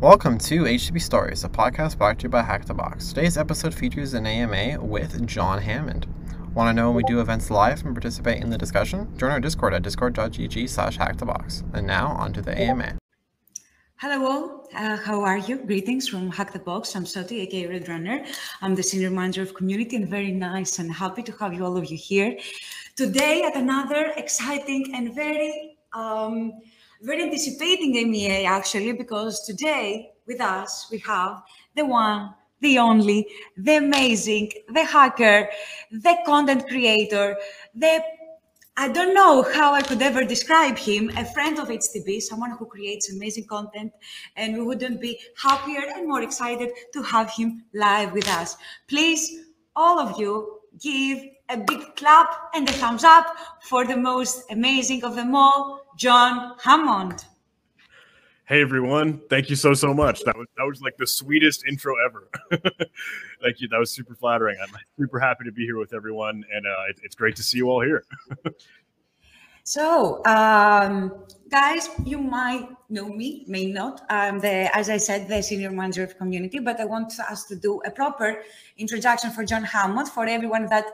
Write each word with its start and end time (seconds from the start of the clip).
Welcome 0.00 0.36
to 0.40 0.64
HTB 0.64 1.00
Stories, 1.00 1.42
a 1.44 1.48
podcast 1.48 1.96
brought 1.96 2.18
to 2.18 2.24
you 2.24 2.28
by 2.28 2.42
Hack 2.42 2.66
the 2.66 2.74
Box. 2.74 3.08
Today's 3.08 3.38
episode 3.38 3.74
features 3.74 4.12
an 4.12 4.26
AMA 4.26 4.84
with 4.84 5.26
John 5.26 5.62
Hammond. 5.62 6.06
Want 6.52 6.68
to 6.68 6.74
know 6.74 6.88
when 6.88 6.96
we 6.96 7.02
do 7.04 7.18
events 7.22 7.50
live 7.50 7.82
and 7.82 7.94
participate 7.94 8.42
in 8.42 8.50
the 8.50 8.58
discussion? 8.58 9.10
Join 9.16 9.30
our 9.30 9.40
Discord 9.40 9.72
at 9.72 9.80
discord.gg 9.80 10.68
slash 10.68 10.98
hackthebox. 10.98 11.74
And 11.74 11.86
now, 11.86 12.08
on 12.08 12.34
to 12.34 12.42
the 12.42 12.56
AMA. 12.60 12.98
Hello 13.96 14.26
all, 14.26 14.68
uh, 14.76 14.98
how 14.98 15.22
are 15.22 15.38
you? 15.38 15.64
Greetings 15.64 16.06
from 16.06 16.30
Hack 16.30 16.52
the 16.52 16.58
Box. 16.58 16.94
I'm 16.94 17.06
Soti, 17.06 17.40
aka 17.40 17.66
Roadrunner. 17.66 18.28
I'm 18.60 18.74
the 18.74 18.82
Senior 18.82 19.10
Manager 19.10 19.40
of 19.40 19.54
Community 19.54 19.96
and 19.96 20.06
very 20.06 20.30
nice 20.30 20.78
and 20.78 20.92
happy 20.92 21.22
to 21.22 21.32
have 21.40 21.54
you 21.54 21.64
all 21.64 21.78
of 21.78 21.90
you 21.90 21.96
here 21.96 22.36
today 22.96 23.44
at 23.44 23.56
another 23.56 24.12
exciting 24.18 24.94
and 24.94 25.14
very 25.14 25.78
um, 25.94 26.52
very 27.02 27.22
anticipating 27.22 27.96
AMA 27.96 28.44
actually, 28.44 28.92
because 28.92 29.44
today 29.44 30.12
with 30.26 30.40
us 30.40 30.88
we 30.90 30.98
have 30.98 31.42
the 31.74 31.84
one, 31.84 32.34
the 32.60 32.78
only, 32.78 33.26
the 33.56 33.76
amazing, 33.76 34.50
the 34.72 34.84
hacker, 34.84 35.48
the 35.90 36.16
content 36.24 36.66
creator, 36.68 37.36
the 37.74 38.02
I 38.78 38.88
don't 38.88 39.14
know 39.14 39.42
how 39.54 39.72
I 39.72 39.80
could 39.80 40.02
ever 40.02 40.22
describe 40.22 40.76
him, 40.76 41.10
a 41.16 41.24
friend 41.24 41.58
of 41.58 41.68
HTB, 41.68 42.20
someone 42.20 42.50
who 42.50 42.66
creates 42.66 43.10
amazing 43.10 43.46
content, 43.46 43.90
and 44.36 44.54
we 44.54 44.62
wouldn't 44.62 45.00
be 45.00 45.18
happier 45.40 45.80
and 45.94 46.06
more 46.06 46.20
excited 46.20 46.72
to 46.92 47.02
have 47.02 47.30
him 47.30 47.64
live 47.72 48.12
with 48.12 48.28
us. 48.28 48.58
Please, 48.86 49.46
all 49.74 49.98
of 49.98 50.20
you, 50.20 50.60
give 50.78 51.24
a 51.48 51.56
big 51.56 51.96
clap 51.96 52.28
and 52.54 52.68
a 52.68 52.72
thumbs 52.72 53.02
up 53.02 53.34
for 53.62 53.86
the 53.86 53.96
most 53.96 54.42
amazing 54.50 55.04
of 55.04 55.16
them 55.16 55.34
all, 55.34 55.80
John 55.96 56.54
Hammond. 56.62 57.24
Hey 58.44 58.60
everyone! 58.60 59.22
Thank 59.30 59.48
you 59.48 59.56
so 59.56 59.72
so 59.72 59.94
much. 59.94 60.22
That 60.24 60.36
was 60.36 60.46
that 60.58 60.64
was 60.64 60.82
like 60.82 60.96
the 60.98 61.06
sweetest 61.06 61.64
intro 61.66 61.94
ever. 62.06 62.28
Thank 63.42 63.60
you. 63.60 63.68
That 63.68 63.78
was 63.78 63.90
super 63.90 64.14
flattering. 64.14 64.58
I'm 64.62 64.68
super 64.98 65.18
happy 65.18 65.44
to 65.46 65.52
be 65.52 65.64
here 65.64 65.78
with 65.78 65.94
everyone, 65.94 66.44
and 66.54 66.66
uh, 66.66 66.90
it, 66.90 67.00
it's 67.02 67.16
great 67.16 67.34
to 67.36 67.42
see 67.42 67.58
you 67.58 67.70
all 67.70 67.80
here. 67.80 68.04
so, 69.64 70.24
um, 70.26 71.24
guys, 71.50 71.88
you 72.04 72.18
might 72.18 72.68
know 72.90 73.08
me, 73.08 73.44
may 73.48 73.66
not. 73.66 74.02
I'm 74.10 74.38
the, 74.38 74.70
as 74.76 74.90
I 74.90 74.98
said, 74.98 75.28
the 75.28 75.42
senior 75.42 75.70
manager 75.70 76.04
of 76.04 76.16
community, 76.18 76.58
but 76.58 76.78
I 76.78 76.84
want 76.84 77.18
us 77.18 77.44
to 77.46 77.56
do 77.56 77.80
a 77.84 77.90
proper 77.90 78.42
introduction 78.78 79.30
for 79.30 79.44
John 79.44 79.64
Hammond 79.64 80.08
for 80.08 80.26
everyone 80.26 80.66
that 80.66 80.84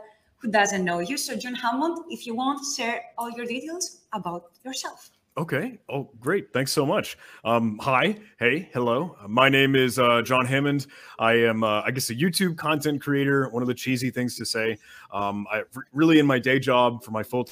who 0.43 0.51
doesn't 0.51 0.85
know 0.85 0.99
you. 0.99 1.17
So, 1.17 1.37
John 1.37 1.55
Hammond, 1.55 1.99
if 2.11 2.27
you 2.27 2.35
want, 2.35 2.61
share 2.77 3.01
all 3.17 3.31
your 3.31 3.47
details 3.47 4.01
about 4.13 4.51
yourself. 4.65 5.11
Okay. 5.39 5.79
Oh, 5.89 6.11
great. 6.21 6.53
Thanks 6.53 6.73
so 6.73 6.85
much. 6.85 7.17
Um, 7.45 7.79
hi. 7.81 8.19
Hey. 8.39 8.69
Hello. 8.75 9.17
My 9.29 9.49
name 9.49 9.77
is 9.77 9.99
uh, 9.99 10.21
John 10.21 10.45
Hammond. 10.45 10.89
I 11.19 11.35
am, 11.35 11.65
uh, 11.65 11.83
I 11.83 11.91
guess, 11.91 12.11
a 12.11 12.15
YouTube 12.15 12.59
content 12.59 13.01
creator. 13.01 13.49
One 13.49 13.63
of 13.63 13.69
the 13.69 13.75
cheesy 13.75 14.11
things 14.11 14.37
to 14.37 14.45
say. 14.45 14.77
Um, 15.11 15.47
I 15.51 15.63
really, 15.93 16.19
in 16.19 16.27
my 16.27 16.39
day 16.39 16.59
job, 16.59 17.03
for 17.03 17.13
my 17.13 17.23
full 17.23 17.49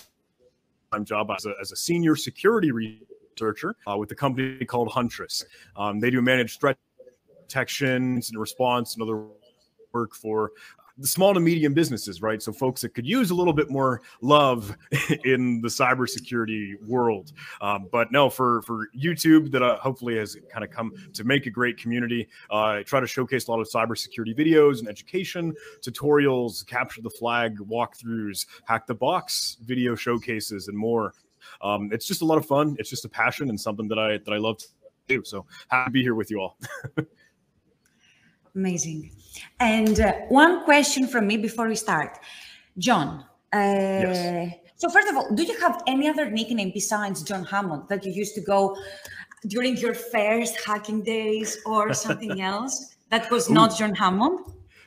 time 0.92 1.04
job 1.04 1.30
as 1.30 1.46
a, 1.46 1.54
as 1.60 1.72
a 1.72 1.76
senior 1.76 2.16
security 2.16 2.70
researcher 2.70 3.76
uh, 3.90 3.96
with 3.96 4.10
a 4.10 4.16
company 4.16 4.62
called 4.66 4.90
Huntress. 4.90 5.44
Um, 5.76 6.00
they 6.00 6.10
do 6.10 6.20
managed 6.20 6.60
threat 6.60 6.76
detection, 7.48 8.16
incident 8.16 8.40
response, 8.40 8.94
and 8.94 9.02
other 9.02 9.24
work 9.92 10.14
for 10.14 10.52
the 11.00 11.06
small 11.06 11.32
to 11.34 11.40
medium 11.40 11.72
businesses, 11.72 12.20
right? 12.20 12.42
So 12.42 12.52
folks 12.52 12.82
that 12.82 12.94
could 12.94 13.06
use 13.06 13.30
a 13.30 13.34
little 13.34 13.52
bit 13.52 13.70
more 13.70 14.02
love 14.20 14.76
in 15.24 15.60
the 15.60 15.68
cybersecurity 15.68 16.74
world. 16.86 17.32
Um, 17.60 17.88
but 17.90 18.12
no, 18.12 18.28
for 18.28 18.62
for 18.62 18.88
YouTube, 18.96 19.50
that 19.52 19.62
uh, 19.62 19.78
hopefully 19.78 20.16
has 20.16 20.36
kind 20.52 20.64
of 20.64 20.70
come 20.70 20.92
to 21.14 21.24
make 21.24 21.46
a 21.46 21.50
great 21.50 21.78
community. 21.78 22.28
Uh, 22.50 22.56
I 22.56 22.82
try 22.82 23.00
to 23.00 23.06
showcase 23.06 23.48
a 23.48 23.50
lot 23.50 23.60
of 23.60 23.68
cybersecurity 23.68 24.36
videos 24.38 24.80
and 24.80 24.88
education 24.88 25.54
tutorials, 25.80 26.66
capture 26.66 27.00
the 27.00 27.10
flag 27.10 27.58
walkthroughs, 27.58 28.46
hack 28.64 28.86
the 28.86 28.94
box 28.94 29.56
video 29.64 29.94
showcases, 29.94 30.68
and 30.68 30.76
more. 30.76 31.14
Um, 31.62 31.90
it's 31.92 32.06
just 32.06 32.22
a 32.22 32.24
lot 32.24 32.38
of 32.38 32.46
fun. 32.46 32.76
It's 32.78 32.90
just 32.90 33.04
a 33.04 33.08
passion 33.08 33.48
and 33.48 33.58
something 33.58 33.88
that 33.88 33.98
I 33.98 34.18
that 34.18 34.32
I 34.32 34.38
love 34.38 34.58
to 34.58 34.66
do. 35.08 35.22
So 35.24 35.46
happy 35.68 35.86
to 35.86 35.90
be 35.92 36.02
here 36.02 36.14
with 36.14 36.30
you 36.30 36.40
all. 36.40 36.58
Amazing. 38.54 39.12
And 39.58 40.00
uh, 40.00 40.12
one 40.28 40.64
question 40.64 41.06
from 41.06 41.26
me 41.26 41.36
before 41.36 41.68
we 41.68 41.76
start. 41.76 42.18
John, 42.78 43.24
uh, 43.52 43.56
yes. 43.56 44.54
so 44.76 44.88
first 44.88 45.08
of 45.08 45.16
all, 45.16 45.34
do 45.34 45.42
you 45.42 45.58
have 45.60 45.82
any 45.86 46.08
other 46.08 46.30
nickname 46.30 46.72
besides 46.72 47.22
John 47.22 47.44
Hammond 47.44 47.84
that 47.88 48.04
you 48.04 48.12
used 48.12 48.34
to 48.36 48.40
go 48.40 48.76
during 49.46 49.76
your 49.76 49.94
first 49.94 50.58
hacking 50.64 51.02
days 51.02 51.58
or 51.66 51.92
something 52.06 52.40
else 52.40 52.96
that 53.10 53.30
was 53.30 53.50
Ooh. 53.50 53.54
not 53.54 53.76
John 53.76 53.94
Hammond? 53.94 54.40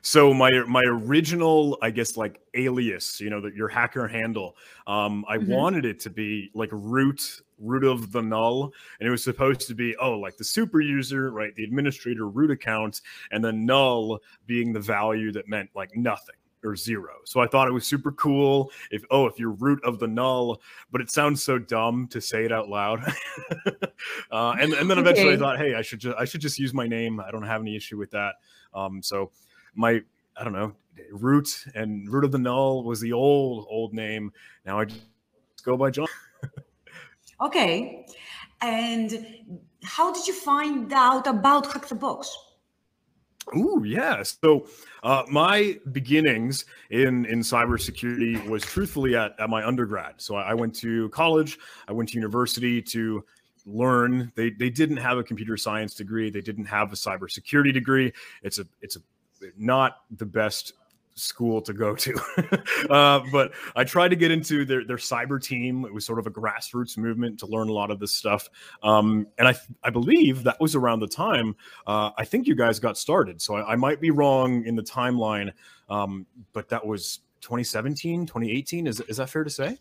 So 0.06 0.34
my 0.34 0.52
my 0.68 0.81
original, 0.85 1.78
I 1.81 1.90
guess, 1.90 2.18
like 2.18 2.41
alias, 2.56 3.22
you 3.22 3.29
know, 3.29 3.40
that 3.40 3.56
your 3.56 3.69
hacker 3.69 4.06
handle, 4.06 4.57
um, 4.85 5.23
I 5.29 5.38
mm-hmm. 5.38 5.50
wanted 5.50 5.85
it 5.85 6.02
to 6.02 6.09
be 6.09 6.52
like 6.53 6.69
root 6.73 7.40
root 7.59 7.84
of 7.84 8.12
the 8.12 8.22
null, 8.22 8.72
and 9.00 9.08
it 9.08 9.12
was 9.12 9.24
supposed 9.24 9.68
to 9.68 9.75
be 9.75 9.96
oh, 9.97 10.14
like 10.14 10.38
the 10.38 10.44
super 10.44 10.81
user, 10.81 11.31
right, 11.31 11.56
the 11.56 11.64
administrator 11.64 12.28
root 12.28 12.52
account, 12.52 13.02
and 13.31 13.44
the 13.44 13.52
null 13.52 14.19
being 14.46 14.74
the 14.74 14.80
value 14.80 15.31
that 15.31 15.47
meant 15.47 15.69
like 15.75 15.96
nothing 15.96 16.36
or 16.64 16.75
zero. 16.75 17.14
So 17.25 17.41
I 17.41 17.47
thought 17.47 17.68
it 17.68 17.72
was 17.72 17.86
super 17.86 18.12
cool. 18.14 18.72
If 18.91 19.03
oh, 19.12 19.25
if 19.28 19.38
you're 19.38 19.52
root 19.52 19.84
of 19.84 20.00
the 20.00 20.08
null, 20.08 20.62
but 20.91 21.02
it 21.02 21.12
sounds 21.12 21.44
so 21.44 21.59
dumb 21.59 22.08
to 22.09 22.22
say 22.22 22.46
it 22.46 22.52
out 22.52 22.69
loud. 22.69 23.03
uh, 24.31 24.56
and 24.59 24.74
and 24.74 24.90
then 24.90 24.97
eventually 24.97 25.30
okay. 25.30 25.35
I 25.35 25.38
thought, 25.38 25.58
hey, 25.58 25.75
I 25.75 25.81
should 25.81 26.00
just 26.00 26.18
I 26.18 26.25
should 26.25 26.41
just 26.41 26.59
use 26.59 26.74
my 26.74 26.88
name. 26.88 27.20
I 27.20 27.31
don't 27.31 27.44
have 27.44 27.62
any 27.62 27.75
issue 27.75 27.97
with 27.97 28.12
that. 28.12 28.35
Um, 28.74 29.02
so 29.02 29.31
my 29.75 30.02
I 30.38 30.44
don't 30.44 30.53
know 30.53 30.74
root 31.12 31.66
and 31.75 32.12
root 32.12 32.24
of 32.24 32.31
the 32.31 32.38
null 32.38 32.84
was 32.84 33.00
the 33.00 33.14
old 33.14 33.66
old 33.70 33.94
name. 33.94 34.31
Now 34.66 34.80
I 34.80 34.85
just 34.85 35.02
go 35.64 35.78
by 35.78 35.90
John. 35.90 36.08
Okay, 37.45 38.05
and 38.61 39.27
how 39.83 40.11
did 40.13 40.27
you 40.27 40.33
find 40.33 40.91
out 40.93 41.27
about 41.27 41.71
Hack 41.71 41.87
the 41.87 41.95
Box? 41.95 42.35
Ooh, 43.55 43.83
yeah. 43.85 44.23
So 44.23 44.67
uh, 45.03 45.23
my 45.29 45.77
beginnings 45.91 46.65
in 46.89 47.25
in 47.25 47.39
cybersecurity 47.39 48.47
was 48.47 48.63
truthfully 48.63 49.15
at, 49.15 49.37
at 49.39 49.49
my 49.49 49.65
undergrad. 49.65 50.15
So 50.17 50.35
I, 50.35 50.51
I 50.51 50.53
went 50.53 50.73
to 50.75 51.09
college, 51.09 51.59
I 51.87 51.91
went 51.91 52.09
to 52.09 52.15
university 52.15 52.81
to 52.81 53.23
learn. 53.65 54.31
They 54.35 54.51
they 54.51 54.69
didn't 54.69 54.97
have 54.97 55.17
a 55.17 55.23
computer 55.23 55.57
science 55.57 55.93
degree. 55.93 56.29
They 56.29 56.41
didn't 56.41 56.65
have 56.65 56.91
a 56.93 56.95
cybersecurity 56.95 57.73
degree. 57.73 58.13
It's 58.43 58.59
a 58.59 58.65
it's 58.81 58.95
a 58.95 58.99
not 59.57 59.97
the 60.11 60.25
best 60.25 60.73
school 61.16 61.62
to 61.62 61.74
go 61.74 61.96
to. 61.96 62.13
uh, 62.90 63.22
but 63.31 63.53
I 63.75 63.84
tried 63.84 64.09
to 64.09 64.16
get 64.16 64.31
into 64.31 64.66
their, 64.66 64.84
their 64.85 64.97
cyber 64.97 65.41
team. 65.41 65.85
It 65.85 65.94
was 65.94 66.06
sort 66.06 66.19
of 66.19 66.28
a 66.28 66.31
grassroots 66.31 66.97
movement 66.97 67.40
to 67.40 67.46
learn 67.46 67.69
a 67.69 67.74
lot 67.74 67.91
of 67.91 68.00
this 68.00 68.12
stuff. 68.12 68.50
Um, 68.81 69.28
and 69.38 69.47
I, 69.47 69.56
I 69.84 69.90
believe 69.90 70.44
that 70.44 70.59
was 70.59 70.75
around 70.75 71.00
the 71.00 71.07
time 71.07 71.56
uh, 71.88 72.12
I 72.18 72.25
think 72.25 72.47
you 72.47 72.56
guys 72.56 72.79
got 72.79 72.97
started. 72.97 73.41
So 73.41 73.56
I, 73.56 73.73
I 73.73 73.75
might 73.75 74.00
be 74.00 74.12
wrong 74.12 74.66
in 74.66 74.75
the 74.75 74.84
timeline, 74.84 75.52
um, 75.90 76.25
but 76.53 76.69
that 76.69 76.85
was 76.85 77.19
2017, 77.41 78.25
2018. 78.25 78.88
Is, 78.88 79.00
is 79.02 79.18
that 79.18 79.29
fair 79.29 79.44
to 79.44 79.50
say? 79.50 79.78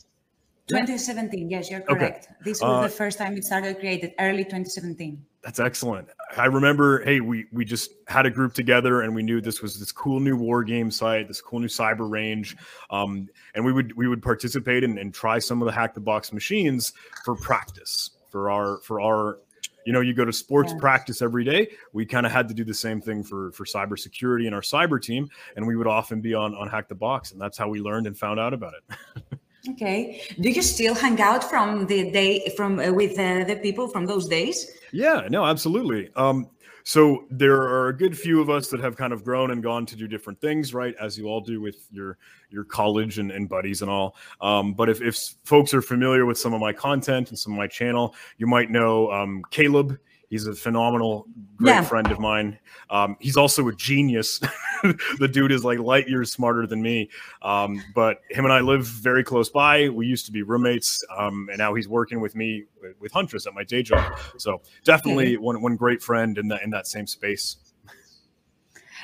2017. 0.69 1.50
Yes, 1.50 1.71
you're 1.71 1.81
correct. 1.81 2.26
Okay. 2.26 2.34
This 2.44 2.60
was 2.60 2.71
uh, 2.71 2.82
the 2.82 2.88
first 2.88 3.19
time 3.19 3.37
it 3.37 3.44
started 3.44 3.78
created, 3.78 4.12
early 4.19 4.44
2017. 4.44 5.25
That's 5.42 5.58
excellent. 5.58 6.08
I 6.36 6.47
remember, 6.47 7.04
hey, 7.04 7.20
we 7.20 7.47
we 7.53 7.64
just 7.64 7.91
had 8.06 8.26
a 8.26 8.30
group 8.30 8.54
together 8.54 9.03
and 9.03 9.14
we 9.14 9.22
knew 9.22 9.41
this 9.41 9.60
was 9.60 9.78
this 9.78 9.91
cool 9.91 10.20
new 10.20 10.36
war 10.36 10.62
game 10.62 10.91
site, 10.91 11.26
this 11.26 11.41
cool 11.41 11.58
new 11.58 11.66
cyber 11.66 12.08
range, 12.08 12.56
um, 12.91 13.28
and 13.54 13.64
we 13.64 13.72
would 13.72 13.97
we 13.97 14.06
would 14.06 14.22
participate 14.22 14.84
and, 14.84 14.98
and 14.98 15.12
try 15.12 15.41
some 15.41 15.60
of 15.60 15.66
the 15.66 15.72
hack 15.72 15.94
the 15.94 16.00
box 16.00 16.32
machines 16.32 16.92
for 17.25 17.34
practice 17.34 18.10
for 18.30 18.50
our 18.50 18.78
for 18.78 19.00
our 19.00 19.38
you 19.84 19.92
know 19.92 20.00
you 20.00 20.14
go 20.14 20.25
to 20.25 20.32
sports 20.32 20.72
yeah. 20.72 20.78
practice 20.78 21.22
every 21.22 21.44
day 21.44 21.69
we 21.92 22.06
kind 22.06 22.24
of 22.24 22.32
had 22.32 22.48
to 22.48 22.54
do 22.54 22.65
the 22.65 22.74
same 22.74 23.00
thing 23.00 23.22
for 23.22 23.53
for 23.53 23.65
cybersecurity 23.65 24.47
and 24.47 24.54
our 24.54 24.60
cyber 24.60 25.00
team 25.00 25.28
and 25.56 25.66
we 25.66 25.77
would 25.77 25.86
often 25.86 26.21
be 26.21 26.34
on 26.34 26.54
on 26.54 26.68
hack 26.68 26.89
the 26.89 26.94
box 26.94 27.33
and 27.33 27.41
that's 27.41 27.59
how 27.59 27.68
we 27.68 27.80
learned 27.80 28.06
and 28.06 28.16
found 28.16 28.39
out 28.39 28.54
about 28.54 28.74
it 28.74 29.39
Okay. 29.70 30.22
Do 30.41 30.50
you 30.50 30.62
still 30.62 30.94
hang 30.94 31.20
out 31.20 31.48
from 31.48 31.86
the 31.86 32.10
day 32.10 32.53
from 32.56 32.80
uh, 32.80 32.92
with 32.92 33.12
uh, 33.12 33.44
the 33.44 33.56
people 33.62 33.88
from 33.88 34.06
those 34.06 34.26
days? 34.26 34.70
Yeah, 34.91 35.28
no, 35.30 35.44
absolutely. 35.44 36.10
Um, 36.16 36.48
so 36.84 37.26
there 37.30 37.62
are 37.62 37.88
a 37.88 37.97
good 37.97 38.18
few 38.18 38.41
of 38.41 38.50
us 38.50 38.68
that 38.68 38.80
have 38.80 38.97
kind 38.97 39.12
of 39.12 39.24
grown 39.24 39.53
and 39.53 39.62
gone 39.62 39.86
to 39.86 39.94
do 39.94 40.09
different 40.09 40.41
things, 40.41 40.74
right? 40.74 40.97
As 41.00 41.16
you 41.16 41.26
all 41.26 41.41
do 41.41 41.60
with 41.60 41.86
your 41.92 42.18
your 42.50 42.64
college 42.64 43.18
and, 43.18 43.30
and 43.30 43.48
buddies 43.48 43.82
and 43.82 43.91
all. 43.91 44.16
Um, 44.41 44.74
but 44.74 44.88
if, 44.88 45.00
if 45.00 45.16
folks 45.44 45.72
are 45.74 45.82
familiar 45.82 46.26
with 46.26 46.38
some 46.38 46.53
of 46.53 46.60
my 46.60 46.72
content 46.72 47.30
and 47.30 47.38
some 47.38 47.53
of 47.53 47.56
my 47.58 47.68
channel, 47.68 48.15
you 48.38 48.47
might 48.47 48.70
know 48.70 49.10
um, 49.12 49.42
Caleb. 49.50 49.98
He's 50.32 50.46
a 50.46 50.54
phenomenal, 50.54 51.26
great 51.56 51.72
yeah. 51.72 51.82
friend 51.82 52.10
of 52.10 52.18
mine. 52.18 52.58
Um, 52.88 53.18
he's 53.20 53.36
also 53.36 53.68
a 53.68 53.74
genius 53.74 54.40
the 55.18 55.28
dude 55.28 55.52
is 55.52 55.62
like 55.62 55.78
light 55.78 56.08
years 56.08 56.32
smarter 56.32 56.66
than 56.66 56.80
me. 56.80 57.10
Um, 57.42 57.84
but 57.94 58.22
him 58.30 58.46
and 58.46 58.52
I 58.54 58.60
live 58.60 58.86
very 58.86 59.22
close 59.22 59.50
by. 59.50 59.90
We 59.90 60.06
used 60.06 60.24
to 60.24 60.32
be 60.32 60.42
roommates, 60.42 61.04
um, 61.18 61.50
and 61.50 61.58
now 61.58 61.74
he's 61.74 61.86
working 61.86 62.18
with 62.18 62.34
me 62.34 62.64
with, 62.80 62.98
with 62.98 63.12
Huntress 63.12 63.46
at 63.46 63.52
my 63.52 63.62
day 63.62 63.82
job. 63.82 64.18
So 64.38 64.62
definitely 64.84 65.36
one 65.36 65.60
one 65.60 65.76
great 65.76 66.02
friend 66.02 66.38
in 66.38 66.48
that 66.48 66.62
in 66.62 66.70
that 66.70 66.86
same 66.86 67.06
space. 67.06 67.58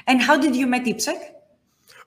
And 0.06 0.22
how 0.22 0.38
did 0.38 0.56
you 0.56 0.66
meet 0.66 0.84
IppSec? 0.84 1.32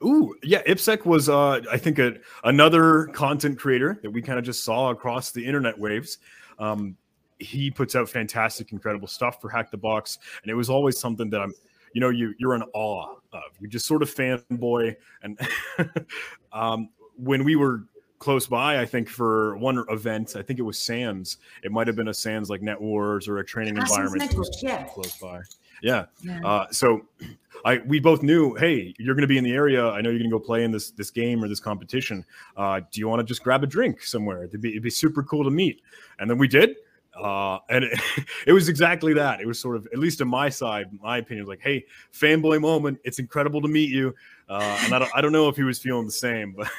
Ooh, 0.03 0.33
yeah, 0.41 0.63
IppSec 0.63 1.05
was 1.05 1.29
uh, 1.29 1.61
I 1.71 1.77
think 1.77 1.99
a, 1.99 2.15
another 2.43 3.05
content 3.13 3.59
creator 3.59 3.99
that 4.01 4.09
we 4.09 4.23
kind 4.23 4.39
of 4.39 4.45
just 4.45 4.63
saw 4.63 4.89
across 4.89 5.29
the 5.29 5.45
internet 5.45 5.77
waves. 5.77 6.17
Um, 6.57 6.97
he 7.41 7.71
puts 7.71 7.95
out 7.95 8.09
fantastic, 8.09 8.71
incredible 8.71 9.07
stuff 9.07 9.41
for 9.41 9.49
Hack 9.49 9.71
the 9.71 9.77
Box, 9.77 10.19
and 10.41 10.51
it 10.51 10.55
was 10.55 10.69
always 10.69 10.97
something 10.99 11.29
that 11.29 11.41
I'm, 11.41 11.53
you 11.93 12.01
know, 12.01 12.09
you 12.09 12.33
you're 12.37 12.55
in 12.55 12.63
awe 12.73 13.15
of. 13.33 13.41
You 13.59 13.67
just 13.67 13.85
sort 13.85 14.01
of 14.01 14.13
fanboy, 14.13 14.95
and 15.23 15.39
um, 16.53 16.89
when 17.17 17.43
we 17.43 17.55
were 17.55 17.83
close 18.21 18.47
by, 18.47 18.79
I 18.79 18.85
think 18.85 19.09
for 19.09 19.57
one 19.57 19.83
event, 19.89 20.35
I 20.37 20.43
think 20.43 20.59
it 20.59 20.63
was 20.63 20.77
SANS. 20.77 21.37
It 21.63 21.71
might 21.71 21.87
have 21.87 21.95
been 21.95 22.09
a 22.09 22.13
SANS 22.13 22.49
like 22.49 22.61
Net 22.61 22.79
Wars 22.79 23.27
or 23.27 23.39
a 23.39 23.45
training 23.45 23.77
environment 23.77 24.29
Network, 24.29 24.47
yeah. 24.61 24.83
close 24.83 25.17
by. 25.17 25.41
Yeah. 25.81 26.05
Yeah. 26.21 26.39
Uh, 26.45 26.67
so 26.71 27.01
I 27.65 27.79
we 27.79 27.99
both 27.99 28.23
knew, 28.23 28.55
hey, 28.55 28.93
you're 28.97 29.15
going 29.15 29.23
to 29.23 29.27
be 29.27 29.37
in 29.37 29.43
the 29.43 29.53
area. 29.53 29.85
I 29.89 30.01
know 30.01 30.09
you're 30.09 30.19
going 30.19 30.31
to 30.31 30.37
go 30.37 30.39
play 30.39 30.63
in 30.63 30.71
this 30.71 30.91
this 30.91 31.11
game 31.11 31.43
or 31.43 31.47
this 31.47 31.59
competition. 31.59 32.25
Uh, 32.55 32.81
do 32.91 32.99
you 32.99 33.07
want 33.07 33.19
to 33.19 33.23
just 33.23 33.43
grab 33.43 33.63
a 33.63 33.67
drink 33.67 34.03
somewhere? 34.03 34.43
It'd 34.45 34.61
be, 34.61 34.69
it'd 34.69 34.83
be 34.83 34.89
super 34.89 35.23
cool 35.23 35.43
to 35.43 35.51
meet. 35.51 35.81
And 36.19 36.29
then 36.29 36.37
we 36.37 36.47
did. 36.47 36.75
Uh, 37.15 37.59
and 37.69 37.83
it, 37.83 37.99
it 38.47 38.53
was 38.53 38.69
exactly 38.69 39.13
that. 39.13 39.41
It 39.41 39.47
was 39.47 39.59
sort 39.59 39.75
of, 39.75 39.87
at 39.87 39.99
least 39.99 40.21
on 40.21 40.27
my 40.27 40.49
side, 40.49 40.87
my 41.01 41.17
opinion, 41.17 41.45
like, 41.47 41.61
hey, 41.61 41.85
fanboy 42.13 42.61
moment. 42.61 42.99
It's 43.03 43.19
incredible 43.19 43.61
to 43.61 43.67
meet 43.67 43.89
you. 43.89 44.15
Uh, 44.49 44.77
and 44.83 44.93
I 44.93 44.99
don't, 44.99 45.11
I 45.15 45.21
don't 45.21 45.31
know 45.31 45.47
if 45.47 45.55
he 45.55 45.63
was 45.63 45.79
feeling 45.79 46.05
the 46.05 46.11
same, 46.11 46.53
but 46.53 46.69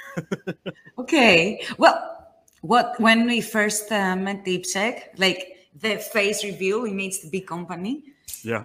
Okay. 0.99 1.64
Well, 1.79 2.34
what 2.61 2.94
when 3.00 3.26
we 3.26 3.40
first 3.40 3.90
uh, 3.90 4.14
met 4.17 4.44
IppSec, 4.44 5.19
like 5.19 5.69
the 5.75 5.96
face 5.99 6.44
reveal, 6.44 6.82
we 6.82 6.93
made 6.93 7.14
the 7.23 7.28
big 7.31 7.46
company. 7.46 8.05
yeah. 8.43 8.64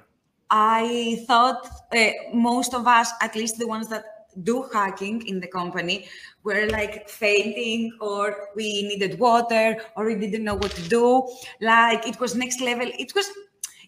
I 0.50 1.25
thought 1.28 1.68
uh, 1.94 2.10
most 2.34 2.74
of 2.74 2.88
us, 2.88 3.12
at 3.22 3.36
least 3.36 3.58
the 3.58 3.68
ones 3.68 3.90
that 3.90 4.17
do 4.44 4.69
hacking 4.74 5.25
in 5.28 5.39
the 5.39 5.48
company, 5.48 6.07
were 6.44 6.68
like 6.69 7.10
fainting, 7.10 7.92
or 8.01 8.50
we 8.56 8.84
needed 8.84 9.19
water, 9.19 9.78
or 9.95 10.06
we 10.06 10.16
didn't 10.16 10.44
know 10.44 10.56
what 10.56 10.72
to 10.72 10.89
do. 10.89 11.28
Like 11.62 12.07
it 12.07 12.19
was 12.19 12.36
next 12.36 12.62
level. 12.62 12.88
It 13.00 13.13
was. 13.16 13.30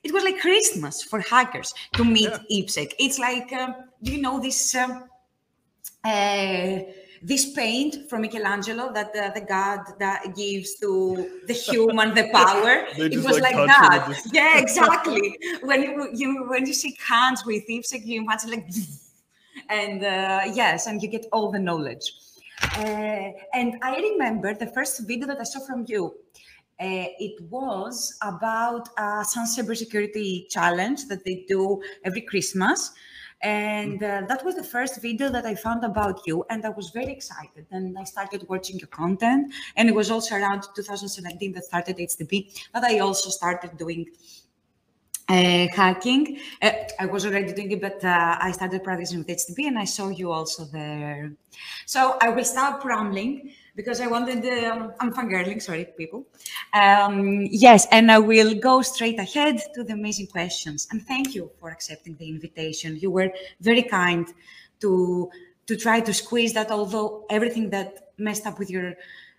It 0.02 0.14
was 0.14 0.24
like 0.24 0.40
Christmas 0.40 1.04
for 1.04 1.20
hackers 1.20 1.74
to 1.96 2.06
meet 2.06 2.30
IppSec. 2.50 2.94
It's 3.00 3.20
like, 3.20 3.52
um, 3.52 3.76
do 4.02 4.14
you 4.14 4.22
know 4.22 4.40
this 4.40 4.74
um, 4.74 5.10
uh, 6.06 6.80
this 7.22 7.52
paint 7.52 8.10
from 8.10 8.22
Michelangelo 8.22 8.94
that 8.94 9.14
the, 9.14 9.32
the 9.38 9.46
god 9.46 9.80
that 10.00 10.36
gives 10.36 10.76
to 10.76 11.30
the 11.48 11.54
human 11.68 12.14
the 12.14 12.30
power. 12.32 12.86
It 12.98 13.18
was 13.18 13.40
like, 13.40 13.56
like, 13.56 13.68
that. 13.68 14.06
just- 14.10 14.34
Yeah, 14.34 14.58
exactly. 14.66 15.38
when 15.64 15.84
you, 15.84 16.10
you 16.14 16.46
when 16.48 16.66
you 16.66 16.74
shake 16.74 17.02
hands 17.02 17.46
with 17.46 17.68
IppSec, 17.68 18.06
you 18.06 18.22
imagine 18.22 18.52
like, 18.52 18.68
and 19.70 20.04
uh, 20.04 20.42
yes, 20.54 20.88
and 20.88 21.02
you 21.02 21.10
get 21.10 21.26
all 21.32 21.52
the 21.52 21.60
knowledge. 21.60 22.14
Uh, 22.78 23.32
and 23.54 23.78
I 23.82 23.98
remember 23.98 24.54
the 24.54 24.68
first 24.68 25.08
video 25.08 25.28
that 25.28 25.40
I 25.40 25.44
saw 25.44 25.60
from 25.60 25.86
you. 25.88 26.16
Uh, 26.82 27.12
it 27.20 27.42
was 27.50 28.18
about 28.22 28.88
uh, 28.98 29.24
some 29.24 29.46
cybersecurity 29.46 30.50
challenge 30.50 31.08
that 31.08 31.26
they 31.26 31.46
do 31.48 31.82
every 32.06 32.22
Christmas. 32.22 32.92
And 33.42 34.04
uh, 34.04 34.24
that 34.28 34.44
was 34.44 34.56
the 34.56 34.64
first 34.64 35.02
video 35.02 35.30
that 35.30 35.46
I 35.46 35.56
found 35.56 35.84
about 35.84 36.28
you. 36.28 36.46
And 36.50 36.66
I 36.66 36.70
was 36.70 36.90
very 36.90 37.12
excited. 37.12 37.66
And 37.72 37.98
I 37.98 38.04
started 38.04 38.46
watching 38.50 38.80
your 38.80 38.88
content. 38.88 39.54
And 39.76 39.88
it 39.88 39.96
was 39.96 40.12
also 40.12 40.36
around 40.36 40.64
2017 40.76 41.54
that 41.54 41.64
started 41.66 41.98
HTB 41.98 42.70
that 42.74 42.84
I 42.84 43.00
also 43.00 43.30
started 43.30 43.78
doing 43.78 44.08
uh, 45.30 45.68
hacking. 45.74 46.40
Uh, 46.62 46.72
I 47.00 47.06
was 47.06 47.26
already 47.26 47.54
doing 47.54 47.72
it, 47.72 47.82
but 47.82 48.04
uh, 48.04 48.38
I 48.40 48.52
started 48.52 48.84
practicing 48.84 49.20
with 49.20 49.28
HTB 49.28 49.68
and 49.68 49.78
I 49.78 49.86
saw 49.86 50.10
you 50.10 50.32
also 50.32 50.66
there. 50.66 51.32
So 51.86 52.18
I 52.22 52.30
will 52.30 52.44
stop 52.44 52.84
rambling 52.84 53.54
because 53.76 54.02
I 54.02 54.08
wanted, 54.08 54.44
um, 54.66 54.92
I'm 55.00 55.14
fangirling, 55.14 55.62
sorry, 55.62 55.86
people. 55.98 56.26
Um, 56.74 57.48
yes, 57.52 57.88
and 57.92 58.12
I 58.12 58.20
will 58.20 58.56
go 58.56 58.82
straight 58.82 59.20
ahead 59.20 59.62
to 59.76 59.84
the 59.84 59.94
amazing 59.94 60.28
questions. 60.28 60.88
And 60.92 61.06
thank 61.06 61.36
you 61.36 61.52
for 61.60 61.70
accepting 61.70 62.16
the 62.16 62.28
invitation. 62.28 62.98
You 62.98 63.12
were 63.12 63.32
very 63.62 63.84
kind 63.84 64.28
to 64.82 65.30
to 65.68 65.76
try 65.78 66.00
to 66.00 66.12
squeeze 66.12 66.54
that, 66.54 66.72
although 66.72 67.28
everything 67.30 67.70
that 67.70 68.10
messed 68.18 68.48
up 68.48 68.58
with 68.58 68.72
your 68.72 68.96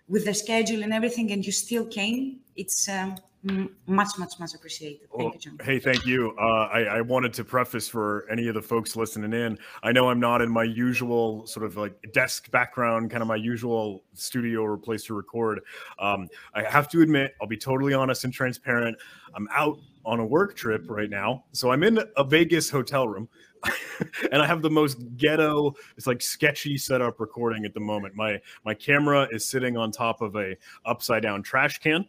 with 0.07 0.23
the 0.23 0.33
schedule 0.33 0.81
and 0.81 0.93
everything, 0.93 1.31
and 1.31 1.45
you 1.45 1.51
still 1.51 1.85
came. 1.85 2.39
It's 2.55 2.87
um, 2.87 3.15
much, 3.43 4.09
much, 4.19 4.39
much 4.39 4.53
appreciated. 4.53 5.07
Thank 5.09 5.13
Well, 5.13 5.31
you, 5.33 5.39
John. 5.39 5.57
Hey, 5.63 5.79
thank 5.79 6.05
you. 6.05 6.35
Uh, 6.39 6.67
I, 6.71 6.81
I 6.83 7.01
wanted 7.01 7.33
to 7.33 7.43
preface 7.43 7.87
for 7.87 8.27
any 8.29 8.47
of 8.47 8.53
the 8.53 8.61
folks 8.61 8.95
listening 8.95 9.33
in. 9.33 9.57
I 9.81 9.91
know 9.91 10.09
I'm 10.09 10.19
not 10.19 10.41
in 10.41 10.49
my 10.49 10.63
usual 10.63 11.47
sort 11.47 11.65
of 11.65 11.75
like 11.75 11.93
desk 12.13 12.51
background, 12.51 13.09
kind 13.09 13.21
of 13.21 13.27
my 13.27 13.35
usual 13.35 14.03
studio 14.13 14.61
or 14.61 14.77
place 14.77 15.03
to 15.05 15.15
record. 15.15 15.61
Um, 15.97 16.29
I 16.53 16.63
have 16.63 16.87
to 16.89 17.01
admit, 17.01 17.33
I'll 17.41 17.47
be 17.47 17.57
totally 17.57 17.93
honest 17.93 18.23
and 18.25 18.33
transparent. 18.33 18.95
I'm 19.33 19.47
out 19.51 19.79
on 20.05 20.19
a 20.19 20.25
work 20.25 20.55
trip 20.55 20.85
right 20.89 21.09
now, 21.09 21.45
so 21.51 21.71
I'm 21.71 21.83
in 21.83 21.99
a 22.17 22.23
Vegas 22.23 22.69
hotel 22.69 23.07
room. 23.07 23.27
and 24.31 24.41
I 24.41 24.47
have 24.47 24.63
the 24.63 24.69
most 24.69 24.97
ghetto, 25.17 25.75
it's 25.95 26.07
like 26.07 26.21
sketchy 26.21 26.77
setup 26.77 27.19
recording 27.19 27.63
at 27.65 27.75
the 27.75 27.79
moment. 27.79 28.15
My 28.15 28.41
my 28.65 28.73
camera 28.73 29.27
is 29.31 29.47
sitting 29.47 29.77
on 29.77 29.91
top 29.91 30.21
of 30.21 30.35
a 30.35 30.55
upside 30.85 31.21
down 31.21 31.43
trash 31.43 31.77
can. 31.77 32.05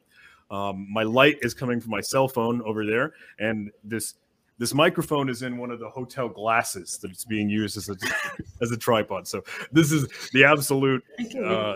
Um, 0.52 0.86
my 0.92 1.02
light 1.02 1.38
is 1.40 1.54
coming 1.54 1.80
from 1.80 1.90
my 1.90 2.02
cell 2.02 2.28
phone 2.28 2.60
over 2.62 2.84
there, 2.84 3.14
and 3.38 3.70
this 3.82 4.14
this 4.58 4.74
microphone 4.74 5.30
is 5.30 5.42
in 5.42 5.56
one 5.56 5.70
of 5.70 5.80
the 5.80 5.88
hotel 5.88 6.28
glasses 6.28 6.98
that 6.98 7.10
it's 7.10 7.24
being 7.24 7.48
used 7.48 7.78
as 7.78 7.88
a 7.88 7.96
as 8.62 8.70
a 8.70 8.76
tripod. 8.76 9.26
So 9.26 9.42
this 9.72 9.90
is 9.90 10.06
the 10.32 10.44
absolute. 10.44 11.02
Uh. 11.42 11.74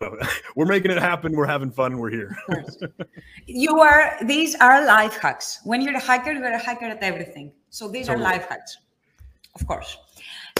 We're 0.54 0.66
making 0.66 0.92
it 0.92 0.98
happen. 0.98 1.32
We're 1.32 1.46
having 1.46 1.72
fun. 1.72 1.98
We're 1.98 2.10
here. 2.10 2.36
You 3.46 3.80
are, 3.80 4.16
these 4.24 4.54
are 4.56 4.86
life 4.86 5.16
hacks. 5.16 5.58
When 5.64 5.80
you're 5.80 5.96
a 5.96 6.00
hacker, 6.00 6.30
you're 6.30 6.44
a 6.44 6.56
hacker 6.56 6.84
at 6.84 7.02
everything. 7.02 7.50
So 7.70 7.88
these 7.88 8.06
Totally. 8.06 8.24
are 8.24 8.28
life 8.28 8.48
hacks, 8.48 8.78
of 9.56 9.66
course. 9.66 9.98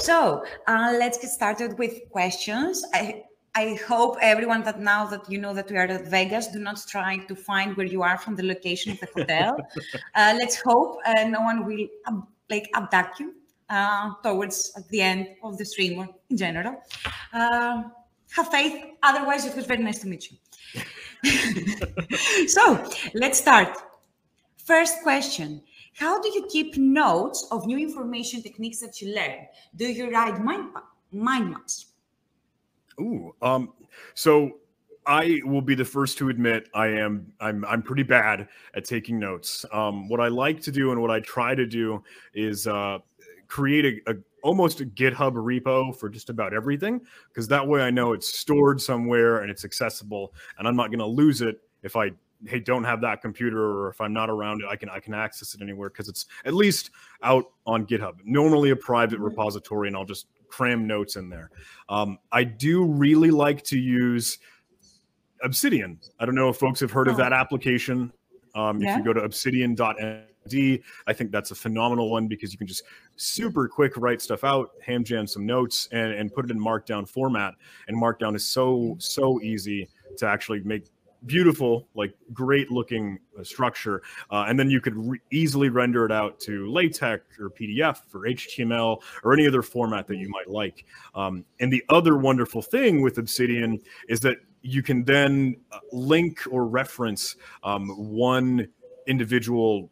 So 0.00 0.44
uh, 0.66 0.96
let's 0.99 1.19
get 1.19 1.31
started 1.31 1.78
with 1.78 2.00
questions. 2.10 2.84
I, 2.94 3.22
I 3.54 3.78
hope 3.88 4.16
everyone 4.20 4.62
that 4.64 4.80
now 4.80 5.06
that 5.06 5.28
you 5.30 5.38
know 5.38 5.52
that 5.54 5.70
we 5.70 5.76
are 5.76 5.86
at 5.86 6.06
Vegas, 6.06 6.48
do 6.48 6.58
not 6.58 6.80
try 6.88 7.18
to 7.18 7.34
find 7.34 7.76
where 7.76 7.86
you 7.86 8.02
are 8.02 8.18
from 8.18 8.36
the 8.36 8.44
location 8.44 8.92
of 8.92 9.00
the 9.00 9.08
hotel. 9.14 9.56
uh, 10.14 10.34
let's 10.38 10.60
hope 10.60 10.98
uh, 11.06 11.24
no 11.24 11.40
one 11.40 11.66
will 11.66 11.86
ab- 12.06 12.26
like 12.50 12.70
abduct 12.74 13.20
you 13.20 13.34
uh, 13.70 14.12
towards 14.22 14.72
at 14.76 14.88
the 14.88 15.00
end 15.00 15.28
of 15.43 15.58
the 15.58 15.64
stream 15.64 15.98
or 15.98 16.08
in 16.31 16.36
general. 16.36 16.82
Uh, 17.32 17.82
have 18.31 18.48
faith. 18.48 18.84
Otherwise, 19.02 19.44
it 19.46 19.56
was 19.56 19.67
very 19.67 19.82
nice 19.82 19.98
to 20.00 20.06
meet 20.06 20.31
you. 20.31 20.38
so 22.48 22.88
let's 23.14 23.38
start. 23.38 23.76
First 24.64 25.02
question 25.02 25.62
How 25.94 26.20
do 26.20 26.28
you 26.28 26.46
keep 26.50 26.76
notes 26.76 27.48
of 27.50 27.67
new 27.67 27.78
information 27.78 28.43
techniques 28.43 28.81
that 28.81 29.00
you 29.00 29.14
learn? 29.14 29.48
Do 29.74 29.86
you 29.86 30.10
write 30.12 30.38
mind, 30.40 30.74
pa- 30.74 30.84
mind 31.10 31.50
maps? 31.50 31.87
Ooh, 33.00 33.34
um, 33.43 33.72
so 34.14 34.52
I 35.06 35.40
will 35.44 35.62
be 35.62 35.74
the 35.74 35.84
first 35.84 36.19
to 36.19 36.28
admit 36.28 36.69
I 36.74 36.88
am 36.88 37.32
I'm 37.40 37.64
I'm 37.64 37.82
pretty 37.82 38.02
bad 38.02 38.46
at 38.74 38.84
taking 38.84 39.19
notes. 39.19 39.64
Um, 39.72 40.08
what 40.08 40.20
I 40.20 40.28
like 40.28 40.60
to 40.62 40.70
do 40.70 40.93
and 40.93 41.00
what 41.00 41.10
I 41.10 41.20
try 41.20 41.55
to 41.55 41.64
do 41.64 42.02
is 42.34 42.67
uh, 42.67 42.98
create 43.48 44.02
a, 44.06 44.12
a 44.12 44.17
almost 44.43 44.81
a 44.81 44.84
GitHub 44.84 45.32
repo 45.32 45.96
for 45.96 46.08
just 46.08 46.31
about 46.31 46.52
everything 46.52 47.00
because 47.28 47.48
that 47.48 47.67
way 47.67 47.81
I 47.81 47.90
know 47.90 48.12
it's 48.12 48.38
stored 48.38 48.81
somewhere 48.81 49.38
and 49.38 49.50
it's 49.50 49.64
accessible 49.64 50.34
and 50.58 50.69
I'm 50.69 50.76
not 50.76 50.88
going 50.88 51.00
to 51.00 51.06
lose 51.06 51.40
it 51.40 51.60
if 51.82 51.96
I 51.96 52.10
hey 52.46 52.60
don't 52.60 52.84
have 52.84 53.00
that 53.00 53.20
computer 53.20 53.64
or 53.64 53.88
if 53.88 54.00
I'm 54.00 54.12
not 54.12 54.31
around 54.31 54.62
it 54.62 54.69
I 54.69 54.76
can 54.76 54.88
I 54.90 55.00
can 55.00 55.12
access 55.14 55.55
it 55.55 55.62
anywhere 55.62 55.88
because 55.88 56.08
it's 56.08 56.26
at 56.44 56.55
least 56.55 56.90
out 57.22 57.46
on 57.67 57.86
GitHub. 57.86 58.17
Normally 58.24 58.70
a 58.70 58.76
private 58.76 59.19
repository 59.19 59.88
and 59.88 59.96
I'll 59.96 60.05
just 60.05 60.26
cram 60.48 60.86
notes 60.86 61.17
in 61.17 61.28
there. 61.28 61.50
Um, 61.88 62.19
I 62.32 62.44
do 62.44 62.84
really 62.84 63.31
like 63.31 63.62
to 63.64 63.78
use 63.78 64.38
Obsidian. 65.43 66.00
I 66.19 66.26
don't 66.26 66.34
know 66.34 66.48
if 66.48 66.56
folks 66.56 66.81
have 66.81 66.90
heard 66.90 67.08
of 67.08 67.14
Oh. 67.14 67.19
that 67.19 67.32
application. 67.32 68.12
Um, 68.55 68.81
Yeah. 68.81 68.93
If 68.93 68.98
you 68.98 69.05
go 69.05 69.12
to 69.12 69.20
obsidian.md, 69.20 70.82
I 71.06 71.12
think 71.12 71.31
that's 71.31 71.50
a 71.50 71.55
phenomenal 71.55 72.10
one 72.10 72.26
because 72.26 72.52
you 72.52 72.58
can 72.58 72.67
just 72.67 72.82
super 73.17 73.69
quick 73.69 73.96
write 73.96 74.20
stuff 74.20 74.43
out, 74.43 74.70
ham 74.84 75.05
jam 75.05 75.26
some 75.26 75.46
notes, 75.46 75.88
and, 75.93 76.12
and 76.12 76.32
put 76.32 76.44
it 76.46 76.50
in 76.50 76.58
Markdown 76.58 77.08
format. 77.08 77.55
And 77.86 77.96
Markdown 77.96 78.34
is 78.34 78.46
so, 78.46 78.96
so 78.98 79.40
easy 79.43 79.88
to 80.17 80.26
actually 80.26 80.60
make 80.60 80.86
beautiful, 81.27 81.89
like 81.94 82.15
great 82.32 82.70
looking 82.70 83.19
uh, 83.39 83.44
structure, 83.44 84.03
uh, 84.31 84.46
and 84.48 84.58
then 84.58 84.70
you 84.70 84.81
could 84.81 84.96
re- 84.96 85.20
easily 85.31 85.69
render 85.69 86.05
it 86.05 86.13
out 86.13 86.39
to 86.41 86.70
LaTeX 86.70 87.39
or 87.39 87.51
PDF 87.51 88.01
or 88.15 88.20
HTML 88.20 89.01
or 89.25 89.32
any 89.32 89.46
other 89.46 89.63
format 89.63 90.06
that 90.06 90.17
you 90.17 90.29
might 90.29 90.48
like. 90.48 90.84
Um, 91.15 91.44
and 91.60 91.72
the 91.72 91.84
other 91.89 92.17
wonderful 92.17 92.63
thing 92.63 93.03
with 93.03 93.19
Obsidian 93.19 93.81
is 94.08 94.20
that 94.20 94.39
you 94.63 94.82
can 94.82 95.05
then 95.05 95.56
uh, 95.72 95.79
link 95.93 96.41
or 96.51 96.67
reference 96.67 97.37
um, 97.63 97.89
one 97.89 98.69
individual 99.06 99.91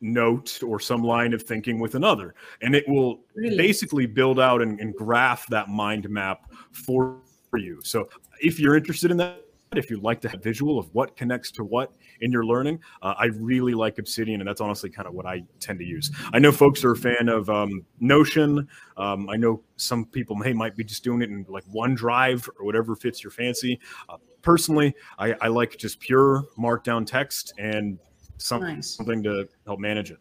note 0.00 0.62
or 0.62 0.78
some 0.78 1.02
line 1.02 1.32
of 1.32 1.42
thinking 1.42 1.78
with 1.78 1.94
another 1.94 2.34
and 2.60 2.74
it 2.74 2.86
will 2.86 3.20
Really? 3.34 3.56
basically 3.56 4.04
build 4.04 4.38
out 4.38 4.60
and, 4.60 4.78
and 4.78 4.94
graph 4.94 5.46
that 5.46 5.68
mind 5.68 6.10
map 6.10 6.52
for 6.72 7.22
you 7.54 7.80
so 7.82 8.08
if 8.42 8.60
you're 8.60 8.76
interested 8.76 9.10
in 9.10 9.16
that 9.16 9.44
if 9.78 9.90
you'd 9.90 10.02
like 10.02 10.20
to 10.20 10.28
have 10.28 10.42
visual 10.42 10.78
of 10.78 10.88
what 10.94 11.16
connects 11.16 11.50
to 11.52 11.64
what 11.64 11.92
in 12.20 12.30
your 12.32 12.44
learning 12.44 12.78
uh, 13.02 13.14
i 13.18 13.26
really 13.26 13.74
like 13.74 13.98
obsidian 13.98 14.40
and 14.40 14.48
that's 14.48 14.60
honestly 14.60 14.90
kind 14.90 15.06
of 15.08 15.14
what 15.14 15.26
i 15.26 15.42
tend 15.60 15.78
to 15.78 15.84
use. 15.84 16.10
I 16.32 16.38
know 16.38 16.52
folks 16.52 16.84
are 16.84 16.92
a 16.92 16.96
fan 16.96 17.28
of 17.28 17.48
um, 17.50 17.84
notion 18.00 18.68
um, 18.96 19.28
i 19.28 19.36
know 19.36 19.62
some 19.76 20.04
people 20.06 20.36
may 20.36 20.52
might 20.52 20.76
be 20.76 20.84
just 20.84 21.04
doing 21.04 21.22
it 21.22 21.30
in 21.30 21.44
like 21.48 21.64
onedrive 21.66 22.48
or 22.58 22.64
whatever 22.64 22.94
fits 22.94 23.22
your 23.24 23.30
fancy. 23.30 23.80
Uh, 24.08 24.16
personally 24.42 24.94
I, 25.18 25.34
I 25.40 25.48
like 25.48 25.76
just 25.76 26.00
pure 26.00 26.44
markdown 26.58 27.06
text 27.06 27.54
and 27.58 27.98
some, 28.38 28.60
Nice. 28.60 28.96
something 28.96 29.22
to 29.22 29.48
help 29.66 29.80
manage 29.80 30.10
it. 30.10 30.18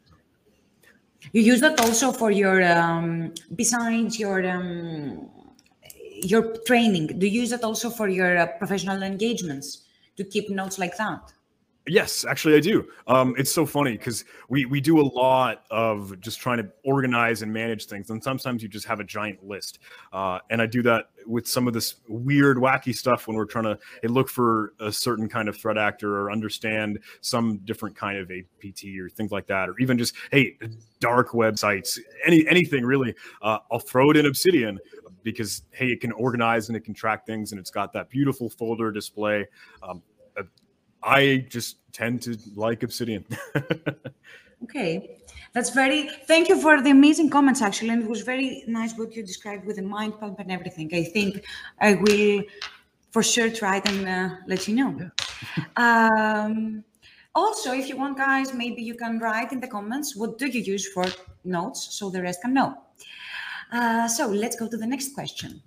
You 1.32 1.42
use 1.42 1.62
that 1.62 1.80
also 1.80 2.12
for 2.12 2.32
your 2.32 2.64
um, 2.64 3.34
besides 3.56 4.20
your 4.20 4.46
um, 4.50 5.30
your 6.30 6.56
training. 6.66 7.20
Do 7.20 7.28
you 7.28 7.42
use 7.42 7.52
it 7.52 7.64
also 7.64 7.90
for 7.90 8.08
your 8.08 8.38
uh, 8.38 8.48
professional 8.58 9.04
engagements 9.04 9.84
to 10.18 10.24
keep 10.24 10.50
notes 10.50 10.78
like 10.80 10.98
that? 10.98 11.34
Yes, 11.86 12.24
actually, 12.24 12.56
I 12.56 12.62
do. 12.62 12.88
Um, 13.08 13.36
it's 13.38 13.52
so 13.52 13.66
funny 13.66 13.98
because 13.98 14.24
we 14.48 14.66
we 14.66 14.80
do 14.80 15.02
a 15.02 15.04
lot 15.04 15.66
of 15.70 16.18
just 16.22 16.40
trying 16.40 16.60
to 16.60 16.70
organize 16.86 17.42
and 17.42 17.52
manage 17.52 17.88
things, 17.88 18.10
and 18.10 18.24
sometimes 18.24 18.64
you 18.64 18.70
just 18.70 18.86
have 18.86 19.02
a 19.02 19.04
giant 19.04 19.44
list. 19.44 19.80
Uh, 20.14 20.40
and 20.50 20.62
I 20.62 20.66
do 20.66 20.82
that 20.84 21.08
with 21.28 21.46
some 21.46 21.68
of 21.68 21.74
this 21.74 21.96
weird, 22.08 22.56
wacky 22.56 22.96
stuff 22.96 23.28
when 23.28 23.36
we're 23.36 23.46
trying 23.46 23.66
to 23.66 23.78
look 24.04 24.30
for 24.30 24.74
a 24.80 24.94
certain 24.94 25.28
kind 25.28 25.50
of 25.50 25.58
threat 25.58 25.78
actor 25.78 26.22
or 26.22 26.32
understand 26.32 27.00
some 27.20 27.60
different 27.66 27.98
kind 27.98 28.18
of 28.18 28.32
APT 28.32 28.86
or 28.98 29.10
things 29.10 29.34
like 29.34 29.48
that, 29.48 29.68
or 29.68 29.78
even 29.80 29.98
just 29.98 30.16
hey, 30.32 30.58
dark 31.02 31.32
websites, 31.32 32.00
any 32.26 32.48
anything 32.48 32.86
really. 32.86 33.14
Uh, 33.42 33.58
I'll 33.70 33.80
throw 33.80 34.10
it 34.10 34.16
in 34.16 34.26
Obsidian 34.26 34.80
because 35.24 35.64
hey, 35.72 35.88
it 35.88 36.02
can 36.02 36.12
organize 36.12 36.70
and 36.70 36.78
it 36.78 36.84
can 36.86 36.94
track 36.94 37.26
things, 37.26 37.52
and 37.52 37.60
it's 37.60 37.72
got 37.72 37.94
that 37.94 38.10
beautiful 38.10 38.50
folder 38.50 38.92
display. 38.92 39.48
Um, 39.82 40.02
I 41.06 41.46
just 41.50 41.78
tend 41.92 42.22
to 42.24 42.38
like 42.56 42.84
Obsidian. 42.84 43.26
Okay, 44.64 45.20
that's 45.52 45.72
very. 45.72 46.10
Thank 46.26 46.48
you 46.48 46.60
for 46.60 46.82
the 46.82 46.90
amazing 46.90 47.30
comments, 47.30 47.62
actually, 47.62 47.90
and 47.90 48.04
it 48.04 48.10
was 48.10 48.22
very 48.22 48.64
nice 48.66 48.98
what 48.98 49.14
you 49.14 49.22
described 49.22 49.66
with 49.66 49.76
the 49.76 49.82
mind 49.82 50.20
pump 50.20 50.40
and 50.40 50.52
everything. 50.52 50.90
I 50.94 51.04
think 51.04 51.44
I 51.82 51.96
will 51.96 52.44
for 53.12 53.22
sure 53.22 53.50
try 53.50 53.78
it 53.78 53.90
and 53.90 54.08
uh, 54.08 54.36
let 54.48 54.68
you 54.68 54.76
know. 54.76 55.12
um, 55.76 56.84
also, 57.36 57.74
if 57.74 57.90
you 57.90 57.98
want, 57.98 58.18
guys, 58.18 58.54
maybe 58.54 58.82
you 58.82 58.96
can 58.96 59.20
write 59.20 59.52
in 59.52 59.60
the 59.60 59.68
comments 59.68 60.16
what 60.16 60.38
do 60.38 60.48
you 60.48 60.62
use 60.62 60.88
for 60.94 61.06
notes 61.44 61.90
so 61.92 62.10
the 62.10 62.22
rest 62.22 62.42
can 62.42 62.54
know. 62.54 62.78
Uh, 63.74 64.08
so 64.08 64.28
let's 64.28 64.56
go 64.56 64.70
to 64.70 64.78
the 64.78 64.86
next 64.86 65.14
question. 65.14 65.62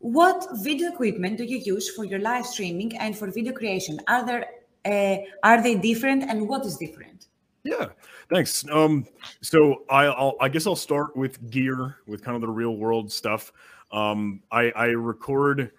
What 0.00 0.46
video 0.62 0.92
equipment 0.92 1.38
do 1.38 1.44
you 1.44 1.58
use 1.58 1.88
for 1.94 2.04
your 2.04 2.18
live 2.18 2.44
streaming 2.44 2.96
and 2.98 3.16
for 3.16 3.30
video 3.30 3.52
creation? 3.52 3.98
Are 4.08 4.26
there 4.26 4.46
uh, 4.84 5.18
are 5.42 5.62
they 5.62 5.74
different, 5.74 6.24
and 6.24 6.48
what 6.48 6.64
is 6.64 6.76
different? 6.76 7.26
Yeah, 7.64 7.86
thanks. 8.30 8.64
Um, 8.70 9.06
so 9.40 9.82
I, 9.90 10.04
I'll, 10.04 10.36
I 10.40 10.48
guess 10.48 10.66
I'll 10.66 10.76
start 10.76 11.16
with 11.16 11.50
gear, 11.50 11.96
with 12.06 12.22
kind 12.22 12.36
of 12.36 12.40
the 12.40 12.48
real 12.48 12.76
world 12.76 13.10
stuff. 13.10 13.52
Um, 13.90 14.42
I, 14.52 14.70
I 14.76 14.86
record 14.86 15.72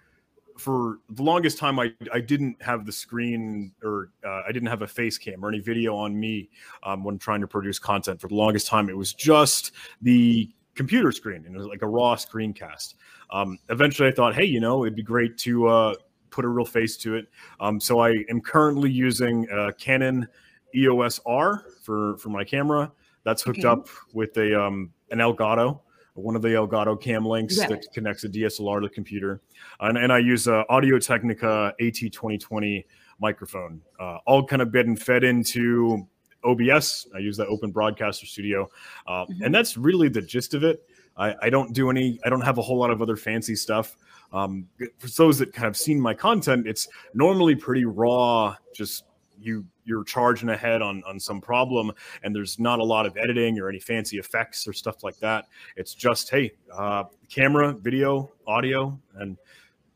for 0.58 0.98
the 1.08 1.22
longest 1.22 1.56
time. 1.56 1.78
I, 1.78 1.94
I 2.12 2.20
didn't 2.20 2.60
have 2.60 2.84
the 2.84 2.92
screen 2.92 3.72
or 3.82 4.10
uh, 4.22 4.42
I 4.46 4.52
didn't 4.52 4.68
have 4.68 4.82
a 4.82 4.86
face 4.86 5.16
cam 5.16 5.42
or 5.42 5.48
any 5.48 5.60
video 5.60 5.96
on 5.96 6.18
me 6.18 6.50
um, 6.82 7.04
when 7.04 7.18
trying 7.18 7.40
to 7.40 7.46
produce 7.46 7.78
content. 7.78 8.20
For 8.20 8.28
the 8.28 8.34
longest 8.34 8.66
time, 8.66 8.90
it 8.90 8.96
was 8.96 9.14
just 9.14 9.72
the 10.02 10.50
computer 10.78 11.10
screen 11.12 11.44
and 11.44 11.54
it 11.54 11.58
was 11.58 11.66
like 11.66 11.82
a 11.82 11.86
raw 11.88 12.14
screencast. 12.14 12.94
Um, 13.30 13.58
eventually, 13.68 14.08
I 14.08 14.12
thought, 14.12 14.34
hey, 14.34 14.44
you 14.44 14.60
know, 14.60 14.84
it'd 14.84 14.94
be 14.96 15.02
great 15.02 15.36
to 15.38 15.66
uh, 15.66 15.94
put 16.30 16.44
a 16.44 16.48
real 16.48 16.64
face 16.64 16.96
to 16.98 17.16
it. 17.16 17.26
Um, 17.60 17.78
so 17.80 17.98
I 17.98 18.24
am 18.30 18.40
currently 18.40 18.90
using 18.90 19.46
a 19.50 19.72
Canon 19.74 20.26
EOS 20.74 21.20
R 21.26 21.64
for 21.82 22.16
for 22.18 22.28
my 22.30 22.44
camera. 22.44 22.90
That's 23.24 23.42
hooked 23.42 23.58
Okay. 23.64 23.68
up 23.68 23.88
with 24.14 24.36
a 24.38 24.48
um, 24.64 24.92
an 25.10 25.18
Elgato, 25.18 25.80
one 26.14 26.36
of 26.36 26.42
the 26.42 26.48
Elgato 26.60 26.98
cam 27.00 27.24
links 27.26 27.58
Yeah. 27.58 27.66
that 27.68 27.92
connects 27.92 28.24
a 28.24 28.28
DSLR 28.28 28.80
to 28.80 28.88
the 28.88 28.94
computer, 28.94 29.40
and, 29.80 29.98
and 29.98 30.12
I 30.12 30.18
use 30.18 30.46
a 30.46 30.64
Audio 30.68 30.98
Technica 30.98 31.74
AT2020 31.80 32.84
microphone, 33.20 33.82
uh, 33.98 34.18
all 34.26 34.44
kind 34.46 34.62
of 34.62 34.70
been 34.70 34.94
fed 34.96 35.24
into 35.24 36.06
OBS. 36.48 37.06
I 37.14 37.18
use 37.18 37.36
that 37.36 37.46
Open 37.48 37.70
Broadcaster 37.70 38.26
Studio, 38.26 38.68
uh, 39.06 39.26
Mhm. 39.26 39.42
and 39.44 39.54
that's 39.54 39.76
really 39.76 40.08
the 40.08 40.22
gist 40.22 40.54
of 40.54 40.64
it. 40.64 40.82
I, 41.16 41.34
I 41.42 41.50
don't 41.50 41.72
do 41.72 41.90
any. 41.90 42.18
I 42.24 42.28
don't 42.30 42.40
have 42.42 42.58
a 42.58 42.62
whole 42.62 42.78
lot 42.78 42.90
of 42.90 43.02
other 43.02 43.16
fancy 43.16 43.54
stuff. 43.56 43.96
Um, 44.32 44.68
for 44.98 45.08
those 45.08 45.38
that 45.38 45.54
have 45.56 45.76
seen 45.76 46.00
my 46.00 46.14
content, 46.14 46.66
it's 46.66 46.86
normally 47.14 47.54
pretty 47.56 47.84
raw. 47.84 48.54
Just 48.74 49.04
you 49.40 49.64
you're 49.84 50.04
charging 50.04 50.48
ahead 50.50 50.80
on 50.82 51.02
on 51.06 51.18
some 51.18 51.40
problem, 51.40 51.90
and 52.22 52.34
there's 52.34 52.58
not 52.60 52.78
a 52.78 52.84
lot 52.84 53.04
of 53.06 53.16
editing 53.16 53.58
or 53.58 53.68
any 53.68 53.80
fancy 53.80 54.18
effects 54.18 54.68
or 54.68 54.72
stuff 54.72 55.02
like 55.02 55.16
that. 55.18 55.46
It's 55.76 55.94
just 55.94 56.30
hey, 56.30 56.52
uh, 56.72 57.04
camera, 57.28 57.72
video, 57.72 58.30
audio, 58.46 58.96
and 59.16 59.36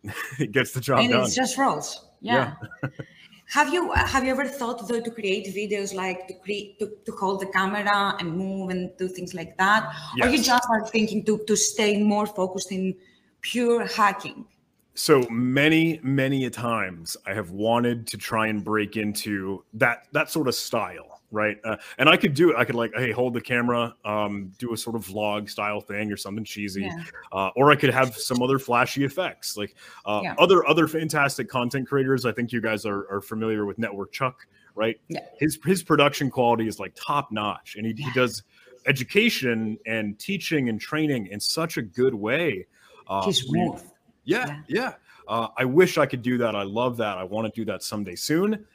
it 0.41 0.51
gets 0.51 0.73
the 0.73 0.81
job 0.81 0.97
done. 0.97 1.05
and 1.05 1.13
done. 1.15 1.23
it's 1.25 1.35
just 1.37 1.57
rolls. 1.59 2.09
Yeah. 2.21 2.55
have 3.53 3.73
you 3.73 3.93
have 3.93 4.25
you 4.25 4.31
ever 4.31 4.47
thought 4.47 4.89
though 4.89 5.01
to 5.01 5.11
create 5.11 5.47
videos 5.55 5.95
like 5.95 6.27
to 6.27 6.35
create 6.35 6.79
to, 6.79 6.87
to 7.05 7.13
hold 7.13 7.41
the 7.41 7.47
camera 7.47 8.17
and 8.19 8.35
move 8.35 8.71
and 8.71 8.91
do 8.97 9.09
things 9.09 9.35
like 9.35 9.59
that? 9.59 9.93
Or 10.23 10.29
you 10.29 10.43
just 10.43 10.67
are 10.71 10.87
thinking 10.87 11.23
to 11.25 11.39
to 11.47 11.55
stay 11.55 12.03
more 12.03 12.27
focused 12.27 12.73
in 12.73 12.97
pure 13.43 13.87
hacking? 13.87 14.47
So 14.95 15.23
many 15.31 15.99
many 16.03 16.45
a 16.45 16.51
times 16.51 17.17
i 17.27 17.33
have 17.33 17.51
wanted 17.51 18.07
to 18.07 18.17
try 18.19 18.47
and 18.49 18.63
break 18.65 18.97
into 18.97 19.65
that 19.73 20.05
that 20.13 20.29
sort 20.31 20.49
of 20.49 20.55
style 20.55 21.21
right 21.31 21.57
uh, 21.65 21.77
and 21.97 22.09
i 22.11 22.17
could 22.17 22.35
do 22.35 22.51
it 22.51 22.57
i 22.57 22.65
could 22.65 22.75
like 22.75 22.93
hey 22.95 23.11
hold 23.11 23.33
the 23.33 23.41
camera 23.41 23.95
um, 24.05 24.53
do 24.59 24.75
a 24.75 24.77
sort 24.77 24.95
of 24.95 25.07
vlog 25.07 25.49
style 25.49 25.81
thing 25.81 26.13
or 26.13 26.17
something 26.17 26.45
cheesy 26.45 26.83
Yeah. 26.83 27.03
uh, 27.33 27.49
or 27.57 27.71
i 27.71 27.77
could 27.77 27.89
have 27.91 28.15
some 28.15 28.43
other 28.43 28.59
flashy 28.59 29.05
effects 29.05 29.57
like 29.57 29.75
uh, 30.05 30.21
Yeah. 30.23 30.35
other 30.39 30.67
other 30.69 30.87
fantastic 30.87 31.49
content 31.49 31.89
creators 31.89 32.27
i 32.27 32.33
think 32.33 32.53
you 32.53 32.61
guys 32.61 32.85
are, 32.85 33.11
are 33.11 33.23
familiar 33.23 33.65
with 33.65 33.79
network 33.79 34.13
chuck 34.13 34.47
right 34.75 35.01
Yeah. 35.09 35.21
his 35.39 35.59
his 35.65 35.83
production 35.83 36.31
quality 36.31 36.69
is 36.69 36.79
like 36.79 36.93
top 36.95 37.33
notch 37.33 37.77
and 37.77 37.87
he, 37.87 37.95
he 37.95 38.11
does 38.13 38.43
education 38.87 39.79
and 39.87 40.19
teaching 40.19 40.69
and 40.69 40.79
training 40.81 41.29
in 41.29 41.41
such 41.41 41.79
a 41.79 41.83
good 41.83 42.15
way 42.15 42.67
uh, 43.09 43.25
He's 43.25 43.39
smooth. 43.43 43.81
Yeah, 44.25 44.47
Yeah. 44.47 44.63
yeah. 44.69 44.95
Uh, 45.29 45.49
I 45.57 45.65
wish 45.65 45.99
I 45.99 46.07
could 46.07 46.23
do 46.23 46.37
that. 46.39 46.57
I 46.57 46.65
love 46.65 46.97
that. 46.97 47.17
I 47.17 47.25
want 47.25 47.53
to 47.53 47.61
do 47.61 47.65
that 47.67 47.83
someday 47.83 48.17
soon. 48.17 48.67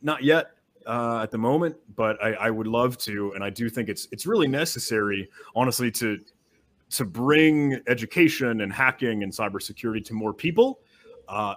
Not 0.00 0.24
yet 0.24 0.52
uh, 0.86 1.20
at 1.22 1.30
the 1.30 1.38
moment, 1.38 1.76
but 1.94 2.22
I, 2.24 2.32
I 2.34 2.50
would 2.50 2.66
love 2.66 2.96
to, 2.98 3.32
and 3.34 3.44
I 3.44 3.50
do 3.50 3.68
think 3.68 3.88
it's 3.88 4.08
it's 4.10 4.26
really 4.26 4.48
necessary, 4.48 5.28
honestly, 5.54 5.90
to 5.92 6.18
to 6.90 7.04
bring 7.04 7.80
education 7.86 8.62
and 8.62 8.72
hacking 8.72 9.22
and 9.22 9.32
cybersecurity 9.32 10.04
to 10.06 10.14
more 10.14 10.34
people, 10.34 10.80
uh, 11.28 11.54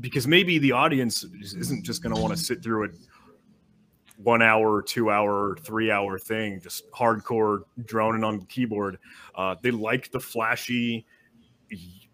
because 0.00 0.26
maybe 0.26 0.58
the 0.58 0.72
audience 0.72 1.24
is- 1.24 1.54
isn't 1.54 1.84
just 1.84 2.02
going 2.02 2.14
to 2.14 2.20
want 2.20 2.34
to 2.34 2.42
sit 2.42 2.62
through 2.62 2.84
a 2.84 2.88
one 4.16 4.42
hour, 4.42 4.82
two 4.82 5.10
hour, 5.10 5.56
three 5.62 5.90
hour 5.90 6.18
thing, 6.18 6.60
just 6.60 6.90
hardcore 6.92 7.62
droning 7.86 8.22
on 8.22 8.38
the 8.38 8.46
keyboard. 8.46 8.98
Uh, 9.34 9.56
they 9.62 9.70
like 9.70 10.10
the 10.10 10.20
flashy, 10.20 11.06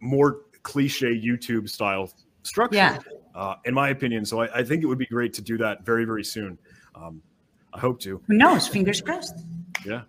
more 0.06 0.42
cliche 0.62 1.12
YouTube 1.20 1.68
style 1.68 2.10
structure, 2.42 2.76
Yeah. 2.76 2.98
uh, 3.34 3.56
in 3.64 3.74
my 3.74 3.90
opinion. 3.90 4.24
So 4.24 4.40
I, 4.40 4.60
I 4.60 4.64
think 4.64 4.82
it 4.82 4.86
would 4.86 4.98
be 4.98 5.06
great 5.06 5.32
to 5.34 5.42
do 5.42 5.58
that 5.58 5.84
very, 5.84 6.04
very 6.04 6.24
soon. 6.24 6.58
Um, 6.94 7.22
I 7.74 7.78
hope 7.78 8.00
to. 8.00 8.20
Who 8.26 8.34
knows? 8.34 8.66
Fingers 8.66 9.00
crossed. 9.00 9.34
Yeah. 9.84 10.02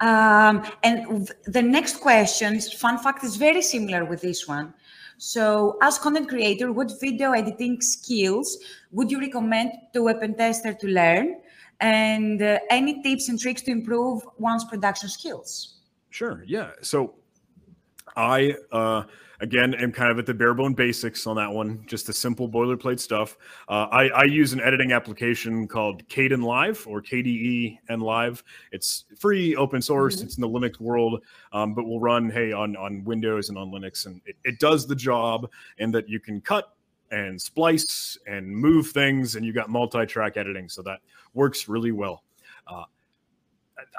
Um, 0.00 0.64
and 0.82 1.30
the 1.46 1.62
next 1.62 2.00
question, 2.00 2.54
is 2.56 2.72
fun 2.72 2.98
fact, 2.98 3.24
is 3.24 3.36
very 3.36 3.62
similar 3.62 4.04
with 4.04 4.20
this 4.20 4.48
one. 4.48 4.74
So, 5.18 5.78
as 5.80 5.98
content 5.98 6.28
creator, 6.28 6.72
what 6.72 6.92
video 7.00 7.32
editing 7.32 7.80
skills 7.80 8.58
would 8.90 9.10
you 9.10 9.20
recommend 9.20 9.70
to 9.94 10.08
a 10.08 10.14
pen 10.18 10.34
tester 10.34 10.74
to 10.74 10.86
learn? 10.88 11.36
And 11.80 12.42
uh, 12.42 12.58
any 12.70 13.02
tips 13.02 13.28
and 13.28 13.38
tricks 13.38 13.62
to 13.62 13.70
improve 13.70 14.22
one's 14.38 14.64
production 14.64 15.08
skills? 15.08 15.78
Sure. 16.10 16.42
Yeah. 16.46 16.70
So 16.80 17.14
I 18.16 18.56
uh, 18.70 19.04
again 19.40 19.74
am 19.74 19.92
kind 19.92 20.10
of 20.10 20.18
at 20.18 20.26
the 20.26 20.34
bare 20.34 20.54
bone 20.54 20.74
basics 20.74 21.26
on 21.26 21.36
that 21.36 21.52
one, 21.52 21.84
just 21.86 22.06
the 22.06 22.12
simple 22.12 22.48
boilerplate 22.48 23.00
stuff. 23.00 23.36
Uh, 23.68 23.86
I, 23.90 24.08
I, 24.08 24.24
use 24.24 24.52
an 24.52 24.60
editing 24.60 24.92
application 24.92 25.66
called 25.66 26.06
Kdenlive 26.08 26.86
or 26.86 27.02
KDE 27.02 27.78
and 27.88 28.02
Live. 28.02 28.42
It's 28.70 29.04
free, 29.18 29.56
open 29.56 29.82
source. 29.82 30.16
Mm-hmm. 30.16 30.24
It's 30.26 30.36
in 30.36 30.40
the 30.40 30.48
Linux 30.48 30.80
world, 30.80 31.22
um, 31.52 31.74
but 31.74 31.84
will 31.84 32.00
run 32.00 32.30
hey 32.30 32.52
on 32.52 32.76
on 32.76 33.04
Windows 33.04 33.48
and 33.48 33.58
on 33.58 33.70
Linux, 33.70 34.06
and 34.06 34.20
it, 34.24 34.36
it 34.44 34.58
does 34.58 34.86
the 34.86 34.96
job. 34.96 35.50
And 35.78 35.94
that 35.94 36.08
you 36.08 36.20
can 36.20 36.40
cut 36.40 36.74
and 37.10 37.40
splice 37.40 38.16
and 38.26 38.48
move 38.48 38.88
things, 38.88 39.36
and 39.36 39.44
you 39.44 39.52
got 39.52 39.68
multi-track 39.68 40.36
editing, 40.36 40.68
so 40.68 40.82
that 40.82 41.00
works 41.34 41.68
really 41.68 41.92
well. 41.92 42.22
Uh, 42.66 42.84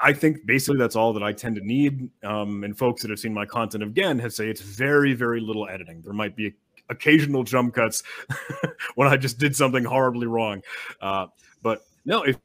I 0.02 0.12
think 0.12 0.44
basically 0.46 0.78
that's 0.78 0.96
all 0.96 1.12
that 1.12 1.22
I 1.22 1.32
tend 1.32 1.56
to 1.56 1.66
need. 1.66 2.10
Um, 2.22 2.64
and 2.64 2.76
folks 2.76 3.02
that 3.02 3.10
have 3.10 3.18
seen 3.18 3.32
my 3.32 3.46
content 3.46 3.82
again 3.82 4.18
have 4.18 4.32
say 4.32 4.48
it's 4.48 4.60
very, 4.60 5.14
very 5.14 5.40
little 5.40 5.68
editing. 5.68 6.02
There 6.02 6.12
might 6.12 6.36
be 6.36 6.54
occasional 6.90 7.44
jump 7.44 7.74
cuts 7.74 8.02
when 8.94 9.08
I 9.08 9.16
just 9.16 9.38
did 9.38 9.54
something 9.54 9.84
horribly 9.84 10.26
wrong. 10.26 10.62
Uh, 11.00 11.26
but 11.62 11.82
no, 12.04 12.22
if 12.22 12.36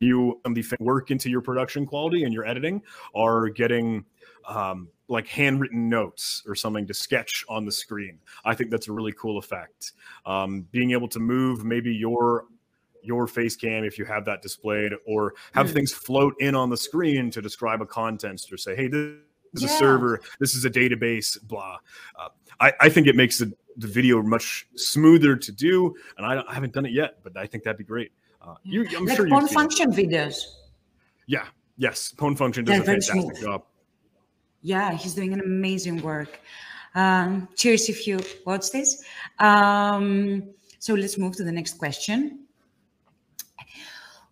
you 0.00 0.40
um, 0.44 0.54
the 0.54 0.64
work 0.80 1.10
into 1.10 1.30
your 1.30 1.40
production 1.40 1.86
quality 1.86 2.24
and 2.24 2.34
your 2.34 2.44
editing 2.44 2.82
are 3.14 3.48
getting 3.48 4.04
um, 4.48 4.88
like 5.08 5.28
handwritten 5.28 5.88
notes 5.88 6.42
or 6.46 6.54
something 6.54 6.86
to 6.86 6.94
sketch 6.94 7.44
on 7.48 7.64
the 7.64 7.72
screen. 7.72 8.18
I 8.44 8.54
think 8.54 8.70
that's 8.70 8.88
a 8.88 8.92
really 8.92 9.12
cool 9.12 9.38
effect. 9.38 9.92
Um, 10.26 10.66
being 10.72 10.90
able 10.90 11.08
to 11.08 11.20
move 11.20 11.64
maybe 11.64 11.94
your 11.94 12.46
your 13.02 13.26
face 13.26 13.56
cam 13.56 13.84
if 13.84 13.98
you 13.98 14.04
have 14.04 14.24
that 14.24 14.42
displayed 14.42 14.92
or 15.06 15.34
have 15.52 15.68
mm. 15.68 15.74
things 15.74 15.92
float 15.92 16.34
in 16.40 16.54
on 16.54 16.70
the 16.70 16.76
screen 16.76 17.30
to 17.30 17.42
describe 17.42 17.82
a 17.82 17.86
content 17.86 18.44
or 18.50 18.56
say 18.56 18.74
hey 18.74 18.88
this 18.88 19.18
is 19.54 19.62
yeah. 19.62 19.68
a 19.68 19.78
server. 19.78 20.20
This 20.40 20.54
is 20.54 20.64
a 20.64 20.70
database 20.70 21.40
blah. 21.42 21.78
Uh, 22.18 22.28
I, 22.60 22.72
I 22.80 22.88
think 22.88 23.06
it 23.06 23.16
makes 23.16 23.38
the, 23.38 23.52
the 23.76 23.86
video 23.86 24.22
much 24.22 24.66
smoother 24.76 25.36
to 25.36 25.52
do 25.52 25.94
and 26.16 26.26
I, 26.26 26.42
I 26.48 26.54
haven't 26.54 26.72
done 26.72 26.86
it 26.86 26.92
yet 26.92 27.18
but 27.22 27.36
i 27.36 27.46
think 27.46 27.64
that'd 27.64 27.78
be 27.78 27.84
great. 27.84 28.12
Uh, 28.40 28.54
you, 28.64 28.86
i'm 28.96 29.06
like 29.06 29.16
sure 29.16 29.26
you 29.26 29.46
function 29.48 29.92
videos. 29.92 30.36
Yeah. 31.26 31.46
Yes. 31.76 32.12
Pwn 32.16 32.36
function 32.36 32.64
does 32.64 32.78
a 32.78 32.84
fantastic 32.84 33.22
smooth. 33.22 33.40
job. 33.40 33.64
Yeah 34.62 34.92
he's 34.92 35.14
doing 35.14 35.32
an 35.32 35.40
amazing 35.40 36.02
work. 36.02 36.40
Um, 36.94 37.48
cheers 37.56 37.88
if 37.88 38.06
you 38.06 38.20
watch 38.44 38.70
this. 38.70 39.02
Um, 39.38 40.52
so 40.78 40.94
let's 40.94 41.16
move 41.16 41.36
to 41.36 41.44
the 41.44 41.52
next 41.52 41.78
question 41.78 42.41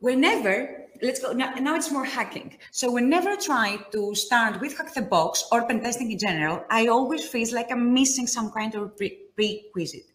whenever 0.00 0.80
let's 1.02 1.20
go 1.20 1.32
now, 1.32 1.54
now 1.54 1.74
it's 1.76 1.90
more 1.90 2.04
hacking. 2.04 2.56
So 2.70 2.90
whenever 2.90 3.30
i 3.30 3.36
try 3.36 3.78
to 3.92 4.14
start 4.14 4.60
with 4.60 4.76
hack 4.76 4.92
the 4.94 5.02
box 5.02 5.46
or 5.52 5.66
pen 5.66 5.80
testing 5.80 6.10
in 6.12 6.18
general 6.18 6.64
i 6.70 6.88
always 6.88 7.26
feel 7.26 7.48
like 7.54 7.70
i'm 7.70 7.94
missing 7.94 8.26
some 8.26 8.50
kind 8.50 8.74
of 8.74 8.96
prerequisite. 8.96 10.10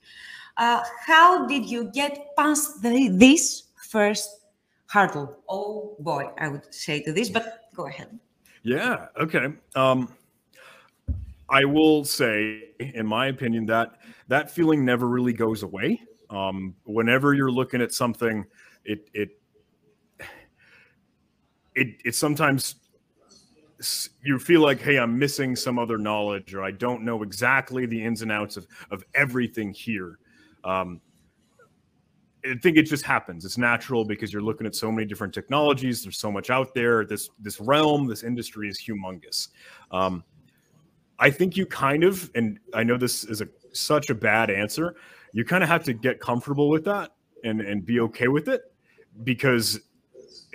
Uh, 0.57 0.81
how 1.05 1.45
did 1.47 1.69
you 1.69 1.91
get 1.91 2.35
past 2.37 2.81
the, 2.81 3.09
this 3.09 3.63
first 3.89 4.29
hurdle? 4.87 5.37
Oh 5.49 5.95
boy 5.99 6.29
i 6.37 6.47
would 6.47 6.73
say 6.73 7.01
to 7.01 7.13
this 7.13 7.29
but 7.29 7.69
go 7.75 7.87
ahead. 7.87 8.19
Yeah 8.63 9.07
okay. 9.19 9.47
Um 9.75 10.13
i 11.49 11.63
will 11.63 12.03
say 12.03 12.69
in 12.79 13.05
my 13.05 13.27
opinion 13.27 13.65
that 13.67 13.97
that 14.27 14.49
feeling 14.49 14.83
never 14.85 15.07
really 15.07 15.33
goes 15.33 15.63
away. 15.63 16.01
Um 16.29 16.75
whenever 16.85 17.33
you're 17.33 17.51
looking 17.51 17.81
at 17.81 17.91
something 17.91 18.45
it 18.83 19.09
it 19.13 19.39
it 21.75 22.01
it 22.05 22.15
sometimes 22.15 22.75
you 24.23 24.39
feel 24.39 24.61
like 24.61 24.81
hey 24.81 24.97
i'm 24.97 25.19
missing 25.19 25.55
some 25.55 25.77
other 25.77 25.97
knowledge 25.97 26.53
or 26.53 26.63
i 26.63 26.71
don't 26.71 27.03
know 27.03 27.21
exactly 27.23 27.85
the 27.85 28.01
ins 28.01 28.21
and 28.21 28.31
outs 28.31 28.57
of 28.57 28.65
of 28.91 29.03
everything 29.13 29.71
here. 29.71 30.17
Um, 30.63 31.01
i 32.45 32.55
think 32.61 32.77
it 32.77 32.83
just 32.83 33.03
happens. 33.03 33.43
It's 33.43 33.57
natural 33.57 34.05
because 34.05 34.31
you're 34.31 34.41
looking 34.41 34.67
at 34.67 34.75
so 34.75 34.91
many 34.91 35.07
different 35.07 35.33
technologies. 35.33 36.03
There's 36.03 36.17
so 36.17 36.31
much 36.31 36.49
out 36.49 36.73
there. 36.73 37.05
This 37.05 37.29
this 37.39 37.59
realm 37.59 38.07
this 38.07 38.23
industry 38.23 38.69
is 38.69 38.79
humongous. 38.79 39.49
Um, 39.91 40.23
i 41.19 41.29
think 41.29 41.55
you 41.55 41.65
kind 41.65 42.03
of 42.03 42.29
and 42.35 42.59
i 42.73 42.83
know 42.83 42.97
this 42.97 43.23
is 43.23 43.41
a 43.41 43.47
such 43.71 44.09
a 44.09 44.15
bad 44.15 44.49
answer 44.49 44.95
you 45.33 45.43
kind 45.43 45.63
of 45.63 45.69
have 45.69 45.83
to 45.83 45.93
get 45.93 46.19
comfortable 46.19 46.69
with 46.69 46.83
that 46.83 47.11
and 47.43 47.61
and 47.61 47.85
be 47.85 47.99
okay 47.99 48.27
with 48.27 48.47
it 48.47 48.73
because 49.23 49.79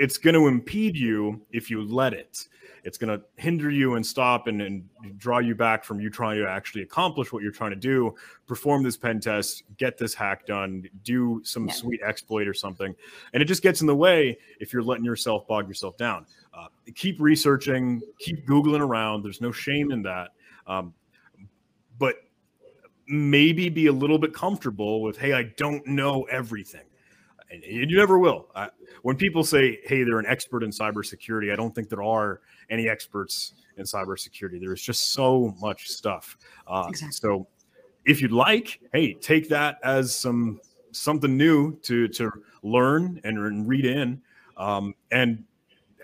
it's 0.00 0.16
going 0.16 0.34
to 0.34 0.46
impede 0.46 0.96
you 0.96 1.42
if 1.52 1.70
you 1.70 1.84
let 1.84 2.14
it. 2.14 2.48
It's 2.84 2.96
going 2.96 3.16
to 3.16 3.22
hinder 3.36 3.68
you 3.68 3.96
and 3.96 4.06
stop 4.06 4.46
and, 4.46 4.62
and 4.62 4.88
draw 5.18 5.40
you 5.40 5.54
back 5.54 5.84
from 5.84 6.00
you 6.00 6.08
trying 6.08 6.38
to 6.38 6.48
actually 6.48 6.80
accomplish 6.80 7.30
what 7.30 7.42
you're 7.42 7.52
trying 7.52 7.72
to 7.72 7.76
do, 7.76 8.14
perform 8.46 8.82
this 8.82 8.96
pen 8.96 9.20
test, 9.20 9.64
get 9.76 9.98
this 9.98 10.14
hack 10.14 10.46
done, 10.46 10.88
do 11.04 11.42
some 11.44 11.66
yeah. 11.66 11.74
sweet 11.74 12.00
exploit 12.00 12.48
or 12.48 12.54
something. 12.54 12.94
And 13.34 13.42
it 13.42 13.44
just 13.44 13.62
gets 13.62 13.82
in 13.82 13.86
the 13.86 13.94
way 13.94 14.38
if 14.58 14.72
you're 14.72 14.82
letting 14.82 15.04
yourself 15.04 15.46
bog 15.46 15.68
yourself 15.68 15.98
down. 15.98 16.24
Uh, 16.54 16.68
keep 16.94 17.20
researching, 17.20 18.00
keep 18.18 18.46
Googling 18.46 18.80
around. 18.80 19.22
There's 19.22 19.42
no 19.42 19.52
shame 19.52 19.92
in 19.92 20.00
that. 20.04 20.30
Um, 20.66 20.94
but 21.98 22.14
maybe 23.06 23.68
be 23.68 23.88
a 23.88 23.92
little 23.92 24.18
bit 24.18 24.32
comfortable 24.32 25.02
with, 25.02 25.18
hey, 25.18 25.34
I 25.34 25.52
don't 25.58 25.86
know 25.86 26.22
everything 26.30 26.89
and 27.50 27.62
you 27.64 27.96
never 27.96 28.18
will. 28.18 28.48
Uh, 28.54 28.68
when 29.02 29.16
people 29.16 29.42
say, 29.44 29.80
"Hey, 29.84 30.02
they're 30.04 30.18
an 30.18 30.26
expert 30.26 30.62
in 30.62 30.70
cybersecurity," 30.70 31.52
I 31.52 31.56
don't 31.56 31.74
think 31.74 31.88
there 31.88 32.02
are 32.02 32.40
any 32.68 32.88
experts 32.88 33.54
in 33.76 33.84
cybersecurity. 33.84 34.60
There's 34.60 34.82
just 34.82 35.12
so 35.12 35.54
much 35.60 35.88
stuff. 35.88 36.36
Uh, 36.66 36.86
exactly. 36.88 37.12
So, 37.12 37.46
if 38.04 38.20
you'd 38.22 38.32
like, 38.32 38.80
hey, 38.92 39.14
take 39.14 39.48
that 39.48 39.78
as 39.82 40.14
some 40.14 40.60
something 40.92 41.36
new 41.36 41.76
to 41.80 42.08
to 42.08 42.30
learn 42.62 43.20
and, 43.24 43.38
and 43.38 43.68
read 43.68 43.84
in. 43.84 44.20
Um, 44.56 44.94
and 45.10 45.44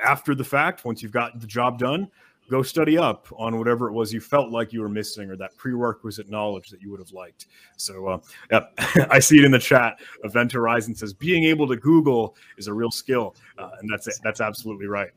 after 0.04 0.34
the 0.34 0.44
fact, 0.44 0.84
once 0.84 1.02
you've 1.02 1.12
got 1.12 1.40
the 1.40 1.46
job 1.46 1.78
done, 1.78 2.08
go 2.50 2.62
study 2.62 2.96
up 2.98 3.26
on 3.36 3.58
whatever 3.58 3.88
it 3.88 3.92
was 3.92 4.12
you 4.12 4.20
felt 4.20 4.50
like 4.50 4.72
you 4.72 4.80
were 4.80 4.88
missing 4.88 5.30
or 5.30 5.36
that 5.36 5.56
prerequisite 5.56 6.28
knowledge 6.28 6.68
that 6.70 6.80
you 6.80 6.90
would 6.90 7.00
have 7.00 7.12
liked. 7.12 7.46
So, 7.76 8.06
uh, 8.06 8.18
yeah, 8.50 9.06
I 9.10 9.18
see 9.18 9.38
it 9.38 9.44
in 9.44 9.50
the 9.50 9.58
chat. 9.58 9.98
Event 10.24 10.52
Horizon 10.52 10.94
says 10.94 11.12
being 11.12 11.44
able 11.44 11.66
to 11.68 11.76
Google 11.76 12.36
is 12.58 12.66
a 12.66 12.72
real 12.72 12.90
skill, 12.90 13.34
uh, 13.58 13.70
and 13.80 13.90
that's 13.90 14.06
it. 14.06 14.16
That's 14.22 14.40
absolutely 14.40 14.86
right. 14.86 15.10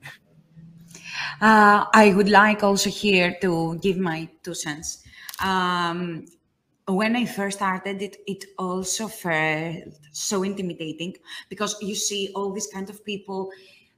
Uh, 1.41 1.85
I 1.93 2.13
would 2.15 2.29
like 2.29 2.63
also 2.63 2.89
here 2.89 3.37
to 3.41 3.77
give 3.81 3.97
my 3.97 4.27
two 4.43 4.53
cents. 4.53 5.03
Um, 5.43 6.25
when 6.87 7.15
I 7.15 7.25
first 7.25 7.57
started 7.57 8.01
it, 8.01 8.17
it 8.25 8.45
also 8.57 9.07
felt 9.07 9.93
so 10.11 10.43
intimidating 10.43 11.15
because 11.47 11.77
you 11.81 11.95
see 11.95 12.31
all 12.35 12.51
these 12.51 12.67
kind 12.67 12.89
of 12.89 13.05
people 13.05 13.51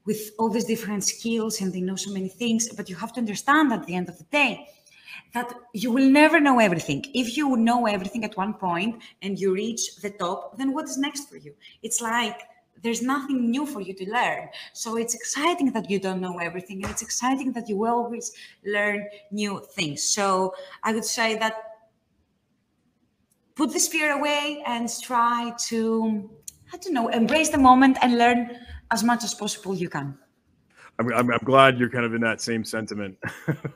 with 0.06 0.32
all 0.40 0.50
these 0.50 0.66
different 0.66 1.04
skills 1.04 1.62
and 1.62 1.72
they 1.74 1.82
know 1.82 1.96
so 1.96 2.12
many 2.12 2.30
things 2.30 2.70
but 2.76 2.90
you 2.90 2.96
have 2.96 3.14
to 3.14 3.20
understand 3.20 3.72
at 3.72 3.86
the 3.86 3.96
end 3.96 4.10
of 4.10 4.18
the 4.18 4.24
day 4.26 4.68
that 5.34 5.54
you 5.74 5.92
will 5.92 6.10
never 6.10 6.40
know 6.40 6.60
everything. 6.60 7.06
If 7.14 7.38
you 7.38 7.56
know 7.56 7.86
everything 7.86 8.26
at 8.26 8.36
one 8.36 8.54
point 8.54 9.02
and 9.22 9.40
you 9.40 9.54
reach 9.54 9.96
the 9.98 10.10
top 10.10 10.58
then 10.58 10.74
what 10.74 10.86
is 10.86 10.98
next 10.98 11.30
for 11.30 11.38
you? 11.38 11.54
It's 11.84 12.02
like 12.02 12.42
there's 12.82 13.02
nothing 13.02 13.52
new 13.52 13.66
for 13.66 13.80
you 13.80 13.94
to 13.94 14.10
learn. 14.10 14.50
So 14.74 14.98
it's 14.98 15.14
exciting 15.14 15.72
that 15.74 15.90
you 15.90 16.00
don't 16.00 16.20
know 16.20 16.40
everything 16.40 16.84
and 16.84 16.92
it's 16.92 17.04
exciting 17.04 17.52
that 17.54 17.70
you 17.70 17.78
will 17.78 17.94
always 17.94 18.34
learn 18.66 19.08
new 19.32 19.62
things. 19.76 20.04
So 20.04 20.54
i 20.84 20.94
would 20.94 21.06
say 21.06 21.38
that 21.38 21.56
put 23.56 23.72
this 23.72 23.88
fear 23.88 24.18
away 24.18 24.64
and 24.66 24.90
try 25.02 25.54
to 25.70 26.30
i 26.74 26.78
don't 26.78 26.94
know 26.94 27.10
embrace 27.10 27.50
the 27.50 27.58
moment 27.58 27.98
and 28.02 28.18
learn 28.18 28.58
as 28.92 29.04
much 29.04 29.24
as 29.24 29.34
possible 29.34 29.76
you 29.76 29.90
can. 29.90 30.18
I'm, 31.00 31.12
I'm, 31.14 31.32
I'm 31.32 31.40
glad 31.44 31.80
you're 31.80 31.90
kind 31.90 32.06
of 32.06 32.14
in 32.14 32.22
that 32.22 32.42
same 32.42 32.64
sentiment. 32.64 33.18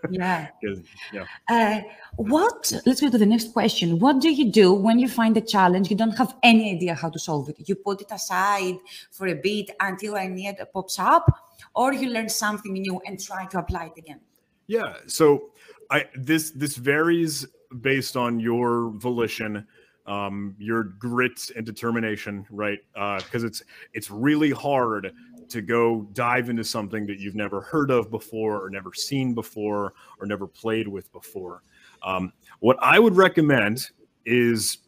yeah. 0.09 0.49
yeah. 1.13 1.25
Uh, 1.47 1.81
what, 2.17 2.71
let's 2.85 3.01
go 3.01 3.09
to 3.09 3.17
the 3.17 3.25
next 3.25 3.53
question. 3.53 3.99
What 3.99 4.19
do 4.19 4.29
you 4.31 4.51
do 4.51 4.73
when 4.73 4.99
you 4.99 5.07
find 5.07 5.35
a 5.37 5.41
challenge, 5.41 5.89
you 5.89 5.97
don't 5.97 6.17
have 6.17 6.35
any 6.43 6.75
idea 6.75 6.93
how 6.93 7.09
to 7.09 7.17
solve 7.17 7.49
it? 7.49 7.67
You 7.67 7.75
put 7.75 8.01
it 8.01 8.11
aside 8.11 8.77
for 9.11 9.27
a 9.27 9.33
bit 9.33 9.71
until 9.79 10.15
a 10.15 10.27
need 10.27 10.57
pops 10.73 10.99
up, 10.99 11.25
or 11.73 11.93
you 11.93 12.09
learn 12.09 12.29
something 12.29 12.73
new 12.73 13.01
and 13.05 13.19
try 13.19 13.45
to 13.47 13.59
apply 13.59 13.85
it 13.85 13.97
again? 13.97 14.19
Yeah. 14.67 14.97
So 15.07 15.51
I, 15.89 16.05
this, 16.15 16.51
this 16.51 16.75
varies 16.75 17.47
based 17.81 18.15
on 18.15 18.39
your 18.39 18.91
volition 18.91 19.65
um, 20.07 20.55
your 20.57 20.83
grit 20.83 21.49
and 21.55 21.65
determination, 21.65 22.45
right? 22.49 22.79
Because 22.93 23.43
uh, 23.43 23.47
it's 23.47 23.63
it's 23.93 24.11
really 24.11 24.51
hard 24.51 25.13
to 25.49 25.61
go 25.61 26.07
dive 26.13 26.49
into 26.49 26.63
something 26.63 27.05
that 27.05 27.19
you've 27.19 27.35
never 27.35 27.61
heard 27.61 27.91
of 27.91 28.09
before, 28.09 28.63
or 28.63 28.69
never 28.69 28.93
seen 28.93 29.33
before, 29.33 29.93
or 30.19 30.25
never 30.25 30.47
played 30.47 30.87
with 30.87 31.11
before. 31.11 31.61
Um, 32.03 32.33
what 32.59 32.77
I 32.81 32.99
would 32.99 33.15
recommend 33.15 33.89
is 34.25 34.79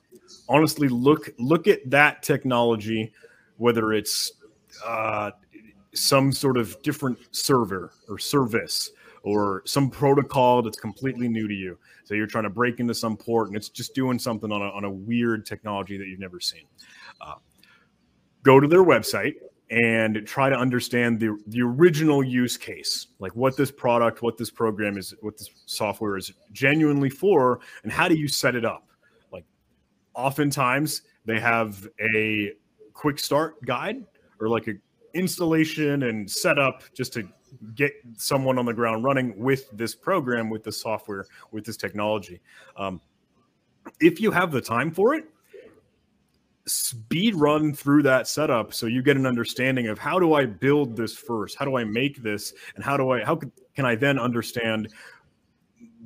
honestly 0.50 0.88
look 0.88 1.30
look 1.38 1.68
at 1.68 1.90
that 1.90 2.24
technology, 2.24 3.14
whether 3.58 3.94
it's 3.94 4.32
uh, 4.86 5.32
some 5.94 6.32
sort 6.32 6.58
of 6.58 6.82
different 6.84 7.18
server 7.32 7.92
or 8.08 8.20
service 8.20 8.92
or 9.28 9.62
some 9.66 9.90
protocol 9.90 10.62
that's 10.62 10.78
completely 10.78 11.28
new 11.28 11.50
to 11.50 11.54
you. 11.54 11.78
So 12.06 12.14
you're 12.14 12.28
trying 12.28 12.46
to 12.46 12.50
break 12.50 12.80
into 12.80 12.94
some 12.94 13.18
port 13.18 13.50
and 13.50 13.58
it's 13.58 13.68
just 13.68 13.94
doing 13.94 14.18
something 14.18 14.54
on 14.54 14.62
a, 14.62 14.70
on 14.70 14.86
a 14.86 14.90
weird 14.90 15.46
technology 15.46 15.98
that 15.98 16.08
you've 16.08 16.22
never 16.22 16.40
seen. 16.40 16.64
Uh, 17.20 17.34
go 18.44 18.62
to 18.62 18.70
their 18.70 18.86
website 18.86 19.34
and 19.70 20.26
try 20.26 20.48
to 20.48 20.56
understand 20.56 21.20
the, 21.20 21.38
the 21.48 21.62
original 21.62 22.24
use 22.24 22.56
case, 22.56 23.08
like 23.20 23.36
what 23.36 23.58
this 23.58 23.70
product, 23.70 24.22
what 24.22 24.38
this 24.38 24.50
program 24.50 24.98
is, 24.98 25.14
what 25.20 25.38
this 25.38 25.50
software 25.66 26.16
is 26.16 26.32
genuinely 26.54 27.10
for, 27.10 27.60
and 27.84 27.92
how 27.92 28.08
do 28.08 28.16
you 28.16 28.30
set 28.30 28.56
it 28.56 28.64
up? 28.64 28.88
Like 29.34 29.44
oftentimes 30.16 31.02
they 31.26 31.42
have 31.42 31.86
a 32.16 32.54
quick 32.94 33.20
start 33.20 33.62
guide 33.66 34.06
or 34.40 34.48
like 34.48 34.70
a 34.70 34.76
installation 35.14 36.04
and 36.04 36.32
setup 36.32 36.84
just 36.94 37.12
to 37.12 37.28
get 37.76 37.94
someone 38.18 38.58
on 38.58 38.66
the 38.66 38.74
ground 38.74 39.04
running 39.04 39.38
with 39.38 39.70
this 39.72 39.96
program, 39.96 40.50
with 40.50 40.64
the 40.64 40.72
software, 40.72 41.26
with 41.52 41.66
this 41.66 41.78
technology. 41.78 42.42
Um, 42.76 43.02
if 44.00 44.20
you 44.20 44.32
have 44.32 44.52
the 44.52 44.62
time 44.62 44.92
for 44.92 45.16
it, 45.16 45.26
speed 46.66 47.34
run 47.36 47.74
through 47.74 48.04
that 48.04 48.28
setup 48.28 48.74
so 48.74 48.88
you 48.88 49.02
get 49.02 49.16
an 49.16 49.26
understanding 49.26 49.88
of 49.88 49.98
how 49.98 50.20
do 50.20 50.34
I 50.34 50.46
build 50.46 50.96
this 50.96 51.16
first? 51.16 51.58
How 51.58 51.66
do 51.66 51.78
I 51.78 51.84
make 51.84 52.22
this? 52.22 52.54
And 52.76 52.84
how 52.84 52.98
do 52.98 53.12
I, 53.12 53.24
how 53.24 53.40
can 53.76 53.86
I 53.86 53.96
then 53.96 54.20
understand 54.20 54.90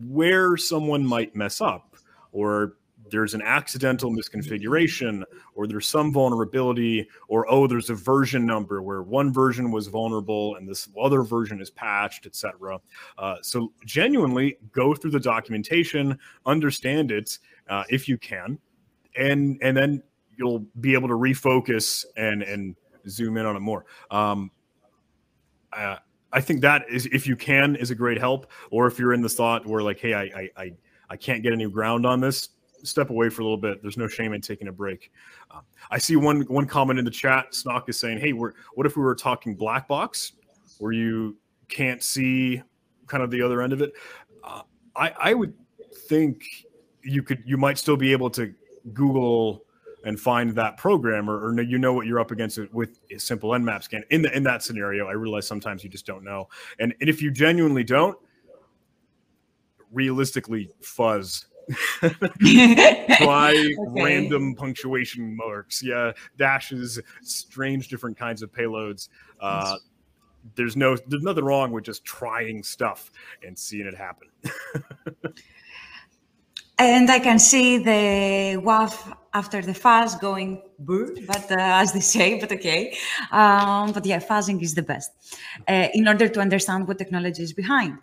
where 0.08 0.58
someone 0.58 1.06
might 1.06 1.36
mess 1.36 1.62
up 1.62 1.96
or 2.32 2.74
there's 3.12 3.34
an 3.34 3.42
accidental 3.42 4.10
misconfiguration 4.10 5.24
or 5.54 5.68
there's 5.68 5.86
some 5.86 6.12
vulnerability 6.12 7.08
or 7.28 7.46
oh 7.52 7.68
there's 7.68 7.90
a 7.90 7.96
version 7.96 8.46
number 8.46 8.82
where 8.82 9.04
one 9.04 9.32
version 9.32 9.72
was 9.72 9.88
vulnerable 9.88 10.56
and 10.56 10.68
this 10.68 10.90
other 11.00 11.22
version 11.22 11.62
is 11.62 11.70
patched 11.70 12.26
etc 12.26 12.80
uh, 13.18 13.36
so 13.42 13.72
genuinely 13.86 14.58
go 14.72 14.96
through 14.96 15.12
the 15.12 15.20
documentation 15.20 16.18
understand 16.46 17.12
it 17.12 17.38
uh, 17.70 17.84
if 17.90 18.08
you 18.08 18.18
can 18.18 18.58
and 19.18 19.60
and 19.62 19.76
then 19.76 20.02
you'll 20.38 20.66
be 20.80 20.94
able 20.94 21.08
to 21.08 21.16
refocus 21.16 22.06
and 22.18 22.42
and 22.44 22.76
zoom 23.08 23.38
in 23.38 23.46
on 23.46 23.56
it 23.56 23.60
more 23.60 23.86
um, 24.10 24.50
uh, 25.74 25.98
I 26.34 26.42
think 26.42 26.62
that 26.62 26.86
is, 26.90 27.08
if 27.08 27.28
you 27.28 27.36
can, 27.36 27.76
is 27.76 27.92
a 27.92 27.96
great 27.96 28.18
help. 28.18 28.50
Or 28.70 28.88
if 28.88 28.98
you're 28.98 29.14
in 29.14 29.22
the 29.22 29.30
thought 29.30 29.66
where 29.66 29.82
like, 29.82 30.00
hey, 30.00 30.14
I, 30.14 30.22
I, 30.22 30.50
I, 30.58 30.72
I 31.10 31.18
can't 31.18 31.44
get 31.44 31.52
any 31.52 31.70
ground 31.70 32.06
on 32.06 32.22
this, 32.22 32.50
step 32.84 33.10
away 33.10 33.30
for 33.30 33.42
a 33.42 33.46
little 33.46 33.58
bit. 33.58 33.82
There's 33.82 33.98
no 33.98 34.08
shame 34.08 34.34
in 34.34 34.42
taking 34.42 34.68
a 34.68 34.72
break. 34.72 35.12
Uh, 35.50 35.62
I 35.90 35.98
see 35.98 36.16
one 36.16 36.42
one 36.42 36.66
comment 36.66 37.00
in 37.00 37.06
the 37.06 37.12
chat. 37.12 37.52
Snock 37.52 37.90
is 37.90 38.00
saying, 38.00 38.20
"Hey, 38.20 38.34
we're 38.34 38.54
what 38.74 38.86
if 38.86 38.96
we 38.96 39.04
were 39.04 39.16
talking 39.16 39.56
black 39.56 39.88
box, 39.88 40.34
where 40.80 40.92
you 40.92 41.38
can't 41.68 42.02
see 42.04 42.62
kind 43.08 43.24
of 43.24 43.32
the 43.32 43.42
other 43.42 43.62
end 43.62 43.74
of 43.74 43.82
it?" 43.82 43.94
Uh, 44.44 44.62
I 44.96 45.14
I 45.20 45.34
would 45.34 45.54
think 46.08 46.44
you 47.04 47.24
could 47.24 47.44
you 47.46 47.58
might 47.58 47.78
still 47.78 47.98
be 47.98 48.12
able 48.12 48.30
to 48.32 48.54
Google 48.94 49.66
and 50.04 50.20
find 50.20 50.56
that 50.56 50.78
program 50.78 51.30
or, 51.30 51.48
or 51.48 51.62
you 51.62 51.78
know 51.78 51.94
what 51.94 52.08
you're 52.08 52.20
up 52.20 52.32
against 52.32 52.58
with 52.74 53.00
a 53.12 53.20
simple 53.20 53.52
nmap 53.52 53.84
scan 53.84 54.04
in 54.10 54.22
the 54.22 54.36
in 54.36 54.44
that 54.44 54.64
scenario 54.64 55.08
i 55.08 55.12
realize 55.12 55.46
sometimes 55.46 55.84
you 55.84 55.90
just 55.90 56.06
don't 56.06 56.24
know 56.24 56.48
and, 56.80 56.94
and 57.00 57.10
if 57.10 57.22
you 57.22 57.30
genuinely 57.32 57.84
don't 57.84 58.18
realistically 59.92 60.70
fuzz 60.82 61.48
Try 62.02 62.14
okay. 63.20 63.76
random 63.90 64.56
punctuation 64.56 65.36
marks, 65.36 65.84
yeah, 65.84 66.12
dashes, 66.38 67.00
strange 67.22 67.88
different 67.88 68.18
kinds 68.18 68.42
of 68.42 68.52
payloads. 68.52 69.10
Uh, 69.40 69.78
there's 70.56 70.76
no, 70.76 70.98
there's 71.08 71.24
nothing 71.24 71.44
wrong 71.44 71.72
with 71.72 71.84
just 71.84 72.04
trying 72.04 72.64
stuff 72.64 73.12
and 73.46 73.58
seeing 73.58 73.86
it 73.86 73.96
happen. 73.96 74.30
and 76.80 77.10
I 77.12 77.20
can 77.20 77.40
see 77.40 77.78
the 77.78 78.60
WAF 78.62 79.16
after 79.34 79.62
the 79.62 79.74
fuzz 79.74 80.16
going 80.16 80.62
burr, 80.80 81.16
but 81.28 81.52
uh, 81.52 81.56
as 81.58 81.94
they 81.94 82.00
say, 82.00 82.40
but 82.40 82.52
okay. 82.52 82.98
Um, 83.32 83.92
but 83.92 84.06
yeah, 84.06 84.20
fuzzing 84.20 84.62
is 84.62 84.74
the 84.76 84.82
best 84.82 85.12
uh, 85.68 85.88
in 85.94 86.08
order 86.08 86.28
to 86.28 86.40
understand 86.40 86.88
what 86.88 86.98
technology 86.98 87.44
is 87.44 87.54
behind. 87.54 87.98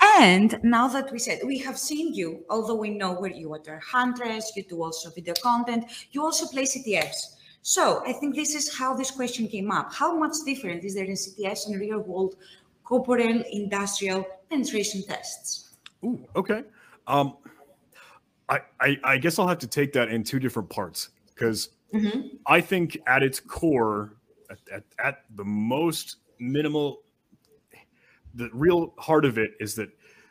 And 0.00 0.58
now 0.62 0.88
that 0.88 1.10
we 1.12 1.18
said 1.18 1.40
we 1.44 1.58
have 1.58 1.78
seen 1.78 2.14
you, 2.14 2.44
although 2.50 2.74
we 2.74 2.90
know 2.90 3.14
where 3.14 3.30
you 3.30 3.52
are 3.52 3.80
Huntress, 3.80 4.52
you 4.56 4.62
do 4.62 4.82
also 4.82 5.10
video 5.10 5.34
content, 5.42 5.84
you 6.10 6.22
also 6.22 6.46
play 6.46 6.64
CTFs. 6.64 7.36
So 7.62 8.02
I 8.06 8.12
think 8.12 8.34
this 8.34 8.54
is 8.54 8.76
how 8.76 8.94
this 8.94 9.10
question 9.10 9.48
came 9.48 9.70
up. 9.70 9.92
How 9.92 10.16
much 10.16 10.34
different 10.44 10.84
is 10.84 10.94
there 10.94 11.04
in 11.04 11.14
CTFs 11.14 11.66
and 11.66 11.80
real 11.80 11.98
world 11.98 12.36
corporeal 12.84 13.42
industrial 13.50 14.24
penetration 14.48 15.02
tests? 15.02 15.76
Ooh, 16.04 16.24
okay. 16.36 16.62
Um, 17.06 17.36
I, 18.48 18.60
I, 18.80 18.96
I 19.02 19.18
guess 19.18 19.38
I'll 19.38 19.48
have 19.48 19.58
to 19.58 19.66
take 19.66 19.92
that 19.94 20.08
in 20.08 20.22
two 20.22 20.38
different 20.38 20.70
parts 20.70 21.10
because 21.34 21.70
mm-hmm. 21.92 22.36
I 22.46 22.60
think 22.60 22.98
at 23.06 23.22
its 23.22 23.40
core, 23.40 24.14
at, 24.50 24.58
at, 24.72 24.84
at 25.02 25.24
the 25.34 25.44
most 25.44 26.16
minimal 26.38 27.02
the 28.36 28.50
real 28.52 28.94
heart 28.98 29.24
of 29.24 29.38
it 29.38 29.52
is 29.60 29.74
that 29.74 29.88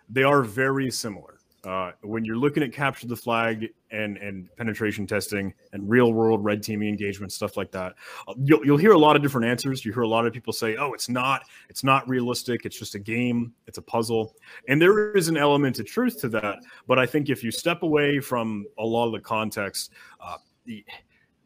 they 0.09 0.23
are 0.23 0.41
very 0.43 0.91
similar. 0.91 1.31
Uh, 1.63 1.91
when 2.03 2.23
you're 2.23 2.37
looking 2.37 2.61
at 2.61 2.71
capture 2.71 3.07
the 3.07 3.15
flag 3.15 3.67
and 3.89 4.17
and 4.17 4.47
penetration 4.55 5.07
testing 5.07 5.51
and 5.73 5.89
real 5.89 6.13
world 6.13 6.43
red 6.43 6.61
teaming 6.61 6.87
engagement 6.87 7.31
stuff 7.31 7.57
like 7.57 7.71
that, 7.71 7.95
uh, 8.27 8.35
you'll, 8.43 8.63
you'll 8.63 8.77
hear 8.77 8.91
a 8.91 8.97
lot 8.97 9.15
of 9.15 9.23
different 9.23 9.47
answers. 9.47 9.83
You 9.83 9.91
hear 9.91 10.03
a 10.03 10.07
lot 10.07 10.27
of 10.27 10.33
people 10.33 10.53
say, 10.53 10.75
"Oh, 10.75 10.93
it's 10.93 11.09
not, 11.09 11.41
it's 11.67 11.83
not 11.83 12.07
realistic. 12.07 12.65
It's 12.65 12.77
just 12.77 12.93
a 12.93 12.99
game. 12.99 13.51
It's 13.65 13.79
a 13.79 13.81
puzzle," 13.81 14.35
and 14.67 14.79
there 14.79 15.15
is 15.17 15.27
an 15.27 15.37
element 15.37 15.79
of 15.79 15.87
truth 15.87 16.21
to 16.21 16.29
that. 16.29 16.59
But 16.87 16.99
I 16.99 17.07
think 17.07 17.29
if 17.29 17.43
you 17.43 17.49
step 17.49 17.81
away 17.81 18.19
from 18.19 18.67
a 18.77 18.85
lot 18.85 19.07
of 19.07 19.13
the 19.13 19.21
context, 19.21 19.91
uh, 20.21 20.37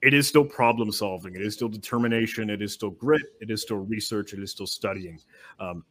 it 0.01 0.13
is 0.13 0.27
still 0.27 0.43
problem 0.43 0.91
solving. 0.91 1.33
It 1.35 1.41
is 1.41 1.53
still 1.53 1.69
determination. 1.69 2.49
It 2.49 2.61
is 2.61 2.73
still 2.73 2.91
grit. 2.91 3.21
It 3.39 3.51
is 3.51 3.61
still 3.61 3.77
research. 3.77 4.33
It 4.33 4.39
is 4.39 4.51
still 4.51 4.67
studying. 4.67 5.19
Um, 5.61 5.85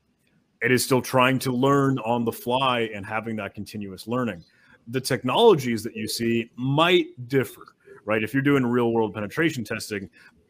it 0.63 0.73
is 0.73 0.85
still 0.85 1.03
trying 1.03 1.39
to 1.41 1.53
learn 1.53 1.99
on 2.01 2.25
the 2.25 2.33
fly 2.33 2.91
and 2.95 3.07
having 3.07 3.37
that 3.37 3.55
continuous 3.55 4.07
learning. 4.07 4.45
The 4.89 5.01
technologies 5.01 5.83
that 5.85 5.95
you 5.95 6.09
see 6.09 6.51
might 6.57 7.07
differ, 7.29 7.75
right? 8.05 8.23
If 8.23 8.33
you're 8.33 8.43
doing 8.43 8.67
real 8.67 8.93
world 8.93 9.15
penetration 9.15 9.65
testing, 9.65 10.09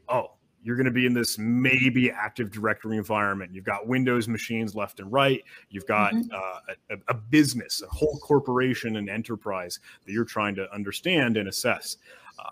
oh, 0.08 0.32
you're 0.62 0.76
going 0.76 0.86
to 0.86 0.92
be 0.92 1.06
in 1.06 1.14
this 1.14 1.38
maybe 1.38 2.10
active 2.10 2.50
directory 2.50 2.96
environment. 2.96 3.52
You've 3.54 3.64
got 3.64 3.86
Windows 3.86 4.28
machines 4.28 4.74
left 4.74 5.00
and 5.00 5.10
right. 5.12 5.42
You've 5.70 5.86
got 5.86 6.12
mm-hmm. 6.12 6.34
uh, 6.34 6.74
a, 6.90 6.98
a, 7.08 7.14
business, 7.14 7.82
a 7.82 7.86
whole 7.94 8.18
corporation, 8.18 8.96
and 8.96 9.08
enterprise 9.08 9.78
that 10.04 10.12
you're 10.12 10.24
trying 10.24 10.54
to 10.56 10.72
understand 10.72 11.36
and 11.36 11.48
assess. 11.48 11.96
Uh, 12.38 12.50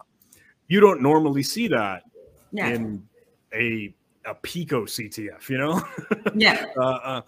you 0.69 0.81
don't 0.81 1.03
normally 1.03 1.43
see 1.43 1.69
that 1.69 2.05
in 2.53 3.07
a 3.53 3.95
a 4.27 4.35
Pico 4.35 4.85
CTF, 4.85 5.49
you 5.49 5.59
know? 5.59 5.83
Yeah. 6.35 6.67
uh, 6.77 6.81
uh, 6.83 7.21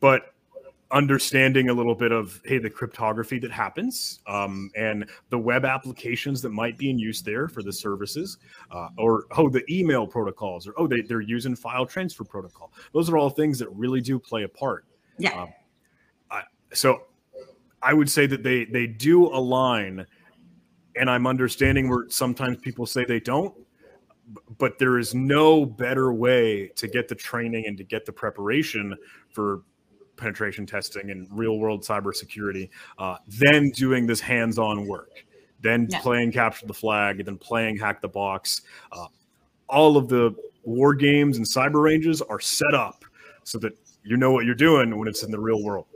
but 0.00 0.34
understanding 0.90 1.70
a 1.70 1.72
little 1.72 1.94
bit 1.94 2.12
of 2.12 2.40
hey 2.44 2.58
the 2.58 2.70
cryptography 2.70 3.38
that 3.38 3.50
happens 3.50 4.20
um, 4.26 4.70
and 4.76 5.08
the 5.30 5.38
web 5.38 5.64
applications 5.64 6.40
that 6.40 6.50
might 6.50 6.78
be 6.78 6.88
in 6.88 6.98
use 6.98 7.20
there 7.20 7.48
for 7.48 7.62
the 7.62 7.72
services 7.72 8.38
uh, 8.70 8.88
or 8.96 9.24
oh 9.36 9.48
the 9.48 9.64
email 9.68 10.06
protocols 10.06 10.68
or 10.68 10.74
oh 10.76 10.86
they, 10.86 11.00
they're 11.00 11.20
using 11.20 11.56
file 11.56 11.84
transfer 11.84 12.22
protocol 12.22 12.72
those 12.92 13.10
are 13.10 13.16
all 13.16 13.28
things 13.28 13.58
that 13.58 13.68
really 13.70 14.00
do 14.00 14.18
play 14.18 14.44
a 14.44 14.48
part 14.48 14.84
yeah 15.18 15.42
um, 15.42 15.48
I, 16.30 16.42
so 16.72 17.02
i 17.82 17.92
would 17.92 18.10
say 18.10 18.26
that 18.26 18.42
they 18.42 18.64
they 18.66 18.86
do 18.86 19.26
align 19.26 20.06
and 20.96 21.10
i'm 21.10 21.26
understanding 21.26 21.88
where 21.88 22.08
sometimes 22.08 22.58
people 22.58 22.86
say 22.86 23.04
they 23.04 23.20
don't 23.20 23.54
but 24.58 24.78
there 24.78 24.98
is 24.98 25.14
no 25.14 25.64
better 25.64 26.12
way 26.12 26.68
to 26.76 26.88
get 26.88 27.08
the 27.08 27.14
training 27.14 27.66
and 27.66 27.76
to 27.78 27.84
get 27.84 28.06
the 28.06 28.12
preparation 28.12 28.96
for 29.30 29.62
penetration 30.16 30.66
testing 30.66 31.10
and 31.10 31.26
real 31.30 31.58
world 31.58 31.82
cybersecurity 31.82 32.68
uh, 32.98 33.16
than 33.26 33.70
doing 33.70 34.06
this 34.06 34.20
hands 34.20 34.58
on 34.58 34.86
work, 34.86 35.24
then 35.60 35.86
yeah. 35.90 36.00
playing 36.00 36.32
capture 36.32 36.66
the 36.66 36.74
flag, 36.74 37.24
then 37.24 37.36
playing 37.36 37.76
hack 37.76 38.00
the 38.00 38.08
box. 38.08 38.62
Uh, 38.92 39.06
all 39.68 39.96
of 39.96 40.08
the 40.08 40.34
war 40.62 40.94
games 40.94 41.36
and 41.36 41.46
cyber 41.46 41.82
ranges 41.82 42.22
are 42.22 42.40
set 42.40 42.74
up 42.74 43.04
so 43.42 43.58
that 43.58 43.72
you 44.04 44.16
know 44.16 44.30
what 44.30 44.44
you're 44.44 44.54
doing 44.54 44.96
when 44.98 45.08
it's 45.08 45.22
in 45.22 45.30
the 45.30 45.40
real 45.40 45.62
world. 45.62 45.86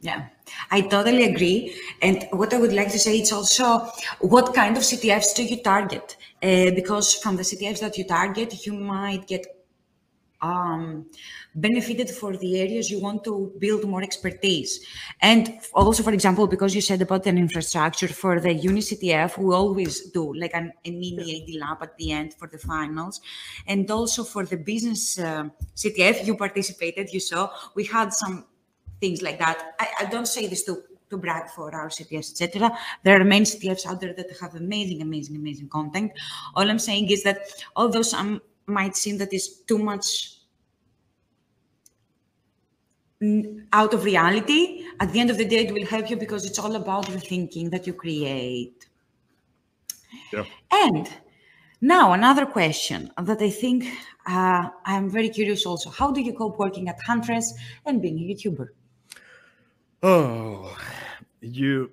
Yeah, 0.00 0.26
I 0.72 0.80
totally 0.80 1.24
agree. 1.24 1.76
And 2.02 2.26
what 2.32 2.52
I 2.52 2.58
would 2.58 2.72
like 2.72 2.90
to 2.90 2.98
say 2.98 3.20
is 3.20 3.30
also 3.32 3.88
what 4.20 4.52
kind 4.52 4.76
of 4.76 4.82
CTFs 4.82 5.34
do 5.36 5.44
you 5.44 5.62
target? 5.62 6.16
Uh, 6.42 6.72
because 6.74 7.14
from 7.14 7.36
the 7.36 7.42
CTFs 7.42 7.80
that 7.80 7.96
you 7.96 8.04
target, 8.04 8.66
you 8.66 8.72
might 8.72 9.26
get 9.28 9.46
um, 10.42 11.06
benefited 11.54 12.10
for 12.10 12.36
the 12.36 12.60
areas 12.60 12.90
you 12.90 13.00
want 13.00 13.22
to 13.24 13.52
build 13.58 13.84
more 13.84 14.02
expertise. 14.02 14.84
And 15.20 15.60
also, 15.72 16.02
for 16.02 16.12
example, 16.12 16.46
because 16.46 16.74
you 16.74 16.80
said 16.80 17.00
about 17.00 17.26
an 17.26 17.38
infrastructure 17.38 18.08
for 18.08 18.40
the 18.40 18.48
UniCTF, 18.48 19.38
we 19.38 19.54
always 19.54 20.10
do 20.10 20.34
like 20.34 20.50
an, 20.54 20.72
a 20.84 20.90
mini 20.90 21.42
AD 21.42 21.60
lab 21.60 21.82
at 21.82 21.96
the 21.96 22.10
end 22.10 22.34
for 22.34 22.48
the 22.48 22.58
finals. 22.58 23.20
And 23.66 23.88
also 23.90 24.24
for 24.24 24.44
the 24.44 24.56
business 24.56 25.18
uh, 25.18 25.48
CTF, 25.76 26.26
you 26.26 26.36
participated, 26.36 27.12
you 27.12 27.20
saw, 27.20 27.50
we 27.76 27.84
had 27.84 28.12
some 28.12 28.44
things 29.00 29.22
like 29.22 29.38
that. 29.38 29.74
I, 29.78 29.88
I 30.00 30.04
don't 30.06 30.26
say 30.26 30.48
this 30.48 30.64
to 30.64 30.82
to 31.12 31.16
brag 31.16 31.48
for 31.50 31.74
our 31.74 31.88
CTFs, 31.88 32.32
etc. 32.32 32.76
There 33.04 33.20
are 33.20 33.24
many 33.24 33.44
CTFs 33.44 33.86
out 33.86 34.00
there 34.00 34.14
that 34.14 34.28
have 34.40 34.54
amazing, 34.56 35.02
amazing, 35.02 35.36
amazing 35.36 35.68
content. 35.68 36.12
All 36.54 36.68
I'm 36.68 36.78
saying 36.78 37.10
is 37.10 37.22
that 37.22 37.38
although 37.76 38.02
some 38.02 38.42
might 38.66 38.96
seem 38.96 39.18
that 39.18 39.32
it's 39.32 39.60
too 39.62 39.78
much 39.78 40.38
out 43.72 43.94
of 43.94 44.04
reality, 44.04 44.84
at 44.98 45.12
the 45.12 45.20
end 45.20 45.30
of 45.30 45.38
the 45.38 45.44
day, 45.44 45.66
it 45.66 45.72
will 45.72 45.86
help 45.86 46.10
you 46.10 46.16
because 46.16 46.44
it's 46.44 46.58
all 46.58 46.74
about 46.74 47.06
the 47.06 47.20
thinking 47.20 47.70
that 47.70 47.86
you 47.86 47.92
create. 47.92 48.88
Yeah. 50.32 50.44
And 50.72 51.08
now 51.80 52.12
another 52.12 52.46
question 52.46 53.12
that 53.20 53.40
I 53.40 53.50
think 53.50 53.86
uh, 54.26 54.68
I'm 54.84 55.08
very 55.08 55.28
curious 55.28 55.66
also. 55.66 55.90
How 55.90 56.10
do 56.10 56.20
you 56.20 56.32
cope 56.32 56.58
working 56.58 56.88
at 56.88 56.98
Huntress 57.06 57.54
and 57.86 58.02
being 58.02 58.18
a 58.18 58.34
YouTuber? 58.34 58.68
Oh, 60.02 60.76
you 61.42 61.90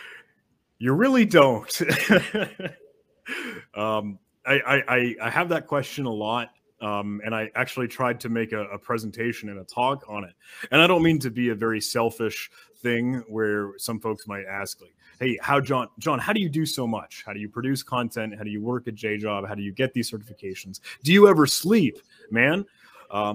you 0.78 0.92
really 0.92 1.24
don't. 1.24 1.80
um, 3.74 4.18
I, 4.44 4.82
I 4.88 5.16
I 5.22 5.30
have 5.30 5.50
that 5.50 5.66
question 5.66 6.06
a 6.06 6.12
lot. 6.12 6.50
Um, 6.80 7.20
and 7.24 7.32
I 7.32 7.48
actually 7.54 7.86
tried 7.86 8.18
to 8.20 8.28
make 8.28 8.50
a, 8.50 8.64
a, 8.64 8.76
presentation 8.76 9.48
and 9.50 9.60
a 9.60 9.64
talk 9.64 10.02
on 10.08 10.24
it. 10.24 10.32
And 10.72 10.82
I 10.82 10.88
don't 10.88 11.04
mean 11.04 11.20
to 11.20 11.30
be 11.30 11.50
a 11.50 11.54
very 11.54 11.80
selfish 11.80 12.50
thing 12.78 13.22
where 13.28 13.78
some 13.78 14.00
folks 14.00 14.26
might 14.26 14.46
ask, 14.46 14.80
like, 14.80 14.96
"Hey, 15.20 15.38
how 15.40 15.60
John? 15.60 15.86
John, 16.00 16.18
how 16.18 16.32
do 16.32 16.40
you 16.40 16.48
do 16.48 16.66
so 16.66 16.84
much? 16.84 17.22
How 17.24 17.32
do 17.32 17.38
you 17.38 17.48
produce 17.48 17.84
content? 17.84 18.34
How 18.36 18.42
do 18.42 18.50
you 18.50 18.60
work 18.60 18.88
at 18.88 18.96
J 18.96 19.16
Job? 19.16 19.46
How 19.46 19.54
do 19.54 19.62
you 19.62 19.70
get 19.70 19.94
these 19.94 20.10
certifications? 20.10 20.80
Do 21.04 21.12
you 21.12 21.28
ever 21.28 21.46
sleep, 21.46 21.98
man?" 22.32 22.64
Uh, 23.08 23.34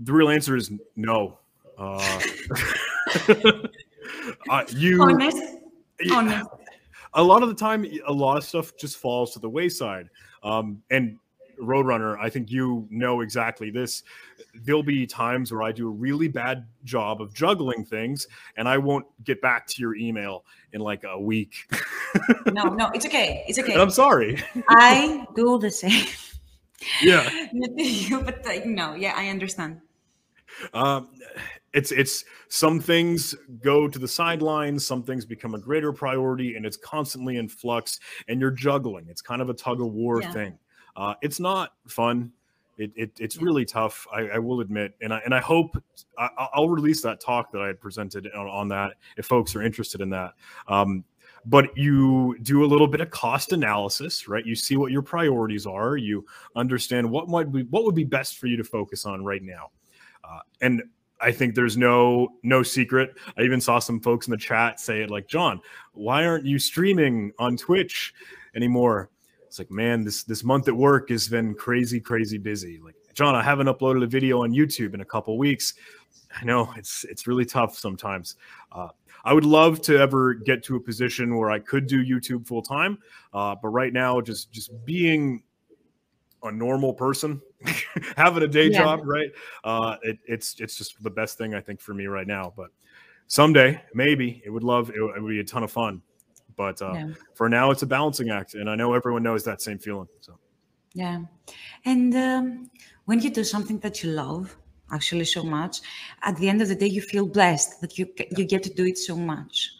the 0.00 0.12
real 0.12 0.28
answer 0.28 0.54
is 0.54 0.70
no. 0.94 1.38
Uh, 1.76 2.20
uh, 4.50 4.64
you 4.70 5.02
honest, 5.02 5.42
honest. 6.12 6.48
A 7.14 7.22
lot 7.22 7.42
of 7.42 7.48
the 7.48 7.54
time, 7.54 7.86
a 8.06 8.12
lot 8.12 8.36
of 8.36 8.44
stuff 8.44 8.76
just 8.76 8.98
falls 8.98 9.32
to 9.32 9.38
the 9.38 9.48
wayside. 9.48 10.10
Um, 10.42 10.82
and 10.90 11.18
Roadrunner, 11.60 12.18
I 12.20 12.28
think 12.28 12.50
you 12.50 12.86
know 12.90 13.20
exactly 13.20 13.70
this. 13.70 14.02
There'll 14.54 14.82
be 14.82 15.06
times 15.06 15.52
where 15.52 15.62
I 15.62 15.72
do 15.72 15.88
a 15.88 15.90
really 15.90 16.28
bad 16.28 16.66
job 16.84 17.20
of 17.20 17.34
juggling 17.34 17.84
things, 17.84 18.26
and 18.56 18.68
I 18.68 18.78
won't 18.78 19.06
get 19.24 19.40
back 19.40 19.66
to 19.68 19.80
your 19.80 19.96
email 19.96 20.44
in 20.72 20.80
like 20.80 21.04
a 21.04 21.18
week. 21.18 21.72
no, 22.46 22.64
no, 22.64 22.90
it's 22.94 23.06
okay. 23.06 23.44
It's 23.48 23.58
okay. 23.58 23.72
And 23.72 23.82
I'm 23.82 23.90
sorry. 23.90 24.42
I 24.68 25.26
do 25.36 25.58
the 25.58 25.70
same. 25.70 26.06
Yeah. 27.02 27.28
but 28.24 28.66
no, 28.66 28.94
yeah, 28.94 29.14
I 29.16 29.28
understand. 29.28 29.80
Um, 30.72 31.08
it's 31.76 31.92
it's 31.92 32.24
some 32.48 32.80
things 32.80 33.34
go 33.62 33.86
to 33.86 33.98
the 33.98 34.08
sidelines 34.08 34.84
some 34.84 35.02
things 35.02 35.26
become 35.26 35.54
a 35.54 35.58
greater 35.58 35.92
priority 35.92 36.56
and 36.56 36.64
it's 36.64 36.78
constantly 36.78 37.36
in 37.36 37.48
flux 37.48 38.00
and 38.28 38.40
you're 38.40 38.50
juggling. 38.50 39.06
It's 39.08 39.20
kind 39.20 39.42
of 39.42 39.50
a 39.50 39.54
tug 39.54 39.80
of 39.80 39.92
war 39.92 40.22
yeah. 40.22 40.32
thing. 40.32 40.58
Uh, 40.96 41.14
it's 41.20 41.38
not 41.38 41.74
fun. 41.86 42.32
It, 42.78 42.92
it 42.96 43.10
it's 43.20 43.36
yeah. 43.36 43.44
really 43.44 43.66
tough 43.66 44.06
I, 44.12 44.20
I, 44.22 44.38
will 44.38 44.60
admit. 44.60 44.94
And 45.00 45.12
i 45.12 45.20
and 45.24 45.34
i 45.34 45.40
hope 45.40 45.82
I, 46.18 46.48
will 46.56 46.70
release 46.70 47.02
that 47.02 47.20
talk 47.20 47.52
that 47.52 47.60
i 47.60 47.66
had 47.66 47.80
presented 47.80 48.28
on, 48.34 48.46
on, 48.46 48.68
that 48.68 48.94
if 49.18 49.26
folks 49.26 49.54
are 49.54 49.62
interested 49.62 50.00
in 50.00 50.10
that. 50.10 50.32
Um, 50.68 51.04
but 51.44 51.76
you 51.76 52.36
do 52.42 52.64
a 52.64 52.66
little 52.66 52.88
bit 52.88 53.00
of 53.00 53.10
cost 53.10 53.52
analysis 53.52 54.28
right? 54.28 54.44
You 54.46 54.54
see 54.54 54.76
what 54.76 54.92
your 54.92 55.02
priorities 55.02 55.66
are. 55.66 55.98
You 55.98 56.24
understand 56.54 57.08
what 57.10 57.28
might 57.28 57.52
be 57.52 57.64
what 57.64 57.84
would 57.84 57.94
be 57.94 58.04
best 58.04 58.38
for 58.38 58.46
you 58.46 58.56
to 58.56 58.64
focus 58.64 59.04
on 59.04 59.22
right 59.22 59.42
now. 59.42 59.70
Uh, 60.24 60.40
and 60.60 60.82
I 61.20 61.32
think 61.32 61.54
there's 61.54 61.76
no 61.76 62.28
no 62.42 62.62
secret. 62.62 63.14
I 63.38 63.42
even 63.42 63.60
saw 63.60 63.78
some 63.78 64.00
folks 64.00 64.26
in 64.26 64.30
the 64.30 64.36
chat 64.36 64.80
say 64.80 65.02
it 65.02 65.10
like, 65.10 65.28
John, 65.28 65.60
why 65.92 66.26
aren't 66.26 66.44
you 66.44 66.58
streaming 66.58 67.32
on 67.38 67.56
Twitch 67.56 68.12
anymore? 68.54 69.10
It's 69.46 69.58
like, 69.58 69.70
man, 69.70 70.04
this 70.04 70.24
this 70.24 70.44
month 70.44 70.68
at 70.68 70.76
work 70.76 71.08
has 71.10 71.28
been 71.28 71.54
crazy, 71.54 72.00
crazy 72.00 72.38
busy. 72.38 72.78
Like, 72.82 72.96
John, 73.14 73.34
I 73.34 73.42
haven't 73.42 73.66
uploaded 73.66 74.02
a 74.02 74.06
video 74.06 74.42
on 74.42 74.52
YouTube 74.52 74.92
in 74.92 75.00
a 75.00 75.04
couple 75.04 75.38
weeks. 75.38 75.74
I 76.38 76.44
know 76.44 76.72
it's 76.76 77.04
it's 77.04 77.26
really 77.26 77.46
tough 77.46 77.78
sometimes. 77.78 78.36
Uh, 78.70 78.88
I 79.24 79.32
would 79.32 79.46
love 79.46 79.80
to 79.82 79.98
ever 79.98 80.34
get 80.34 80.62
to 80.64 80.76
a 80.76 80.80
position 80.80 81.36
where 81.36 81.50
I 81.50 81.58
could 81.58 81.86
do 81.86 82.04
YouTube 82.04 82.46
full 82.46 82.62
time, 82.62 82.98
uh, 83.32 83.56
but 83.60 83.68
right 83.68 83.92
now, 83.92 84.20
just 84.20 84.52
just 84.52 84.70
being 84.84 85.42
a 86.42 86.52
normal 86.52 86.92
person 86.92 87.40
having 88.16 88.42
a 88.42 88.48
day 88.48 88.68
yeah. 88.68 88.78
job 88.78 89.00
right 89.04 89.30
uh 89.64 89.96
it, 90.02 90.18
it's 90.26 90.60
it's 90.60 90.76
just 90.76 91.02
the 91.02 91.10
best 91.10 91.38
thing 91.38 91.54
i 91.54 91.60
think 91.60 91.80
for 91.80 91.94
me 91.94 92.06
right 92.06 92.26
now 92.26 92.52
but 92.56 92.70
someday 93.26 93.80
maybe 93.94 94.42
it 94.44 94.50
would 94.50 94.62
love 94.62 94.90
it, 94.90 94.96
it 94.96 95.22
would 95.22 95.28
be 95.28 95.40
a 95.40 95.44
ton 95.44 95.62
of 95.62 95.70
fun 95.70 96.02
but 96.56 96.80
uh 96.82 96.92
yeah. 96.92 97.08
for 97.34 97.48
now 97.48 97.70
it's 97.70 97.82
a 97.82 97.86
balancing 97.86 98.30
act 98.30 98.54
and 98.54 98.68
i 98.68 98.74
know 98.74 98.92
everyone 98.92 99.22
knows 99.22 99.42
that 99.44 99.62
same 99.62 99.78
feeling 99.78 100.08
so 100.20 100.38
yeah 100.92 101.20
and 101.84 102.14
um, 102.14 102.70
when 103.06 103.20
you 103.20 103.30
do 103.30 103.44
something 103.44 103.78
that 103.78 104.02
you 104.02 104.10
love 104.10 104.56
actually 104.92 105.24
so 105.24 105.42
much 105.42 105.80
at 106.22 106.36
the 106.36 106.48
end 106.48 106.62
of 106.62 106.68
the 106.68 106.74
day 106.74 106.86
you 106.86 107.00
feel 107.00 107.26
blessed 107.26 107.80
that 107.80 107.98
you 107.98 108.06
you 108.36 108.44
get 108.44 108.62
to 108.62 108.72
do 108.72 108.84
it 108.84 108.98
so 108.98 109.16
much 109.16 109.70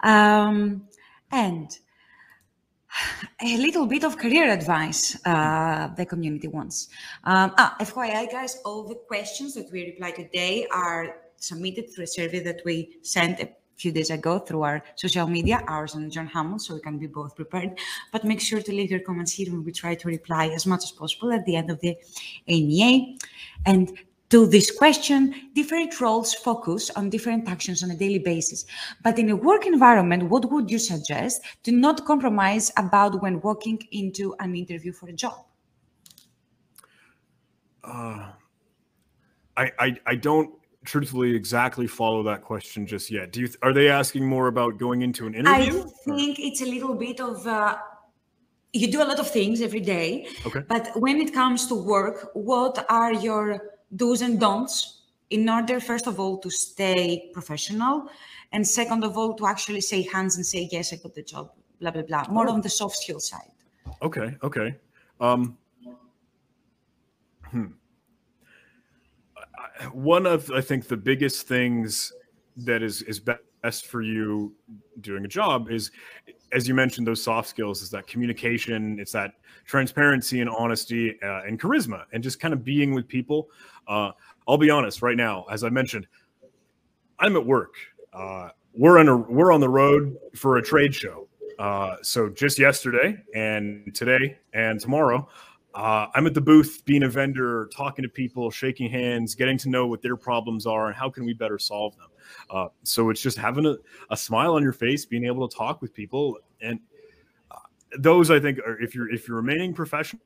um 0.00 0.86
and 1.30 1.78
a 3.42 3.56
little 3.56 3.86
bit 3.86 4.04
of 4.04 4.16
career 4.18 4.50
advice 4.50 5.16
uh, 5.26 5.88
the 5.96 6.06
community 6.06 6.48
wants. 6.48 6.88
Um, 7.24 7.52
ah, 7.56 7.76
FYI, 7.80 8.30
guys, 8.30 8.60
all 8.64 8.84
the 8.84 8.94
questions 8.94 9.54
that 9.54 9.70
we 9.72 9.86
reply 9.86 10.10
today 10.10 10.66
are 10.72 11.16
submitted 11.36 11.92
through 11.92 12.04
a 12.04 12.06
survey 12.06 12.40
that 12.40 12.62
we 12.64 12.96
sent 13.02 13.40
a 13.40 13.48
few 13.76 13.90
days 13.90 14.10
ago 14.10 14.38
through 14.38 14.62
our 14.62 14.82
social 14.94 15.26
media, 15.26 15.62
ours 15.66 15.94
and 15.94 16.10
John 16.12 16.26
Hammond, 16.26 16.62
so 16.62 16.74
we 16.74 16.80
can 16.80 16.98
be 16.98 17.08
both 17.08 17.34
prepared. 17.34 17.78
But 18.12 18.24
make 18.24 18.40
sure 18.40 18.60
to 18.60 18.72
leave 18.72 18.90
your 18.90 19.00
comments 19.00 19.32
here 19.32 19.48
and 19.48 19.64
we 19.64 19.72
try 19.72 19.94
to 19.96 20.08
reply 20.08 20.48
as 20.48 20.66
much 20.66 20.84
as 20.84 20.92
possible 20.92 21.32
at 21.32 21.44
the 21.46 21.56
end 21.56 21.70
of 21.70 21.80
the 21.80 21.96
AMA. 22.46 23.16
And 23.66 23.92
to 24.32 24.46
this 24.46 24.70
question, 24.70 25.34
different 25.52 26.00
roles 26.00 26.32
focus 26.32 26.88
on 26.96 27.10
different 27.10 27.46
actions 27.46 27.82
on 27.82 27.90
a 27.90 27.94
daily 27.94 28.18
basis. 28.18 28.64
But 29.04 29.18
in 29.18 29.28
a 29.28 29.36
work 29.36 29.66
environment, 29.66 30.30
what 30.30 30.50
would 30.50 30.70
you 30.70 30.78
suggest 30.78 31.42
to 31.64 31.70
not 31.70 32.06
compromise 32.06 32.72
about 32.78 33.20
when 33.20 33.42
walking 33.42 33.78
into 33.92 34.34
an 34.40 34.56
interview 34.56 34.90
for 34.94 35.10
a 35.10 35.12
job? 35.12 35.44
Uh, 37.84 38.30
I, 39.58 39.70
I, 39.78 39.96
I 40.06 40.14
don't 40.14 40.50
truthfully 40.86 41.36
exactly 41.36 41.86
follow 41.86 42.22
that 42.22 42.42
question 42.42 42.86
just 42.86 43.10
yet. 43.10 43.32
Do 43.32 43.42
you 43.42 43.48
are 43.60 43.74
they 43.74 43.90
asking 43.90 44.26
more 44.26 44.46
about 44.46 44.78
going 44.78 45.02
into 45.02 45.26
an 45.26 45.34
interview? 45.34 45.80
I 45.80 46.16
think 46.16 46.38
or? 46.38 46.42
it's 46.42 46.62
a 46.62 46.66
little 46.66 46.94
bit 46.94 47.20
of 47.20 47.46
uh, 47.46 47.76
you 48.72 48.90
do 48.90 49.02
a 49.02 49.04
lot 49.04 49.20
of 49.20 49.30
things 49.30 49.60
every 49.60 49.80
day. 49.80 50.26
Okay. 50.46 50.60
But 50.66 50.88
when 50.94 51.20
it 51.20 51.34
comes 51.34 51.66
to 51.66 51.74
work, 51.74 52.30
what 52.32 52.86
are 52.88 53.12
your 53.12 53.71
do's 53.96 54.22
and 54.22 54.40
don'ts 54.40 55.02
in 55.30 55.48
order, 55.48 55.80
first 55.80 56.06
of 56.06 56.20
all, 56.20 56.38
to 56.38 56.50
stay 56.50 57.30
professional, 57.32 58.08
and 58.52 58.66
second 58.66 59.02
of 59.02 59.16
all, 59.16 59.34
to 59.34 59.46
actually 59.46 59.80
say 59.80 60.02
hands 60.02 60.36
and 60.36 60.44
say, 60.44 60.68
yes, 60.70 60.92
I 60.92 60.96
got 60.96 61.14
the 61.14 61.22
job, 61.22 61.50
blah, 61.80 61.90
blah, 61.90 62.02
blah. 62.02 62.26
More 62.28 62.48
oh. 62.48 62.52
on 62.52 62.60
the 62.60 62.68
soft 62.68 62.96
skill 62.96 63.18
side. 63.18 63.50
Okay, 64.02 64.36
okay. 64.42 64.76
Um, 65.20 65.56
hmm. 67.44 67.66
One 69.92 70.26
of, 70.26 70.50
I 70.50 70.60
think, 70.60 70.86
the 70.88 70.98
biggest 70.98 71.48
things 71.48 72.12
that 72.58 72.82
is, 72.82 73.02
is 73.02 73.20
best 73.20 73.86
for 73.86 74.02
you 74.02 74.54
doing 75.00 75.24
a 75.24 75.28
job 75.28 75.70
is 75.70 75.90
as 76.52 76.68
you 76.68 76.74
mentioned 76.74 77.06
those 77.06 77.22
soft 77.22 77.48
skills 77.48 77.82
is 77.82 77.90
that 77.90 78.06
communication 78.06 78.98
it's 78.98 79.12
that 79.12 79.34
transparency 79.64 80.40
and 80.40 80.50
honesty 80.50 81.18
uh, 81.22 81.42
and 81.46 81.60
charisma 81.60 82.04
and 82.12 82.22
just 82.22 82.40
kind 82.40 82.52
of 82.52 82.64
being 82.64 82.94
with 82.94 83.06
people. 83.08 83.48
Uh, 83.88 84.10
i'll 84.48 84.58
be 84.58 84.70
honest 84.70 85.02
right 85.02 85.16
now 85.16 85.44
as 85.50 85.64
i 85.64 85.68
mentioned 85.68 86.06
i'm 87.18 87.36
at 87.36 87.46
work. 87.46 87.74
Uh, 88.12 88.48
we're 88.74 88.98
on 88.98 89.08
a 89.08 89.16
we're 89.16 89.52
on 89.52 89.60
the 89.60 89.68
road 89.68 90.16
for 90.34 90.56
a 90.56 90.62
trade 90.62 90.94
show. 90.94 91.28
Uh, 91.58 91.96
so 92.02 92.28
just 92.28 92.58
yesterday 92.58 93.16
and 93.34 93.94
today 93.94 94.38
and 94.52 94.80
tomorrow 94.80 95.28
uh, 95.74 96.08
I'm 96.14 96.26
at 96.26 96.34
the 96.34 96.40
booth 96.40 96.82
being 96.84 97.04
a 97.04 97.08
vendor, 97.08 97.70
talking 97.74 98.02
to 98.02 98.08
people, 98.08 98.50
shaking 98.50 98.90
hands, 98.90 99.34
getting 99.34 99.56
to 99.58 99.70
know 99.70 99.86
what 99.86 100.02
their 100.02 100.16
problems 100.16 100.66
are 100.66 100.88
and 100.88 100.96
how 100.96 101.08
can 101.08 101.24
we 101.24 101.32
better 101.32 101.58
solve 101.58 101.96
them. 101.96 102.08
Uh, 102.50 102.68
so 102.82 103.10
it's 103.10 103.20
just 103.20 103.38
having 103.38 103.66
a, 103.66 103.76
a, 104.10 104.16
smile 104.16 104.54
on 104.54 104.62
your 104.62 104.72
face, 104.72 105.04
being 105.04 105.24
able 105.24 105.48
to 105.48 105.56
talk 105.56 105.80
with 105.80 105.94
people, 105.94 106.38
and 106.60 106.78
uh, 107.50 107.56
those 107.98 108.30
I 108.30 108.38
think 108.38 108.58
are 108.60 108.80
if 108.80 108.94
you're 108.94 109.10
if 109.12 109.26
you're 109.26 109.36
remaining 109.36 109.74
professional, 109.74 110.22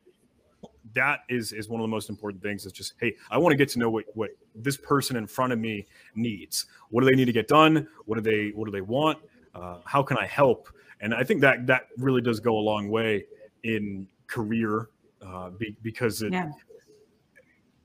that 0.95 1.21
is 1.29 1.53
is 1.53 1.69
one 1.69 1.81
of 1.81 1.85
the 1.85 1.89
most 1.89 2.11
important 2.11 2.43
things. 2.43 2.67
Is 2.67 2.73
just 2.73 2.95
hey, 3.01 3.15
I 3.31 3.39
want 3.39 3.53
to 3.53 3.57
get 3.57 3.69
to 3.71 3.79
know 3.79 3.89
what 3.89 4.05
what 4.15 4.31
this 4.55 4.77
person 4.77 5.17
in 5.17 5.27
front 5.27 5.53
of 5.53 5.59
me 5.59 5.87
needs. 6.15 6.67
What 6.91 7.03
do 7.03 7.11
they 7.11 7.17
need 7.17 7.27
to 7.27 7.33
get 7.33 7.49
done? 7.49 7.89
What 8.05 8.17
do 8.17 8.21
they 8.21 8.51
what 8.51 8.67
do 8.67 8.73
they 8.73 8.83
want? 8.83 9.19
Uh, 9.55 9.79
how 9.85 10.03
can 10.03 10.19
I 10.19 10.27
help? 10.27 10.69
And 11.01 11.15
I 11.15 11.25
think 11.25 11.41
that 11.41 11.67
that 11.67 11.89
really 11.99 12.21
does 12.21 12.41
go 12.41 12.59
a 12.59 12.61
long 12.61 12.89
way 12.89 13.25
in 13.63 14.07
career 14.27 14.91
uh, 15.25 15.51
be, 15.51 15.77
because 15.83 16.23
it, 16.23 16.33
yeah. 16.33 16.51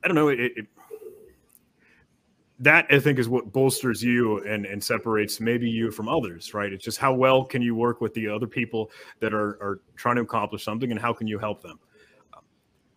I 0.02 0.08
don't 0.08 0.14
know 0.14 0.28
it, 0.28 0.40
it 0.40 0.66
that 2.58 2.86
I 2.90 3.00
think 3.00 3.18
is 3.18 3.28
what 3.28 3.52
bolsters 3.52 4.02
you 4.02 4.38
and 4.44 4.66
and 4.66 4.82
separates 4.82 5.40
maybe 5.40 5.68
you 5.68 5.90
from 5.90 6.08
others, 6.08 6.54
right? 6.54 6.72
It's 6.72 6.84
just 6.84 6.98
how 6.98 7.12
well 7.12 7.44
can 7.44 7.60
you 7.60 7.74
work 7.74 8.00
with 8.00 8.14
the 8.14 8.28
other 8.28 8.46
people 8.46 8.90
that 9.20 9.34
are 9.34 9.58
are 9.62 9.80
trying 9.96 10.16
to 10.16 10.22
accomplish 10.22 10.64
something, 10.64 10.90
and 10.90 11.00
how 11.00 11.12
can 11.12 11.26
you 11.26 11.38
help 11.38 11.62
them? 11.62 11.78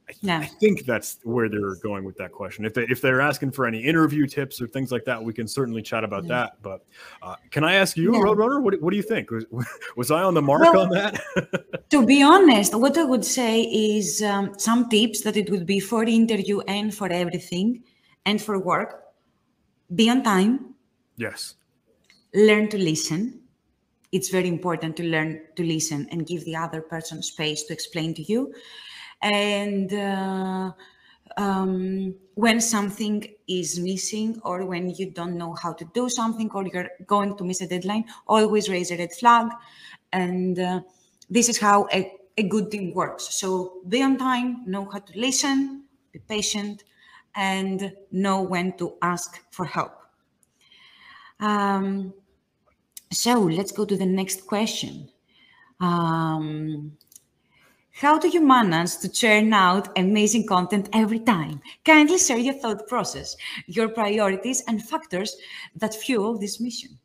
I, 0.07 0.13
yeah. 0.21 0.39
I 0.39 0.45
think 0.45 0.85
that's 0.85 1.17
where 1.23 1.49
they're 1.49 1.75
going 1.75 2.03
with 2.03 2.15
that 2.17 2.31
question. 2.31 2.63
If 2.63 2.73
they 2.75 2.83
if 2.83 3.01
they're 3.01 3.21
asking 3.21 3.51
for 3.51 3.65
any 3.65 3.79
interview 3.83 4.27
tips 4.27 4.61
or 4.61 4.67
things 4.67 4.91
like 4.91 5.03
that, 5.05 5.23
we 5.23 5.33
can 5.33 5.47
certainly 5.47 5.81
chat 5.81 6.03
about 6.03 6.25
yeah. 6.25 6.29
that. 6.29 6.61
But 6.61 6.85
uh, 7.23 7.35
can 7.49 7.63
I 7.63 7.75
ask 7.75 7.97
you, 7.97 8.13
yeah. 8.13 8.19
Roadrunner, 8.19 8.61
what 8.61 8.79
what 8.81 8.91
do 8.91 8.97
you 8.97 9.03
think? 9.03 9.31
Was, 9.31 9.45
was 9.95 10.11
I 10.11 10.21
on 10.21 10.33
the 10.33 10.41
mark 10.41 10.61
well, 10.61 10.81
on 10.81 10.89
that? 10.89 11.19
to 11.89 12.05
be 12.05 12.21
honest, 12.21 12.75
what 12.75 12.97
I 12.97 13.03
would 13.03 13.25
say 13.25 13.63
is 13.63 14.21
um, 14.21 14.57
some 14.59 14.89
tips 14.89 15.21
that 15.21 15.37
it 15.37 15.49
would 15.49 15.65
be 15.65 15.79
for 15.79 16.05
the 16.05 16.15
interview 16.15 16.59
and 16.61 16.93
for 16.93 17.11
everything 17.11 17.83
and 18.25 18.41
for 18.41 18.59
work 18.59 19.05
be 19.93 20.09
on 20.09 20.23
time. 20.23 20.75
Yes. 21.17 21.55
Learn 22.33 22.67
to 22.69 22.77
listen. 22.77 23.41
It's 24.11 24.29
very 24.29 24.47
important 24.47 24.97
to 24.97 25.03
learn 25.03 25.41
to 25.55 25.63
listen 25.63 26.07
and 26.11 26.25
give 26.25 26.45
the 26.45 26.55
other 26.55 26.81
person 26.81 27.21
space 27.21 27.63
to 27.63 27.73
explain 27.73 28.13
to 28.15 28.23
you. 28.23 28.53
And 29.21 29.93
uh, 29.93 30.71
um, 31.37 32.15
when 32.35 32.61
something 32.61 33.27
is 33.47 33.79
missing 33.79 34.39
or 34.43 34.65
when 34.65 34.89
you 34.91 35.11
don't 35.11 35.37
know 35.37 35.53
how 35.53 35.73
to 35.73 35.85
do 35.93 36.09
something 36.09 36.49
or 36.51 36.65
you're 36.67 36.89
going 37.07 37.35
to 37.37 37.43
miss 37.43 37.61
a 37.61 37.67
deadline, 37.67 38.05
always 38.27 38.69
raise 38.69 38.91
a 38.91 38.97
red 38.97 39.13
flag. 39.13 39.49
And 40.13 40.59
uh, 40.59 40.81
this 41.29 41.49
is 41.49 41.57
how 41.59 41.87
a, 41.91 42.11
a 42.37 42.43
good 42.43 42.71
team 42.71 42.93
works. 42.93 43.33
So 43.35 43.81
be 43.87 44.03
on 44.03 44.17
time, 44.17 44.63
know 44.65 44.85
how 44.85 44.99
to 44.99 45.19
listen, 45.19 45.85
be 46.11 46.19
patient, 46.19 46.83
and 47.35 47.93
know 48.11 48.41
when 48.41 48.77
to 48.77 48.93
ask 49.01 49.41
for 49.51 49.65
help. 49.65 49.91
Um, 51.39 52.13
so 53.11 53.39
let's 53.39 53.71
go 53.71 53.85
to 53.85 53.97
the 53.97 54.05
next 54.05 54.47
question. 54.47 55.09
Um, 55.79 56.97
how 57.95 58.19
do 58.19 58.27
you 58.27 58.41
manage 58.41 58.97
to 58.97 59.07
churn 59.07 59.53
out 59.53 59.97
amazing 59.97 60.45
content 60.45 60.89
every 60.91 61.19
time? 61.19 61.61
Kindly 61.85 62.17
share 62.17 62.37
your 62.37 62.55
thought 62.55 62.87
process, 62.89 63.37
your 63.67 63.87
priorities, 63.87 64.61
and 64.67 64.83
factors 64.83 65.37
that 65.77 65.95
fuel 65.95 66.37
this 66.37 66.59
mission. 66.59 66.99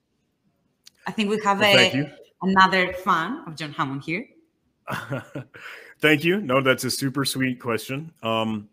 I 1.06 1.12
think 1.12 1.30
we 1.30 1.40
have 1.44 1.60
well, 1.60 1.78
a, 1.78 2.12
another 2.42 2.92
fan 2.92 3.44
of 3.46 3.54
John 3.54 3.72
Hammond 3.72 4.02
here. 4.02 4.26
thank 6.00 6.24
you. 6.24 6.40
No, 6.40 6.60
that's 6.60 6.82
a 6.82 6.90
super 6.90 7.24
sweet 7.24 7.60
question. 7.60 8.12
Um, 8.24 8.68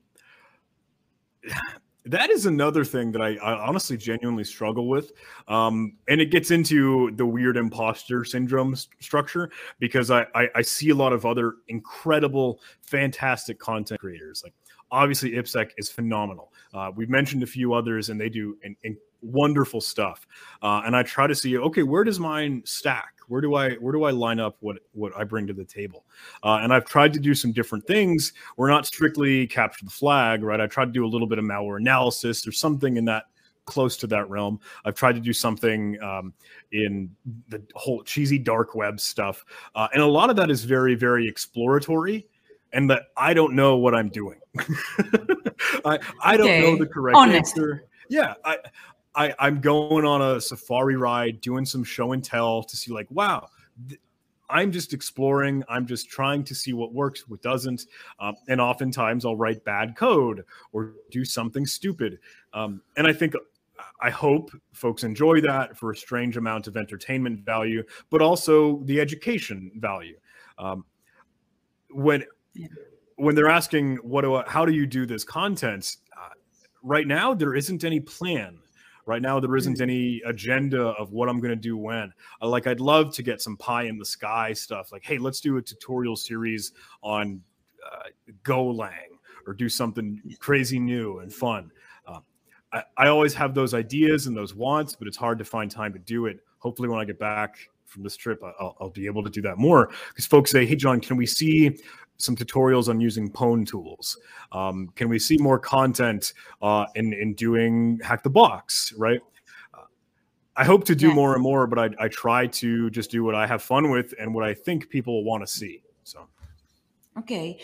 that 2.09 2.29
is 2.29 2.45
another 2.45 2.83
thing 2.83 3.11
that 3.11 3.21
I, 3.21 3.35
I 3.35 3.67
honestly 3.67 3.97
genuinely 3.97 4.43
struggle 4.43 4.87
with. 4.87 5.11
Um, 5.47 5.97
and 6.07 6.21
it 6.21 6.31
gets 6.31 6.51
into 6.51 7.11
the 7.15 7.25
weird 7.25 7.57
imposter 7.57 8.23
syndrome 8.23 8.75
st- 8.75 9.01
structure 9.01 9.51
because 9.79 10.11
I, 10.11 10.25
I, 10.35 10.47
I, 10.55 10.61
see 10.61 10.89
a 10.89 10.95
lot 10.95 11.13
of 11.13 11.25
other 11.25 11.55
incredible, 11.67 12.59
fantastic 12.81 13.59
content 13.59 13.99
creators. 13.99 14.41
Like, 14.43 14.53
obviously, 14.91 15.31
IppSec 15.31 15.71
is 15.77 15.89
phenomenal. 15.89 16.51
Uh, 16.73 16.91
we've 16.95 17.09
mentioned 17.09 17.43
a 17.43 17.47
few 17.47 17.73
others, 17.73 18.09
and 18.09 18.19
they 18.19 18.29
do 18.29 18.57
in, 18.63 18.75
in 18.83 18.97
wonderful 19.21 19.81
stuff. 19.81 20.27
Uh, 20.61 20.81
and 20.85 20.95
I 20.95 21.03
try 21.03 21.27
to 21.27 21.35
see, 21.35 21.57
okay, 21.57 21.83
where 21.83 22.03
does 22.03 22.19
mine 22.19 22.61
stack? 22.65 23.16
Where 23.27 23.41
do 23.41 23.55
I 23.55 23.73
where 23.75 23.93
do 23.93 24.03
I 24.03 24.11
line 24.11 24.39
up 24.39 24.57
what 24.59 24.77
what 24.93 25.11
I 25.17 25.23
bring 25.23 25.47
to 25.47 25.53
the 25.53 25.65
table? 25.65 26.05
Uh, 26.43 26.59
and 26.61 26.73
I've 26.73 26.85
tried 26.85 27.13
to 27.13 27.19
do 27.19 27.33
some 27.33 27.51
different 27.51 27.85
things. 27.85 28.33
We're 28.55 28.69
not 28.69 28.85
strictly 28.85 29.47
capture 29.47 29.85
the 29.85 29.91
flag, 29.91 30.43
right? 30.43 30.59
I 30.59 30.67
tried 30.67 30.85
to 30.85 30.91
do 30.91 31.05
a 31.05 31.07
little 31.07 31.27
bit 31.27 31.39
of 31.39 31.45
malware 31.45 31.77
analysis 31.77 32.47
or 32.47 32.51
something 32.51 32.97
in 32.97 33.05
that 33.05 33.25
close 33.65 33.97
to 33.97 34.07
that 34.07 34.29
realm. 34.29 34.59
I've 34.85 34.95
tried 34.95 35.15
to 35.15 35.21
do 35.21 35.33
something 35.33 36.01
um, 36.01 36.33
in 36.71 37.13
the 37.49 37.61
whole 37.75 38.01
cheesy 38.03 38.39
dark 38.39 38.75
web 38.75 38.99
stuff, 38.99 39.43
uh, 39.75 39.87
and 39.93 40.01
a 40.01 40.07
lot 40.07 40.29
of 40.29 40.35
that 40.37 40.49
is 40.49 40.63
very 40.63 40.95
very 40.95 41.27
exploratory 41.27 42.27
and 42.73 42.89
that 42.89 43.03
I 43.15 43.33
don't 43.33 43.53
know 43.53 43.77
what 43.77 43.95
I'm 43.95 44.09
doing. 44.09 44.39
I 45.85 45.99
I 46.23 46.37
don't 46.37 46.47
okay. 46.47 46.61
know 46.61 46.77
the 46.77 46.85
correct 46.85 47.17
Honest. 47.17 47.57
answer. 47.57 47.85
Yeah, 48.09 48.35
I 48.45 48.57
I, 49.17 49.33
I'm 49.39 49.59
going 49.59 50.05
on 50.05 50.21
a 50.21 50.39
safari 50.39 50.95
ride, 50.95 51.41
doing 51.41 51.65
some 51.65 51.83
show 51.83 52.11
and 52.11 52.23
tell 52.23 52.61
to 52.63 52.77
see, 52.77 52.93
like, 52.93 53.07
wow, 53.09 53.49
th- 53.89 53.99
I'm 54.49 54.71
just 54.71 54.93
exploring. 54.93 55.63
I'm 55.67 55.85
just 55.87 56.07
trying 56.09 56.43
to 56.45 56.55
see 56.55 56.71
what 56.71 56.93
works, 56.93 57.27
what 57.27 57.41
doesn't. 57.41 57.87
Um, 58.19 58.35
and 58.47 58.61
oftentimes 58.61 59.25
I'll 59.25 59.35
write 59.35 59.65
bad 59.65 59.97
code 59.97 60.45
or 60.71 60.93
do 61.11 61.25
something 61.25 61.65
stupid. 61.65 62.19
Um, 62.53 62.81
and 62.95 63.07
I 63.07 63.11
think, 63.11 63.33
I 64.01 64.09
hope 64.11 64.51
folks 64.71 65.03
enjoy 65.03 65.41
that 65.41 65.75
for 65.75 65.91
a 65.91 65.95
strange 65.95 66.37
amount 66.37 66.67
of 66.67 66.77
entertainment 66.77 67.41
value, 67.41 67.83
but 68.09 68.21
also 68.21 68.83
the 68.83 69.01
education 69.01 69.71
value. 69.75 70.17
Um, 70.57 70.85
when 71.89 72.23
when 73.15 73.33
they're 73.33 73.49
asking, 73.49 73.97
what 73.97 74.21
do 74.21 74.35
I, 74.35 74.43
how 74.47 74.63
do 74.63 74.71
you 74.71 74.85
do 74.85 75.07
this 75.07 75.23
content? 75.23 75.97
Uh, 76.15 76.29
right 76.83 77.07
now, 77.07 77.33
there 77.33 77.55
isn't 77.55 77.83
any 77.83 77.99
plan 77.99 78.59
Right 79.07 79.21
now, 79.21 79.39
there 79.39 79.55
isn't 79.55 79.77
mm. 79.77 79.81
any 79.81 80.21
agenda 80.25 80.81
of 80.81 81.13
what 81.13 81.29
I'm 81.29 81.39
going 81.39 81.49
to 81.49 81.55
do 81.55 81.77
when. 81.77 82.13
Like, 82.41 82.67
I'd 82.67 82.81
love 82.81 83.13
to 83.15 83.23
get 83.23 83.41
some 83.41 83.55
pie 83.55 83.83
in 83.83 83.97
the 83.97 84.05
sky 84.05 84.51
stuff. 84.51 84.91
Like, 84.91 85.05
hey, 85.05 85.17
let's 85.17 85.39
do 85.39 85.55
a 85.55 85.61
tutorial 85.61 86.17
series 86.17 86.73
on 87.01 87.41
uh, 87.85 88.09
Golang 88.43 88.91
or 89.47 89.53
do 89.53 89.69
something 89.69 90.21
crazy 90.39 90.77
new 90.77 91.19
and 91.19 91.33
fun. 91.33 91.71
Uh, 92.05 92.19
I, 92.73 92.83
I 92.97 93.07
always 93.07 93.33
have 93.33 93.53
those 93.53 93.73
ideas 93.73 94.27
and 94.27 94.35
those 94.35 94.53
wants, 94.53 94.93
but 94.93 95.07
it's 95.07 95.17
hard 95.17 95.39
to 95.39 95.45
find 95.45 95.71
time 95.71 95.93
to 95.93 95.99
do 95.99 96.25
it. 96.25 96.41
Hopefully, 96.59 96.89
when 96.89 96.99
I 96.99 97.05
get 97.05 97.17
back 97.17 97.57
from 97.85 98.03
this 98.03 98.17
trip, 98.17 98.43
I'll, 98.43 98.75
I'll, 98.81 98.89
be 98.89 99.05
able 99.05 99.23
to 99.23 99.29
do 99.29 99.41
that 99.43 99.57
more. 99.57 99.89
Because 100.09 100.25
folks 100.25 100.51
say, 100.51 100.65
"Hey, 100.65 100.75
John, 100.75 100.99
can 100.99 101.15
we 101.15 101.25
see 101.25 101.79
some 102.17 102.35
tutorials 102.35 102.89
on 102.89 102.99
using 102.99 103.31
Pwn 103.31 103.65
tools? 103.65 104.17
Um, 104.51 104.89
can 104.95 105.09
we 105.09 105.19
see 105.19 105.37
more 105.37 105.59
content 105.59 106.33
uh, 106.61 106.85
in 106.95 107.13
in 107.13 107.33
doing 107.33 107.99
hack 108.03 108.23
the 108.23 108.29
box? 108.29 108.93
Right. 108.97 109.21
Uh, 109.73 109.83
I 110.55 110.63
hope 110.63 110.83
to 110.85 110.95
do 110.95 111.09
yeah. 111.09 111.13
more 111.13 111.33
and 111.33 111.43
more, 111.43 111.67
but 111.67 111.79
I, 111.79 112.05
I 112.05 112.07
try 112.07 112.47
to 112.47 112.89
just 112.89 113.11
do 113.11 113.23
what 113.23 113.35
I 113.35 113.47
have 113.47 113.61
fun 113.61 113.89
with 113.89 114.13
and 114.19 114.33
what 114.33 114.43
I 114.43 114.53
think 114.53 114.89
people 114.89 115.23
want 115.23 115.45
to 115.45 115.47
see. 115.47 115.83
So. 116.03 116.27
Okay, 117.19 117.59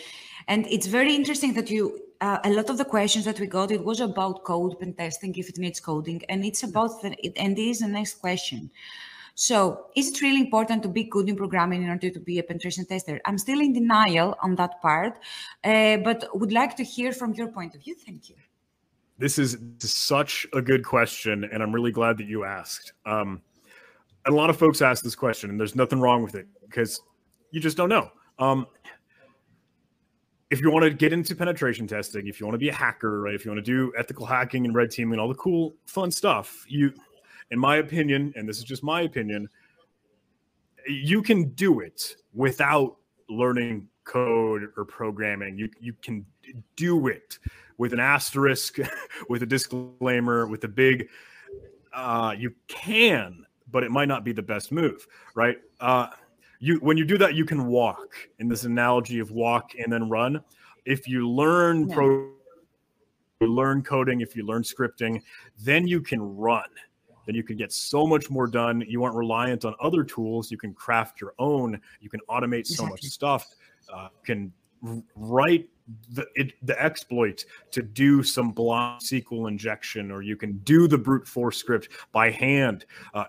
and 0.48 0.66
it's 0.66 0.86
very 0.86 1.14
interesting 1.14 1.54
that 1.54 1.70
you. 1.70 2.00
Uh, 2.20 2.38
a 2.44 2.50
lot 2.50 2.70
of 2.70 2.78
the 2.78 2.84
questions 2.84 3.24
that 3.26 3.38
we 3.38 3.46
got, 3.46 3.70
it 3.70 3.84
was 3.84 4.00
about 4.00 4.44
code 4.44 4.78
pen 4.78 4.94
testing 4.94 5.34
if 5.36 5.48
it 5.50 5.58
needs 5.58 5.78
coding, 5.78 6.22
and 6.30 6.42
it's 6.44 6.62
about 6.62 7.02
the, 7.02 7.14
and 7.36 7.54
this 7.54 7.76
is 7.76 7.78
the 7.80 7.88
next 7.88 8.14
question. 8.14 8.70
So 9.34 9.86
is 9.96 10.10
it 10.10 10.22
really 10.22 10.40
important 10.40 10.82
to 10.84 10.88
be 10.88 11.04
good 11.04 11.28
in 11.28 11.36
programming 11.36 11.82
in 11.82 11.90
order 11.90 12.08
to 12.10 12.20
be 12.20 12.38
a 12.38 12.42
penetration 12.42 12.86
tester? 12.86 13.20
I'm 13.24 13.38
still 13.38 13.60
in 13.60 13.72
denial 13.72 14.36
on 14.42 14.54
that 14.56 14.80
part, 14.80 15.18
uh, 15.64 15.96
but 15.98 16.28
would 16.38 16.52
like 16.52 16.76
to 16.76 16.84
hear 16.84 17.12
from 17.12 17.34
your 17.34 17.48
point 17.48 17.74
of 17.74 17.82
view. 17.82 17.96
Thank 17.96 18.30
you. 18.30 18.36
This 19.18 19.38
is, 19.38 19.58
such 19.78 20.46
a 20.52 20.60
good 20.60 20.84
question, 20.84 21.44
and 21.44 21.62
I'm 21.62 21.72
really 21.72 21.92
glad 21.92 22.18
that 22.18 22.26
you 22.26 22.44
asked. 22.44 22.92
Um, 23.06 23.42
a 24.26 24.30
lot 24.30 24.50
of 24.50 24.56
folks 24.56 24.82
ask 24.82 25.04
this 25.04 25.14
question, 25.14 25.50
and 25.50 25.58
there's 25.58 25.76
nothing 25.76 26.00
wrong 26.00 26.22
with 26.22 26.34
it 26.34 26.46
because 26.62 27.00
you 27.50 27.60
just 27.60 27.76
don't 27.76 27.88
know. 27.88 28.10
Um, 28.38 28.66
if 30.50 30.60
you 30.60 30.70
want 30.70 30.84
to 30.84 30.90
get 30.90 31.12
into 31.12 31.34
penetration 31.36 31.86
testing, 31.86 32.26
if 32.26 32.40
you 32.40 32.46
want 32.46 32.54
to 32.54 32.58
be 32.58 32.68
a 32.68 32.74
hacker, 32.74 33.20
right? 33.20 33.34
If 33.34 33.44
you 33.44 33.50
want 33.50 33.64
to 33.64 33.70
do 33.70 33.92
ethical 33.96 34.26
hacking 34.26 34.64
and 34.64 34.74
red 34.74 34.90
teaming, 34.90 35.12
and 35.14 35.20
all 35.20 35.28
the 35.28 35.34
cool, 35.34 35.74
fun 35.86 36.10
stuff, 36.10 36.64
you 36.68 36.92
in 37.50 37.58
my 37.58 37.76
opinion, 37.76 38.32
and 38.36 38.48
this 38.48 38.58
is 38.58 38.64
just 38.64 38.82
my 38.82 39.02
opinion, 39.02 39.48
you 40.88 41.22
can 41.22 41.50
do 41.50 41.80
it 41.80 42.16
without 42.32 42.96
learning 43.28 43.88
code 44.04 44.70
or 44.76 44.84
programming. 44.84 45.58
You 45.58 45.70
you 45.80 45.94
can 46.02 46.24
do 46.76 47.08
it 47.08 47.38
with 47.78 47.92
an 47.92 48.00
asterisk, 48.00 48.78
with 49.28 49.42
a 49.42 49.46
disclaimer, 49.46 50.46
with 50.46 50.64
a 50.64 50.68
big. 50.68 51.08
Uh, 51.92 52.34
you 52.36 52.52
can, 52.66 53.46
but 53.70 53.84
it 53.84 53.90
might 53.90 54.08
not 54.08 54.24
be 54.24 54.32
the 54.32 54.42
best 54.42 54.72
move, 54.72 55.06
right? 55.34 55.58
Uh, 55.80 56.08
you 56.58 56.76
when 56.78 56.96
you 56.96 57.04
do 57.04 57.18
that, 57.18 57.34
you 57.34 57.44
can 57.44 57.66
walk. 57.66 58.14
In 58.38 58.48
this 58.48 58.64
analogy 58.64 59.18
of 59.18 59.30
walk 59.30 59.72
and 59.78 59.92
then 59.92 60.08
run, 60.08 60.42
if 60.84 61.08
you 61.08 61.28
learn 61.28 61.88
yeah. 61.88 61.94
pro, 61.94 62.30
you 63.40 63.46
learn 63.48 63.82
coding, 63.82 64.20
if 64.20 64.36
you 64.36 64.44
learn 64.44 64.62
scripting, 64.62 65.22
then 65.58 65.86
you 65.86 66.00
can 66.00 66.20
run 66.36 66.68
then 67.26 67.34
you 67.34 67.42
can 67.42 67.56
get 67.56 67.72
so 67.72 68.06
much 68.06 68.30
more 68.30 68.46
done. 68.46 68.84
You 68.86 69.04
aren't 69.04 69.16
reliant 69.16 69.64
on 69.64 69.74
other 69.80 70.04
tools. 70.04 70.50
You 70.50 70.58
can 70.58 70.74
craft 70.74 71.20
your 71.20 71.34
own. 71.38 71.80
You 72.00 72.10
can 72.10 72.20
automate 72.28 72.66
so 72.66 72.86
much 72.86 73.02
stuff. 73.04 73.46
Uh, 73.92 74.08
can 74.24 74.52
write 75.14 75.68
the 76.10 76.26
it, 76.34 76.52
the 76.62 76.80
exploit 76.82 77.44
to 77.70 77.82
do 77.82 78.22
some 78.22 78.52
blind 78.52 79.02
SQL 79.02 79.48
injection, 79.48 80.10
or 80.10 80.22
you 80.22 80.36
can 80.36 80.58
do 80.58 80.88
the 80.88 80.98
brute 80.98 81.26
force 81.26 81.56
script 81.56 81.88
by 82.12 82.30
hand, 82.30 82.86
uh, 83.12 83.24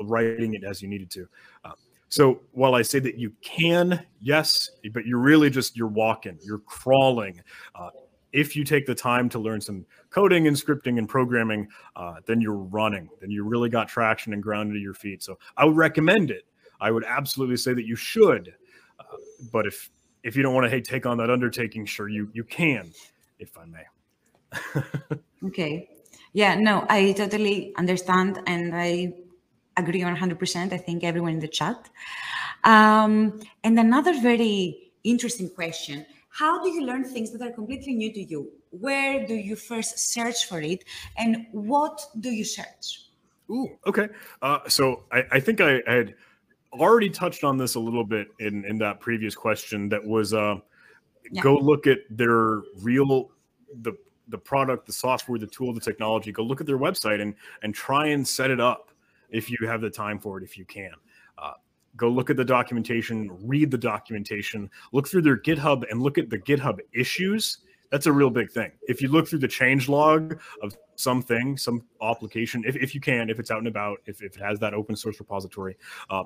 writing 0.00 0.54
it 0.54 0.64
as 0.64 0.82
you 0.82 0.88
needed 0.88 1.10
to. 1.10 1.28
Uh, 1.64 1.72
so 2.08 2.40
while 2.52 2.74
I 2.74 2.82
say 2.82 2.98
that 2.98 3.16
you 3.16 3.32
can, 3.40 4.04
yes, 4.20 4.70
but 4.92 5.06
you're 5.06 5.20
really 5.20 5.50
just 5.50 5.76
you're 5.76 5.86
walking, 5.86 6.38
you're 6.42 6.58
crawling. 6.58 7.40
Uh, 7.74 7.90
if 8.32 8.54
you 8.54 8.64
take 8.64 8.86
the 8.86 8.94
time 8.94 9.28
to 9.30 9.38
learn 9.38 9.60
some 9.60 9.84
coding 10.10 10.46
and 10.46 10.56
scripting 10.56 10.98
and 10.98 11.08
programming, 11.08 11.68
uh, 11.96 12.14
then 12.26 12.40
you're 12.40 12.54
running. 12.54 13.08
Then 13.20 13.30
you 13.30 13.44
really 13.44 13.68
got 13.68 13.88
traction 13.88 14.32
and 14.32 14.42
grounded 14.42 14.74
to 14.74 14.80
your 14.80 14.94
feet. 14.94 15.22
So 15.22 15.38
I 15.56 15.64
would 15.64 15.76
recommend 15.76 16.30
it. 16.30 16.44
I 16.80 16.90
would 16.90 17.04
absolutely 17.04 17.56
say 17.56 17.74
that 17.74 17.86
you 17.86 17.96
should. 17.96 18.54
Uh, 18.98 19.04
but 19.52 19.66
if 19.66 19.90
if 20.22 20.36
you 20.36 20.42
don't 20.42 20.54
want 20.54 20.64
to 20.64 20.70
hey, 20.70 20.80
take 20.80 21.06
on 21.06 21.16
that 21.18 21.30
undertaking, 21.30 21.86
sure 21.86 22.08
you 22.08 22.30
you 22.32 22.44
can, 22.44 22.92
if 23.38 23.56
I 23.58 23.64
may. 23.64 25.18
okay. 25.46 25.88
Yeah. 26.32 26.54
No, 26.54 26.86
I 26.88 27.12
totally 27.12 27.74
understand, 27.76 28.40
and 28.46 28.74
I 28.74 29.12
agree 29.76 30.02
on 30.02 30.16
100%. 30.16 30.72
I 30.72 30.76
think 30.76 31.04
everyone 31.04 31.32
in 31.32 31.40
the 31.40 31.48
chat. 31.48 31.88
Um, 32.64 33.40
and 33.64 33.78
another 33.78 34.20
very 34.20 34.92
interesting 35.02 35.48
question 35.48 36.04
how 36.30 36.62
do 36.62 36.70
you 36.70 36.84
learn 36.86 37.04
things 37.04 37.32
that 37.32 37.42
are 37.42 37.52
completely 37.52 37.94
new 37.94 38.12
to 38.12 38.22
you? 38.22 38.50
Where 38.70 39.26
do 39.26 39.34
you 39.34 39.56
first 39.56 39.98
search 39.98 40.46
for 40.46 40.60
it? 40.60 40.84
And 41.18 41.46
what 41.52 42.00
do 42.20 42.30
you 42.30 42.44
search? 42.44 43.10
Ooh, 43.50 43.68
okay. 43.86 44.08
Uh, 44.40 44.60
so 44.68 45.04
I, 45.10 45.24
I, 45.32 45.40
think 45.40 45.60
I 45.60 45.82
had 45.86 46.14
already 46.72 47.10
touched 47.10 47.42
on 47.42 47.56
this 47.56 47.74
a 47.74 47.80
little 47.80 48.04
bit 48.04 48.28
in, 48.38 48.64
in 48.64 48.78
that 48.78 49.00
previous 49.00 49.34
question 49.34 49.88
that 49.88 50.04
was 50.04 50.32
uh, 50.32 50.56
yeah. 51.32 51.42
go 51.42 51.56
look 51.56 51.88
at 51.88 51.98
their 52.10 52.62
real, 52.80 53.30
the, 53.82 53.92
the 54.28 54.38
product, 54.38 54.86
the 54.86 54.92
software, 54.92 55.36
the 55.36 55.48
tool, 55.48 55.74
the 55.74 55.80
technology, 55.80 56.30
go 56.30 56.44
look 56.44 56.60
at 56.60 56.66
their 56.66 56.78
website 56.78 57.20
and, 57.20 57.34
and 57.64 57.74
try 57.74 58.06
and 58.06 58.26
set 58.26 58.50
it 58.50 58.60
up 58.60 58.90
if 59.30 59.50
you 59.50 59.58
have 59.66 59.80
the 59.80 59.90
time 59.90 60.20
for 60.20 60.38
it, 60.38 60.44
if 60.44 60.56
you 60.56 60.64
can. 60.64 60.92
Go 61.96 62.08
look 62.08 62.30
at 62.30 62.36
the 62.36 62.44
documentation, 62.44 63.30
read 63.42 63.70
the 63.70 63.78
documentation, 63.78 64.70
look 64.92 65.08
through 65.08 65.22
their 65.22 65.36
GitHub 65.36 65.84
and 65.90 66.00
look 66.02 66.18
at 66.18 66.30
the 66.30 66.38
GitHub 66.38 66.78
issues. 66.92 67.58
That's 67.90 68.06
a 68.06 68.12
real 68.12 68.30
big 68.30 68.50
thing. 68.50 68.70
If 68.82 69.02
you 69.02 69.08
look 69.08 69.28
through 69.28 69.40
the 69.40 69.48
change 69.48 69.88
log 69.88 70.40
of 70.62 70.76
something, 70.94 71.56
some 71.56 71.84
application, 72.00 72.62
if, 72.66 72.76
if 72.76 72.94
you 72.94 73.00
can, 73.00 73.28
if 73.28 73.40
it's 73.40 73.50
out 73.50 73.58
and 73.58 73.66
about, 73.66 73.98
if, 74.06 74.22
if 74.22 74.36
it 74.36 74.42
has 74.42 74.60
that 74.60 74.74
open 74.74 74.94
source 74.94 75.18
repository, 75.18 75.76
uh, 76.08 76.22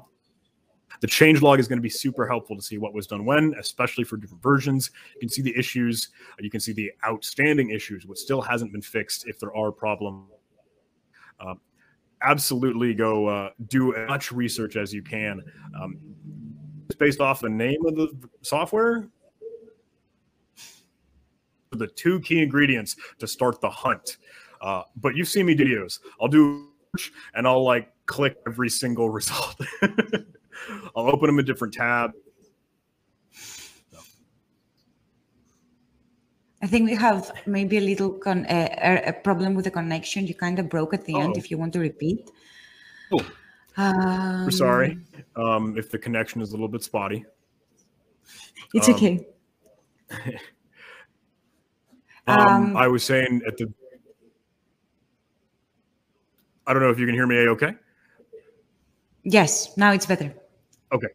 the 1.01 1.07
change 1.07 1.43
log 1.43 1.59
is 1.59 1.67
going 1.67 1.79
to 1.79 1.83
be 1.83 1.89
super 1.89 2.27
helpful 2.27 2.57
to 2.57 2.63
see 2.63 2.79
what 2.79 2.93
was 2.93 3.07
done 3.07 3.25
when, 3.25 3.55
especially 3.59 4.05
for 4.05 4.17
different 4.17 4.43
versions. 4.43 4.91
You 5.15 5.21
can 5.21 5.29
see 5.29 5.43
the 5.43 5.57
issues, 5.57 6.11
you 6.39 6.51
can 6.51 6.61
see 6.61 6.73
the 6.73 6.93
outstanding 7.07 7.71
issues, 7.71 8.07
what 8.07 8.19
still 8.19 8.43
hasn't 8.43 8.71
been 8.71 8.83
fixed 8.83 9.27
if 9.27 9.39
there 9.39 9.55
are 9.57 9.73
problems. 9.73 10.31
Uh, 11.41 11.55
absolutely 12.25 12.95
go 12.95 13.27
uh, 13.27 13.51
do 13.69 13.95
as 13.95 14.09
much 14.09 14.33
research 14.33 14.77
as 14.77 14.93
you 14.93 15.03
can. 15.03 15.43
Um, 15.81 15.99
it's 16.87 16.97
based 16.97 17.21
off 17.21 17.41
the 17.41 17.49
name 17.49 17.85
of 17.87 17.97
the 17.97 18.09
software. 18.43 19.09
The 21.73 21.89
two 21.89 22.21
key 22.21 22.43
ingredients 22.43 22.97
to 23.19 23.27
start 23.27 23.61
the 23.61 23.71
hunt. 23.71 24.19
Uh, 24.61 24.83
but 24.97 25.17
you've 25.17 25.29
seen 25.29 25.47
me 25.47 25.57
videos. 25.57 25.99
I'll 26.21 26.29
do 26.29 26.69
and 27.35 27.47
I'll 27.47 27.65
like 27.65 27.93
click 28.07 28.37
every 28.47 28.71
single 28.71 29.11
result. 29.11 29.57
I'll 30.97 31.09
open 31.09 31.27
them 31.27 31.39
in 31.39 31.45
different 31.45 31.75
tab. 31.75 32.13
I 36.65 36.67
think 36.67 36.89
we 36.89 36.97
have 36.97 37.31
maybe 37.45 37.77
a 37.77 37.81
little 37.83 38.11
con- 38.11 38.47
uh, 38.47 39.03
a 39.05 39.13
problem 39.13 39.55
with 39.55 39.67
the 39.67 39.71
connection. 39.71 40.27
You 40.27 40.35
kind 40.35 40.59
of 40.59 40.71
broke 40.71 40.95
at 40.95 41.05
the 41.05 41.13
Uh-oh. 41.13 41.21
end. 41.21 41.37
If 41.37 41.51
you 41.51 41.59
want 41.59 41.75
to 41.75 41.79
repeat. 41.79 42.31
Oh. 43.13 43.21
Um, 43.77 44.45
We're 44.47 44.51
sorry 44.51 44.99
um, 45.37 45.77
if 45.77 45.91
the 45.91 45.99
connection 45.99 46.41
is 46.41 46.51
a 46.51 46.53
little 46.53 46.69
bit 46.69 46.83
spotty. 46.83 47.27
It's 48.73 48.89
um, 48.89 48.95
okay. 48.95 49.27
Um, 52.27 52.39
um, 52.39 52.77
I 52.79 52.89
was 52.89 53.05
saying 53.05 53.43
at 53.47 53.59
the. 53.59 53.71
I 56.67 56.73
don't 56.73 56.81
know 56.81 56.89
if 56.89 56.99
you 56.99 57.05
can 57.05 57.15
hear 57.15 57.27
me. 57.27 57.37
Okay. 57.49 57.75
Yes, 59.25 59.77
now 59.77 59.93
it's 59.93 60.07
better. 60.07 60.35
Okay. 60.91 61.09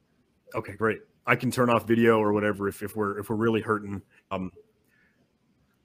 Okay, 0.54 0.74
great. 0.74 1.00
I 1.26 1.36
can 1.36 1.50
turn 1.50 1.72
off 1.72 1.88
video 1.88 2.20
or 2.20 2.32
whatever 2.32 2.68
if, 2.68 2.84
if 2.84 2.95
we're 2.95 3.18
if 3.18 3.32
we're 3.32 3.38
really 3.38 3.60
hurting. 3.60 4.04
Um, 4.30 4.52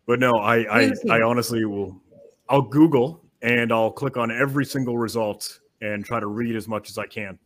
but 0.07 0.21
no, 0.21 0.33
I 0.33 0.83
I, 0.83 0.93
I 1.11 1.23
honestly 1.23 1.65
will. 1.65 2.01
I'll 2.49 2.63
Google 2.63 3.25
and 3.43 3.73
I'll 3.73 3.91
click 3.91 4.17
on 4.17 4.31
every 4.31 4.65
single 4.65 4.99
result 4.99 5.61
and 5.81 6.05
try 6.05 6.21
to 6.21 6.27
read 6.27 6.57
as 6.57 6.69
much 6.69 6.91
as 6.91 6.99
I 6.99 7.07
can. 7.07 7.39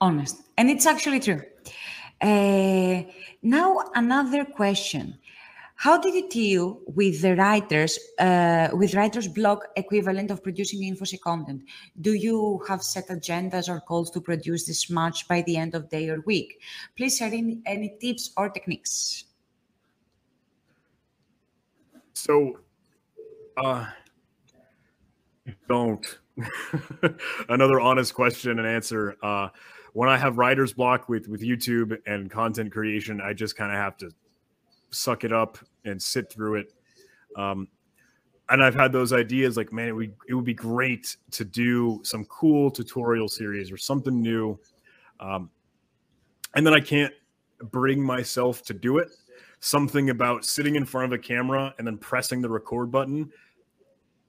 Honest, 0.00 0.42
and 0.58 0.70
it's 0.70 0.86
actually 0.86 1.20
true. 1.20 1.42
Uh, 2.20 3.02
now 3.42 3.90
another 3.94 4.44
question: 4.44 5.18
How 5.78 5.98
did 5.98 6.14
you 6.14 6.26
deal 6.30 6.80
with 6.86 7.20
the 7.20 7.36
writers, 7.36 7.98
uh, 8.18 8.70
with 8.72 8.94
writers' 8.94 9.28
block 9.28 9.68
equivalent 9.76 10.30
of 10.30 10.42
producing 10.42 10.80
InfoSec 10.80 11.20
content? 11.20 11.64
Do 12.00 12.14
you 12.14 12.62
have 12.66 12.82
set 12.82 13.08
agendas 13.08 13.68
or 13.68 13.82
goals 13.86 14.10
to 14.12 14.20
produce 14.22 14.66
this 14.66 14.88
much 14.88 15.28
by 15.28 15.42
the 15.42 15.58
end 15.58 15.74
of 15.74 15.90
day 15.90 16.08
or 16.08 16.20
week? 16.22 16.60
Please 16.96 17.18
share 17.18 17.28
any, 17.28 17.60
any 17.66 17.94
tips 18.00 18.30
or 18.38 18.48
techniques. 18.48 19.24
So, 22.14 22.60
uh, 23.58 23.86
don't. 25.68 26.18
Another 27.50 27.80
honest 27.80 28.14
question 28.14 28.58
and 28.58 28.66
answer. 28.66 29.16
Uh, 29.22 29.48
when 29.92 30.08
I 30.08 30.16
have 30.16 30.38
writer's 30.38 30.72
block 30.72 31.08
with 31.08 31.28
with 31.28 31.42
YouTube 31.42 31.98
and 32.06 32.30
content 32.30 32.72
creation, 32.72 33.20
I 33.20 33.34
just 33.34 33.56
kind 33.56 33.70
of 33.70 33.78
have 33.78 33.96
to 33.98 34.10
suck 34.90 35.24
it 35.24 35.32
up 35.32 35.58
and 35.84 36.00
sit 36.00 36.32
through 36.32 36.56
it. 36.56 36.72
Um, 37.36 37.68
and 38.48 38.62
I've 38.62 38.74
had 38.74 38.92
those 38.92 39.12
ideas 39.12 39.56
like, 39.56 39.72
man, 39.72 39.88
it 39.88 39.92
would, 39.92 40.14
it 40.28 40.34
would 40.34 40.44
be 40.44 40.54
great 40.54 41.16
to 41.32 41.44
do 41.44 42.00
some 42.04 42.24
cool 42.26 42.70
tutorial 42.70 43.28
series 43.28 43.72
or 43.72 43.76
something 43.76 44.20
new. 44.20 44.58
Um, 45.18 45.50
and 46.54 46.64
then 46.64 46.72
I 46.72 46.80
can't 46.80 47.12
bring 47.70 48.00
myself 48.00 48.62
to 48.64 48.74
do 48.74 48.98
it. 48.98 49.08
Something 49.60 50.10
about 50.10 50.44
sitting 50.44 50.76
in 50.76 50.84
front 50.84 51.12
of 51.12 51.18
a 51.18 51.22
camera 51.22 51.74
and 51.78 51.86
then 51.86 51.98
pressing 51.98 52.40
the 52.40 52.48
record 52.48 52.90
button. 52.92 53.30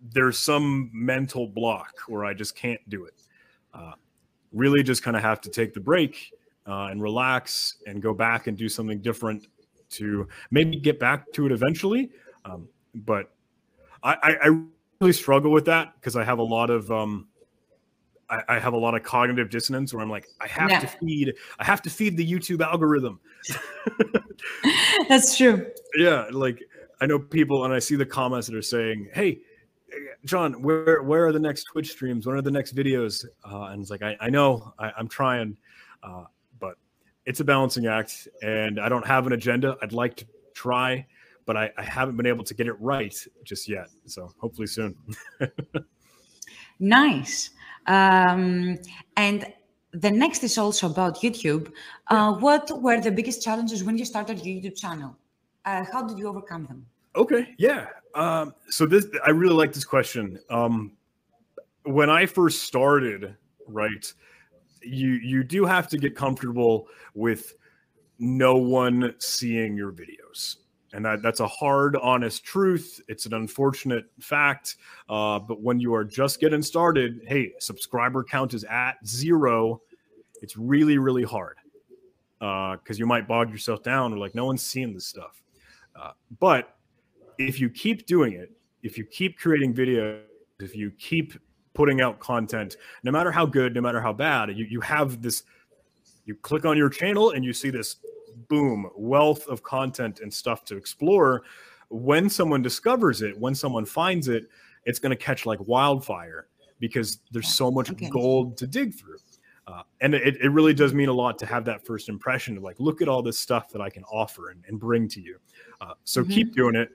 There's 0.01 0.37
some 0.37 0.89
mental 0.93 1.47
block 1.47 1.93
where 2.07 2.25
I 2.25 2.33
just 2.33 2.55
can't 2.55 2.81
do 2.89 3.05
it. 3.05 3.21
Uh, 3.73 3.93
really 4.51 4.81
just 4.81 5.03
kind 5.03 5.15
of 5.15 5.21
have 5.21 5.41
to 5.41 5.49
take 5.49 5.73
the 5.73 5.79
break 5.79 6.31
uh, 6.65 6.87
and 6.87 7.01
relax 7.01 7.77
and 7.85 8.01
go 8.01 8.13
back 8.13 8.47
and 8.47 8.57
do 8.57 8.67
something 8.67 8.99
different 8.99 9.47
to 9.91 10.27
maybe 10.51 10.77
get 10.77 10.99
back 10.99 11.31
to 11.33 11.45
it 11.45 11.51
eventually. 11.51 12.09
Um, 12.45 12.67
but 12.93 13.31
I, 14.03 14.37
I, 14.43 14.61
really 14.99 15.13
struggle 15.13 15.51
with 15.51 15.65
that 15.65 15.93
because 15.95 16.15
I 16.15 16.23
have 16.23 16.39
a 16.39 16.43
lot 16.43 16.69
of 16.69 16.91
um, 16.91 17.27
I, 18.29 18.41
I, 18.49 18.59
have 18.59 18.73
a 18.73 18.77
lot 18.77 18.95
of 18.95 19.03
cognitive 19.03 19.49
dissonance 19.49 19.93
where 19.93 20.01
I'm 20.01 20.09
like, 20.09 20.27
I 20.41 20.47
have 20.47 20.69
yeah. 20.69 20.79
to 20.79 20.87
feed, 20.87 21.33
I 21.59 21.63
have 21.63 21.81
to 21.83 21.89
feed 21.89 22.17
the 22.17 22.29
YouTube 22.29 22.61
algorithm. 22.61 23.19
That's 25.09 25.37
true. 25.37 25.67
Yeah, 25.95 26.27
like 26.31 26.63
I 27.01 27.05
know 27.05 27.19
people, 27.19 27.65
and 27.65 27.73
I 27.73 27.79
see 27.79 27.95
the 27.95 28.05
comments 28.05 28.47
that 28.47 28.55
are 28.55 28.61
saying, 28.61 29.09
"Hey, 29.13 29.39
John, 30.25 30.61
where 30.61 31.03
where 31.03 31.25
are 31.27 31.31
the 31.31 31.39
next 31.39 31.65
Twitch 31.71 31.91
streams? 31.91 32.25
When 32.25 32.35
are 32.35 32.41
the 32.41 32.51
next 32.51 32.75
videos?" 32.75 33.25
Uh, 33.45 33.65
and 33.65 33.81
it's 33.81 33.91
like, 33.91 34.01
I, 34.01 34.17
I 34.19 34.29
know, 34.29 34.73
I, 34.79 34.91
am 34.99 35.07
trying. 35.07 35.57
Uh, 36.03 36.23
it's 37.27 37.41
a 37.41 37.43
balancing 37.43 37.87
act, 37.87 38.29
and 38.41 38.79
I 38.79 38.87
don't 38.87 39.05
have 39.05 39.27
an 39.27 39.33
agenda. 39.33 39.75
I'd 39.81 39.91
like 39.91 40.15
to 40.15 40.25
try, 40.53 41.05
but 41.45 41.57
I, 41.57 41.69
I 41.77 41.83
haven't 41.83 42.15
been 42.15 42.25
able 42.25 42.45
to 42.45 42.53
get 42.53 42.67
it 42.67 42.75
right 42.79 43.15
just 43.43 43.67
yet. 43.67 43.89
So 44.05 44.31
hopefully 44.39 44.67
soon. 44.67 44.95
nice. 46.79 47.49
Um, 47.85 48.79
and 49.17 49.45
the 49.91 50.09
next 50.09 50.45
is 50.45 50.57
also 50.57 50.89
about 50.89 51.17
YouTube. 51.17 51.73
Uh, 52.07 52.33
what 52.35 52.81
were 52.81 53.01
the 53.01 53.11
biggest 53.11 53.43
challenges 53.43 53.83
when 53.83 53.97
you 53.97 54.05
started 54.05 54.45
your 54.45 54.55
YouTube 54.55 54.77
channel? 54.77 55.17
Uh, 55.65 55.83
how 55.91 56.07
did 56.07 56.17
you 56.17 56.29
overcome 56.29 56.65
them? 56.65 56.85
Okay, 57.17 57.53
yeah. 57.57 57.87
Um, 58.15 58.53
so 58.69 58.85
this, 58.85 59.05
I 59.25 59.31
really 59.31 59.53
like 59.53 59.73
this 59.73 59.83
question. 59.83 60.39
Um, 60.49 60.93
when 61.83 62.09
I 62.09 62.25
first 62.25 62.63
started, 62.63 63.35
right, 63.67 64.13
you 64.87 65.11
you 65.11 65.43
do 65.43 65.65
have 65.65 65.87
to 65.89 65.97
get 65.97 66.15
comfortable 66.15 66.87
with 67.13 67.55
no 68.19 68.55
one 68.55 69.13
seeing 69.19 69.75
your 69.75 69.91
videos. 69.91 70.57
And 70.93 71.05
that, 71.05 71.21
that's 71.21 71.41
a 71.41 71.47
hard 71.47 71.95
honest 71.97 72.43
truth. 72.43 73.01
It's 73.07 73.25
an 73.25 73.33
unfortunate 73.33 74.05
fact. 74.19 74.77
Uh, 75.09 75.37
but 75.37 75.61
when 75.61 75.79
you 75.79 75.93
are 75.93 76.03
just 76.03 76.39
getting 76.39 76.61
started 76.61 77.21
hey 77.27 77.53
subscriber 77.59 78.23
count 78.23 78.53
is 78.53 78.63
at 78.65 78.95
zero. 79.05 79.81
It's 80.41 80.55
really 80.57 80.97
really 80.97 81.23
hard 81.23 81.57
because 82.39 82.79
uh, 82.91 82.99
you 82.99 83.05
might 83.05 83.27
bog 83.27 83.49
yourself 83.51 83.81
down 83.83 84.13
or 84.13 84.17
like 84.17 84.35
no 84.35 84.45
one's 84.45 84.63
seeing 84.63 84.93
this 84.93 85.07
stuff. 85.07 85.41
Uh, 85.95 86.11
but 86.39 86.77
if 87.37 87.59
you 87.59 87.69
keep 87.69 88.05
doing 88.05 88.33
it, 88.33 88.51
if 88.83 88.97
you 88.97 89.03
keep 89.03 89.37
creating 89.37 89.73
videos, 89.73 90.21
if 90.59 90.75
you 90.75 90.91
keep 90.91 91.33
putting 91.77 92.01
out 92.01 92.19
content, 92.19 92.75
no 93.03 93.11
matter 93.11 93.31
how 93.31 93.45
good, 93.45 93.75
no 93.75 93.81
matter 93.81 94.01
how 94.01 94.11
bad, 94.11 94.49
you, 94.57 94.65
you 94.65 94.81
have 94.81 95.21
this. 95.21 95.43
You 96.25 96.33
click 96.33 96.65
on 96.65 96.75
your 96.75 96.89
channel 96.89 97.29
and 97.31 97.45
you 97.45 97.53
see 97.53 97.69
this 97.69 97.97
boom 98.49 98.89
wealth 98.95 99.47
of 99.47 99.61
content 99.61 100.19
and 100.21 100.33
stuff 100.33 100.65
to 100.65 100.75
explore. 100.75 101.43
When 101.89 102.31
someone 102.31 102.63
discovers 102.63 103.21
it, 103.21 103.39
when 103.39 103.53
someone 103.53 103.85
finds 103.85 104.27
it, 104.27 104.49
it's 104.85 104.97
going 104.97 105.11
to 105.11 105.15
catch 105.15 105.45
like 105.45 105.59
wildfire 105.67 106.47
because 106.79 107.19
there's 107.31 107.53
so 107.53 107.69
much 107.69 107.91
okay. 107.91 108.09
gold 108.09 108.57
to 108.57 108.65
dig 108.65 108.95
through. 108.95 109.19
Uh, 109.67 109.83
and 110.01 110.15
it, 110.15 110.35
it 110.37 110.49
really 110.49 110.73
does 110.73 110.95
mean 110.95 111.09
a 111.09 111.13
lot 111.13 111.37
to 111.37 111.45
have 111.45 111.63
that 111.65 111.85
first 111.85 112.09
impression 112.09 112.57
of 112.57 112.63
like, 112.63 112.79
look 112.79 113.03
at 113.03 113.07
all 113.07 113.21
this 113.21 113.37
stuff 113.37 113.69
that 113.69 113.81
I 113.81 113.91
can 113.91 114.03
offer 114.05 114.49
and, 114.49 114.63
and 114.67 114.79
bring 114.79 115.07
to 115.09 115.21
you. 115.21 115.37
Uh, 115.79 115.93
so 116.05 116.23
mm-hmm. 116.23 116.31
keep 116.31 116.55
doing 116.55 116.75
it. 116.75 116.89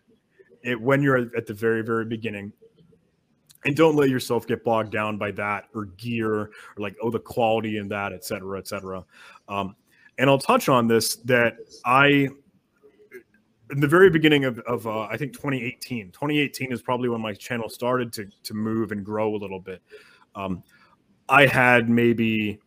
it 0.64 0.80
when 0.80 1.02
you're 1.02 1.30
at 1.36 1.46
the 1.46 1.54
very, 1.54 1.82
very 1.82 2.04
beginning. 2.04 2.52
And 3.64 3.76
don't 3.76 3.94
let 3.94 4.08
yourself 4.08 4.46
get 4.46 4.64
bogged 4.64 4.90
down 4.90 5.18
by 5.18 5.30
that 5.32 5.66
or 5.74 5.84
gear 5.84 6.32
or 6.34 6.50
like, 6.76 6.96
oh, 7.00 7.10
the 7.10 7.20
quality 7.20 7.76
in 7.76 7.88
that, 7.88 8.12
et 8.12 8.24
cetera, 8.24 8.58
et 8.58 8.66
cetera. 8.66 9.04
Um, 9.48 9.76
and 10.18 10.28
I'll 10.28 10.38
touch 10.38 10.68
on 10.68 10.88
this 10.88 11.16
that 11.16 11.56
I, 11.84 12.28
in 13.70 13.80
the 13.80 13.86
very 13.86 14.10
beginning 14.10 14.44
of, 14.44 14.58
of 14.60 14.86
uh, 14.86 15.02
I 15.02 15.16
think 15.16 15.32
2018, 15.32 16.10
2018 16.10 16.72
is 16.72 16.82
probably 16.82 17.08
when 17.08 17.20
my 17.20 17.34
channel 17.34 17.68
started 17.68 18.12
to, 18.14 18.26
to 18.42 18.54
move 18.54 18.92
and 18.92 19.04
grow 19.04 19.34
a 19.34 19.38
little 19.38 19.60
bit. 19.60 19.80
Um, 20.34 20.62
I 21.28 21.46
had 21.46 21.88
maybe 21.88 22.58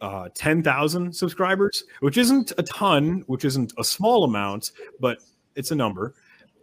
uh, 0.00 0.28
10,000 0.34 1.14
subscribers, 1.14 1.84
which 2.00 2.16
isn't 2.18 2.52
a 2.58 2.62
ton, 2.62 3.24
which 3.26 3.44
isn't 3.44 3.72
a 3.78 3.84
small 3.84 4.24
amount, 4.24 4.72
but 5.00 5.18
it's 5.56 5.70
a 5.70 5.74
number. 5.74 6.14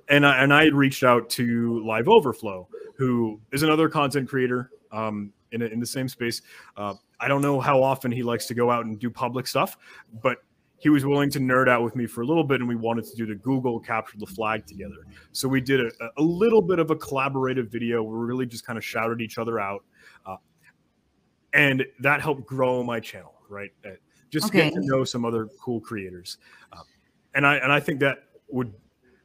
And 0.10 0.26
I, 0.26 0.44
and 0.44 0.54
I 0.54 0.66
reached 0.66 1.04
out 1.04 1.30
to 1.32 1.82
LiveOverflow, 1.86 2.68
who 3.02 3.42
is 3.52 3.64
another 3.64 3.90
content 3.90 4.30
creator 4.30 4.70
um, 4.92 5.34
in, 5.54 5.64
a, 5.64 5.66
in 5.66 5.80
the 5.80 5.86
same 5.88 6.08
space. 6.08 6.44
Uh, 6.78 6.94
I 7.20 7.28
don't 7.28 7.42
know 7.42 7.60
how 7.60 7.82
often 7.82 8.12
he 8.12 8.22
likes 8.22 8.46
to 8.46 8.54
go 8.54 8.70
out 8.70 8.86
and 8.86 9.00
do 9.00 9.10
public 9.10 9.48
stuff, 9.48 9.76
but 10.22 10.38
he 10.78 10.90
was 10.90 11.04
willing 11.04 11.32
to 11.32 11.40
nerd 11.40 11.68
out 11.68 11.82
with 11.82 11.96
me 11.96 12.06
for 12.06 12.22
a 12.22 12.26
little 12.28 12.44
bit 12.44 12.60
and 12.60 12.70
we 12.70 12.76
wanted 12.76 13.06
to 13.06 13.16
do 13.16 13.26
the 13.26 13.36
google 13.36 13.80
capture 13.80 14.18
the 14.18 14.26
flag 14.26 14.66
together 14.66 15.06
so 15.32 15.48
we 15.48 15.62
did 15.62 15.80
a, 15.80 15.92
a 16.18 16.22
little 16.22 16.60
bit 16.60 16.80
of 16.80 16.90
a 16.90 16.96
collaborative 16.96 17.68
video 17.70 18.02
where 18.02 18.18
we 18.18 18.26
really 18.26 18.48
just 18.48 18.66
kind 18.66 18.80
of 18.80 18.84
shouted 18.84 19.22
each 19.22 19.38
other 19.38 19.60
out 19.60 19.84
uh, 20.26 20.38
and 21.54 21.86
that 22.00 22.20
helped 22.20 22.48
grow 22.48 22.82
my 22.82 23.00
channel 23.00 23.36
right 23.48 23.70
uh, 23.86 23.90
just 24.32 24.48
okay. 24.48 24.72
get 24.72 24.74
to 24.74 24.80
know 24.82 25.04
some 25.04 25.24
other 25.24 25.48
cool 25.62 25.80
creators 25.80 26.40
uh, 26.74 26.82
and 27.36 27.46
i 27.46 27.58
and 27.58 27.72
i 27.72 27.80
think 27.80 28.00
that 28.00 28.24
would 28.50 28.74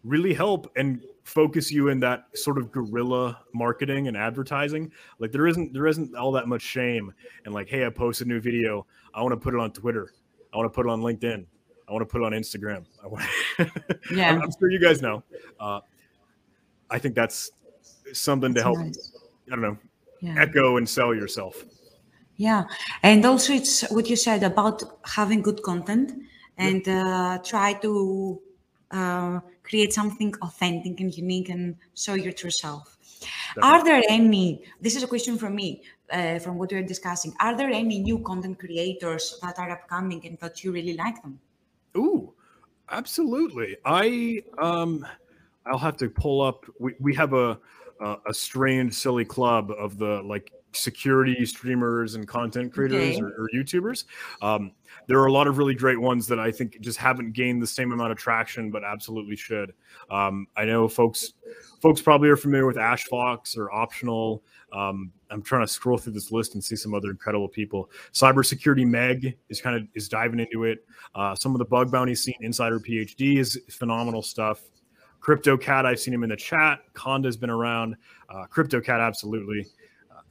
really 0.06 0.32
help 0.32 0.70
and 0.76 1.02
focus 1.24 1.70
you 1.70 1.88
in 1.88 1.98
that 2.00 2.26
sort 2.34 2.58
of 2.58 2.70
guerrilla 2.70 3.40
marketing 3.52 4.08
and 4.08 4.16
advertising. 4.16 4.92
Like 5.18 5.32
there 5.32 5.46
isn't 5.46 5.72
there 5.72 5.86
isn't 5.86 6.14
all 6.14 6.32
that 6.32 6.48
much 6.48 6.62
shame 6.62 7.12
and 7.44 7.52
like 7.52 7.68
hey 7.68 7.84
i 7.84 7.90
posted 7.90 8.26
a 8.26 8.30
new 8.30 8.40
video. 8.40 8.86
I 9.14 9.22
want 9.22 9.32
to 9.32 9.36
put 9.36 9.54
it 9.54 9.60
on 9.60 9.72
twitter. 9.72 10.12
I 10.52 10.56
want 10.56 10.72
to 10.72 10.74
put 10.74 10.86
it 10.86 10.90
on 10.90 11.00
linkedin. 11.00 11.46
I 11.88 11.92
want 11.92 12.02
to 12.02 12.06
put 12.06 12.22
it 12.22 12.24
on 12.24 12.32
instagram. 12.32 12.86
I 13.02 13.06
want 13.06 13.24
yeah. 14.10 14.30
I'm, 14.30 14.42
I'm, 14.42 14.50
sure 14.58 14.70
you 14.70 14.80
guys 14.80 15.02
know. 15.02 15.22
Uh, 15.58 15.80
i 16.88 16.98
think 16.98 17.16
that's 17.16 17.50
something 18.12 18.52
that's 18.52 18.62
to 18.62 18.68
help 18.68 18.78
nice. 18.78 19.12
i 19.48 19.50
don't 19.50 19.60
know 19.60 19.76
yeah. 20.20 20.34
echo 20.38 20.76
and 20.76 20.88
sell 20.88 21.14
yourself. 21.14 21.64
Yeah, 22.36 22.64
and 23.02 23.24
also 23.24 23.54
it's 23.54 23.88
what 23.90 24.10
you 24.10 24.16
said 24.16 24.42
about 24.42 24.82
having 25.04 25.40
good 25.40 25.62
content 25.62 26.12
and 26.58 26.86
uh, 26.86 27.38
try 27.42 27.72
to 27.74 28.40
uh, 28.90 29.40
create 29.62 29.92
something 29.92 30.34
authentic 30.42 31.00
and 31.00 31.16
unique 31.16 31.48
and 31.48 31.76
show 31.94 32.14
your 32.14 32.32
true 32.32 32.50
self. 32.50 32.96
Definitely. 33.54 33.62
Are 33.62 33.84
there 33.84 34.02
any? 34.08 34.64
This 34.80 34.96
is 34.96 35.02
a 35.02 35.06
question 35.06 35.38
from 35.38 35.54
me. 35.54 35.82
Uh, 36.12 36.38
from 36.38 36.56
what 36.56 36.70
we're 36.70 36.84
discussing, 36.84 37.34
are 37.40 37.56
there 37.56 37.68
any 37.68 37.98
new 37.98 38.20
content 38.20 38.60
creators 38.60 39.40
that 39.42 39.58
are 39.58 39.70
upcoming 39.70 40.24
and 40.24 40.38
that 40.38 40.62
you 40.62 40.70
really 40.70 40.92
like 40.92 41.20
them? 41.20 41.40
Ooh, 41.96 42.32
absolutely. 42.88 43.76
I 43.84 44.42
um, 44.58 45.04
I'll 45.66 45.78
have 45.78 45.96
to 45.96 46.08
pull 46.08 46.42
up. 46.42 46.64
We 46.78 46.94
we 47.00 47.12
have 47.16 47.32
a 47.32 47.58
a, 48.00 48.16
a 48.28 48.34
strange, 48.34 48.94
silly 48.94 49.24
club 49.24 49.72
of 49.72 49.98
the 49.98 50.22
like 50.22 50.52
security 50.76 51.44
streamers 51.46 52.14
and 52.14 52.26
content 52.26 52.72
creators 52.72 53.16
okay. 53.16 53.22
or, 53.22 53.28
or, 53.28 53.48
YouTubers. 53.54 54.04
Um, 54.42 54.72
there 55.08 55.18
are 55.18 55.26
a 55.26 55.32
lot 55.32 55.46
of 55.46 55.58
really 55.58 55.74
great 55.74 56.00
ones 56.00 56.26
that 56.28 56.38
I 56.38 56.50
think 56.50 56.80
just 56.80 56.98
haven't 56.98 57.32
gained 57.32 57.62
the 57.62 57.66
same 57.66 57.92
amount 57.92 58.12
of 58.12 58.18
traction, 58.18 58.70
but 58.70 58.84
absolutely 58.84 59.36
should. 59.36 59.72
Um, 60.10 60.46
I 60.56 60.64
know 60.64 60.88
folks 60.88 61.34
folks 61.80 62.00
probably 62.00 62.28
are 62.28 62.36
familiar 62.36 62.66
with 62.66 62.78
Ash 62.78 63.04
Fox 63.04 63.56
or 63.56 63.72
Optional. 63.72 64.42
Um, 64.72 65.12
I'm 65.30 65.42
trying 65.42 65.62
to 65.62 65.68
scroll 65.72 65.98
through 65.98 66.12
this 66.12 66.32
list 66.32 66.54
and 66.54 66.62
see 66.62 66.76
some 66.76 66.94
other 66.94 67.10
incredible 67.10 67.48
people. 67.48 67.90
Cybersecurity 68.12 68.86
Meg 68.86 69.36
is 69.48 69.60
kind 69.60 69.76
of 69.76 69.86
is 69.94 70.08
diving 70.08 70.40
into 70.40 70.64
it. 70.64 70.84
Uh, 71.14 71.34
some 71.34 71.52
of 71.52 71.58
the 71.58 71.64
bug 71.64 71.90
bounty 71.90 72.14
scene, 72.14 72.36
Insider 72.40 72.80
PhD 72.80 73.38
is 73.38 73.60
phenomenal 73.70 74.22
stuff. 74.22 74.62
Crypto 75.20 75.56
Cat, 75.56 75.86
I've 75.86 75.98
seen 75.98 76.14
him 76.14 76.22
in 76.22 76.30
the 76.30 76.36
chat. 76.36 76.80
Conda's 76.94 77.36
been 77.36 77.50
around. 77.50 77.96
Uh, 78.28 78.44
Crypto 78.46 78.80
Cat, 78.80 79.00
absolutely. 79.00 79.66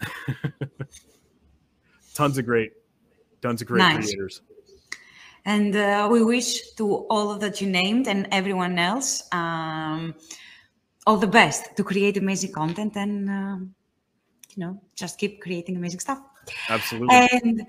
tons 2.13 2.37
of 2.37 2.45
great, 2.45 2.73
tons 3.41 3.61
of 3.61 3.67
great 3.67 3.79
nice. 3.79 4.05
creators. 4.05 4.41
And 5.45 5.75
uh, 5.75 6.09
we 6.11 6.23
wish 6.23 6.71
to 6.71 7.05
all 7.09 7.31
of 7.31 7.39
that 7.41 7.61
you 7.61 7.69
named 7.69 8.07
and 8.07 8.27
everyone 8.31 8.79
else 8.79 9.27
um, 9.31 10.15
all 11.05 11.17
the 11.17 11.27
best 11.27 11.77
to 11.77 11.83
create 11.83 12.17
amazing 12.17 12.51
content 12.51 12.95
and 12.95 13.29
um, 13.29 13.75
you 14.55 14.65
know 14.65 14.81
just 14.95 15.19
keep 15.19 15.41
creating 15.41 15.75
amazing 15.75 15.99
stuff. 15.99 16.19
Absolutely. 16.69 17.15
And 17.15 17.67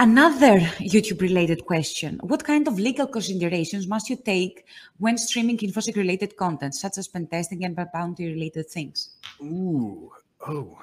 Another 0.00 0.60
YouTube 0.78 1.20
related 1.20 1.66
question 1.66 2.20
What 2.22 2.44
kind 2.44 2.68
of 2.68 2.78
legal 2.78 3.08
considerations 3.08 3.88
must 3.88 4.08
you 4.08 4.14
take 4.14 4.64
when 4.98 5.18
streaming 5.18 5.58
InfoSec 5.58 5.96
related 5.96 6.36
content, 6.36 6.76
such 6.76 6.98
as 6.98 7.08
pen 7.08 7.26
testing 7.26 7.64
and 7.64 7.76
bounty 7.92 8.32
related 8.32 8.70
things? 8.70 9.16
Ooh, 9.42 10.12
oh, 10.46 10.78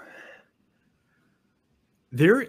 there 2.16 2.48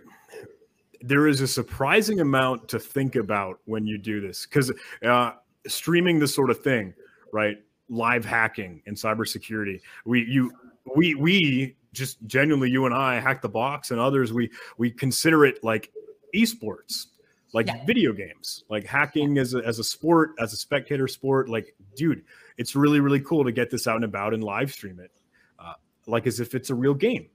there 1.03 1.27
is 1.27 1.41
a 1.41 1.47
surprising 1.47 2.21
amount 2.21 2.69
to 2.69 2.79
think 2.79 3.17
about 3.17 3.61
when 3.67 3.87
you 3.87 3.99
do 3.99 4.21
this 4.21 4.47
because 4.47 4.73
uh, 5.05 5.33
streaming 5.67 6.19
this 6.19 6.35
sort 6.35 6.51
of 6.51 6.63
thing 6.63 6.95
right? 7.37 7.59
Live 7.89 8.25
hacking 8.25 8.83
and 8.87 8.97
cybersecurity. 8.97 9.81
We 10.05 10.25
you 10.25 10.51
we 10.97 11.15
we 11.15 11.77
just 11.93 12.19
genuinely 12.27 12.71
you 12.71 12.85
and 12.85 12.95
i 12.95 13.19
hack 13.19 13.41
the 13.41 13.49
box 13.49 13.91
and 13.91 13.99
others 13.99 14.31
we 14.31 14.51
we 14.77 14.91
consider 14.91 15.47
it 15.47 15.65
like 15.65 15.91
esports 16.35 17.07
like 17.55 17.67
yeah. 17.69 17.83
video 17.87 18.13
games 18.13 18.65
like 18.69 18.85
hacking 18.85 19.39
as 19.39 19.55
a, 19.55 19.59
as 19.59 19.79
a 19.79 19.85
sport 19.85 20.33
as 20.39 20.53
a 20.53 20.57
spectator 20.57 21.09
sport. 21.09 21.49
Like 21.49 21.75
dude 21.95 22.23
it's 22.59 22.77
really 22.77 23.01
really 23.01 23.21
cool 23.21 23.45
to 23.45 23.53
get 23.53 23.71
this 23.71 23.87
out 23.87 23.97
and 23.97 24.05
about 24.05 24.35
and 24.35 24.45
live 24.45 24.71
stream 24.73 25.01
it 25.01 25.11
uh, 25.59 25.73
like 26.07 26.27
as 26.27 26.39
if 26.39 26.55
it's 26.55 26.71
a 26.71 26.75
real 26.75 26.95
game. 26.95 27.29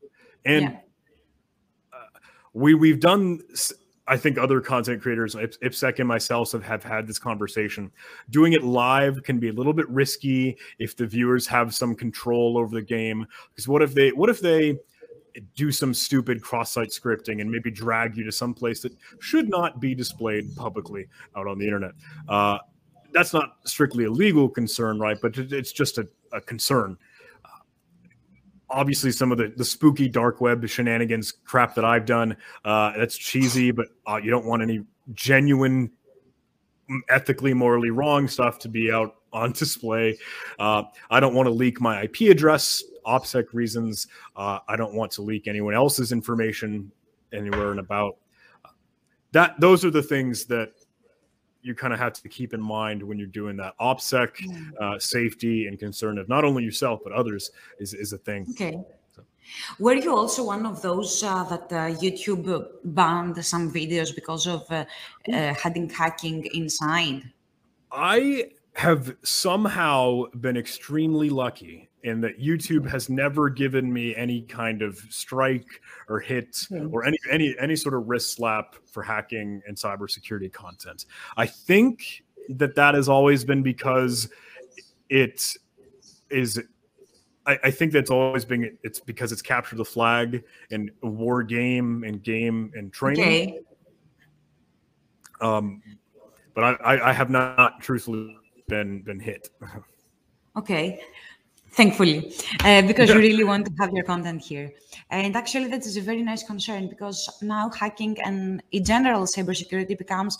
And 0.46 0.64
yeah 0.64 0.78
we 2.54 2.74
we've 2.74 3.00
done 3.00 3.42
I 4.08 4.18
think 4.18 4.38
other 4.38 4.60
content 4.60 5.02
creators, 5.02 5.36
IppSec 5.36 6.00
and 6.00 6.08
myself, 6.08 6.52
have, 6.52 6.64
have 6.64 6.84
had 6.84 7.08
this 7.08 7.20
conversation. 7.20 7.92
Doing 8.30 8.54
it 8.54 8.62
live 8.64 9.24
can 9.24 9.40
be 9.40 9.50
a 9.50 9.54
little 9.54 9.72
bit 9.72 9.88
risky 9.90 10.58
if 10.80 10.98
the 10.98 11.06
viewers 11.06 11.48
have 11.48 11.74
some 11.74 11.96
control 11.96 12.58
over 12.58 12.76
the 12.76 12.82
game. 12.82 13.26
Because 13.50 13.68
what 13.68 13.82
if 13.82 13.94
they 13.94 14.10
what 14.12 14.30
if 14.30 14.42
they 14.42 14.78
do 15.56 15.72
some 15.72 15.94
stupid 15.94 16.42
cross-site 16.42 16.90
scripting 16.90 17.40
and 17.40 17.50
maybe 17.50 17.72
drag 17.72 18.18
you 18.18 18.26
to 18.26 18.34
some 18.34 18.54
place 18.54 18.82
that 18.82 18.92
should 19.22 19.48
not 19.48 19.80
be 19.80 19.96
displayed 19.96 20.54
publicly 20.58 21.08
out 21.38 21.48
on 21.48 21.58
the 21.58 21.66
internet? 21.66 21.92
Uh, 22.28 22.58
that's 23.14 23.34
not 23.34 23.58
strictly 23.66 24.06
a 24.06 24.12
legal 24.12 24.50
concern, 24.50 25.00
right? 25.00 25.18
But 25.22 25.38
it's 25.38 25.72
just 25.72 26.00
a, 26.00 26.08
a 26.34 26.42
concern 26.42 26.98
obviously 28.72 29.12
some 29.12 29.32
of 29.32 29.38
the, 29.38 29.54
the 29.56 29.66
spooky 29.66 30.08
dark 30.08 30.42
web 30.42 30.68
shenanigans 30.68 31.32
crap 31.32 31.76
that 31.76 31.86
I've 31.86 32.06
done. 32.06 32.36
Uh, 32.66 32.94
that's 32.98 33.18
cheesy, 33.18 33.72
but 33.72 33.88
uh, 34.08 34.20
you 34.24 34.32
don't 34.32 34.46
want 34.46 34.62
any 34.62 34.84
genuine, 35.14 35.92
ethically, 37.10 37.54
morally 37.54 37.92
wrong 37.92 38.28
stuff 38.28 38.60
to 38.60 38.70
be 38.70 38.92
out 38.92 39.16
on 39.34 39.52
display. 39.52 40.18
Uh, 40.60 40.84
I 41.10 41.20
don't 41.20 41.34
want 41.34 41.48
to 41.48 41.54
leak 41.54 41.80
my 41.80 42.04
IP 42.04 42.22
address, 42.32 42.84
OPSEC 43.06 43.54
reasons. 43.54 44.08
Uh, 44.36 44.60
I 44.68 44.76
don't 44.76 44.94
want 44.94 45.12
to 45.14 45.22
leak 45.22 45.48
anyone 45.48 45.74
else's 45.74 46.12
information 46.12 46.92
anywhere 47.34 47.72
and 47.72 47.80
about. 47.80 48.18
That 49.34 49.60
those 49.60 49.86
are 49.86 49.92
the 49.92 50.04
things 50.04 50.46
that 50.46 50.74
you 51.62 51.76
kind 51.76 51.94
of 51.94 52.00
have 52.00 52.14
to 52.14 52.30
keep 52.30 52.54
in 52.54 52.62
mind 52.62 53.02
when 53.04 53.18
you're 53.18 53.28
doing 53.28 53.58
that. 53.58 53.78
OPSEC 53.80 54.30
uh, 54.80 55.00
safety 55.00 55.68
and 55.68 55.78
concern 55.80 56.18
of 56.18 56.28
not 56.28 56.44
only 56.44 56.64
yourself 56.64 57.02
but 57.04 57.14
others 57.14 57.52
is, 57.80 57.94
is 57.94 58.14
a 58.14 58.18
thing. 58.18 58.48
Okay. 58.52 58.80
So. 59.16 59.24
Were 59.80 59.94
you 59.94 60.16
also 60.16 60.46
one 60.46 60.66
of 60.66 60.82
those 60.82 61.24
uh, 61.24 61.44
that 61.46 61.72
uh, 61.72 62.00
YouTube 62.00 62.66
banned 62.84 63.44
some 63.46 63.72
videos 63.72 64.14
because 64.14 64.48
of 64.48 64.66
uh, 64.72 64.86
uh 65.32 65.54
having 65.54 65.90
hacking 65.90 66.48
inside? 66.54 67.24
I 67.92 68.52
have 68.74 69.16
somehow 69.24 70.26
been 70.40 70.58
extremely 70.58 71.30
lucky 71.30 71.91
in 72.04 72.22
that 72.22 72.40
YouTube 72.40 72.90
has 72.90 73.10
never 73.10 73.50
given 73.50 73.92
me 73.92 74.16
any 74.16 74.42
kind 74.42 74.82
of 74.82 74.98
strike 75.10 75.82
or 76.10 76.20
hit 76.20 76.52
mm. 76.72 76.92
or 76.92 77.06
any 77.06 77.18
any 77.30 77.56
any 77.60 77.76
sort 77.76 77.94
of 77.94 78.08
wrist 78.08 78.34
slap 78.34 78.76
for 78.86 79.04
hacking 79.04 79.62
and 79.68 79.78
cybersecurity 79.78 80.52
content. 80.52 81.06
I 81.38 81.46
think 81.46 82.24
that 82.50 82.76
that 82.76 82.96
has 82.96 83.08
always 83.08 83.44
been 83.44 83.64
because 83.64 84.30
it 85.10 85.56
is 86.30 86.60
I, 87.46 87.60
I, 87.66 87.72
think 87.72 87.92
that's 87.92 88.12
always 88.12 88.46
been 88.46 88.78
it's 88.84 89.00
because 89.00 89.32
it's 89.32 89.42
captured 89.42 89.78
the 89.78 89.86
flag 89.86 90.44
in 90.70 90.92
war 91.02 91.44
game 91.44 92.04
and 92.04 92.22
game 92.22 92.72
and 92.76 92.94
training. 92.94 93.24
Okay. 93.24 93.60
Um, 95.42 95.82
but 96.54 96.82
I, 96.82 97.10
I 97.10 97.14
have 97.14 97.30
not 97.30 97.82
truthfully 97.82 98.38
been 98.68 99.02
been 99.02 99.20
hit. 99.20 99.50
okay, 100.58 101.02
thankfully, 101.72 102.34
uh, 102.64 102.82
because 102.84 103.10
you 103.10 103.18
really 103.18 103.44
want 103.44 103.66
to 103.66 103.72
have 103.80 103.92
your 103.94 104.04
content 104.04 104.42
here. 104.42 104.72
And 105.10 105.36
actually, 105.36 105.68
that 105.70 105.86
is 105.86 105.98
a 105.98 106.02
very 106.02 106.22
nice 106.22 106.44
concern 106.44 106.88
because 106.90 107.30
now 107.42 107.70
hacking 107.70 108.18
and 108.22 108.62
in 108.72 108.84
general 108.84 109.26
cybersecurity 109.26 109.98
becomes 109.98 110.38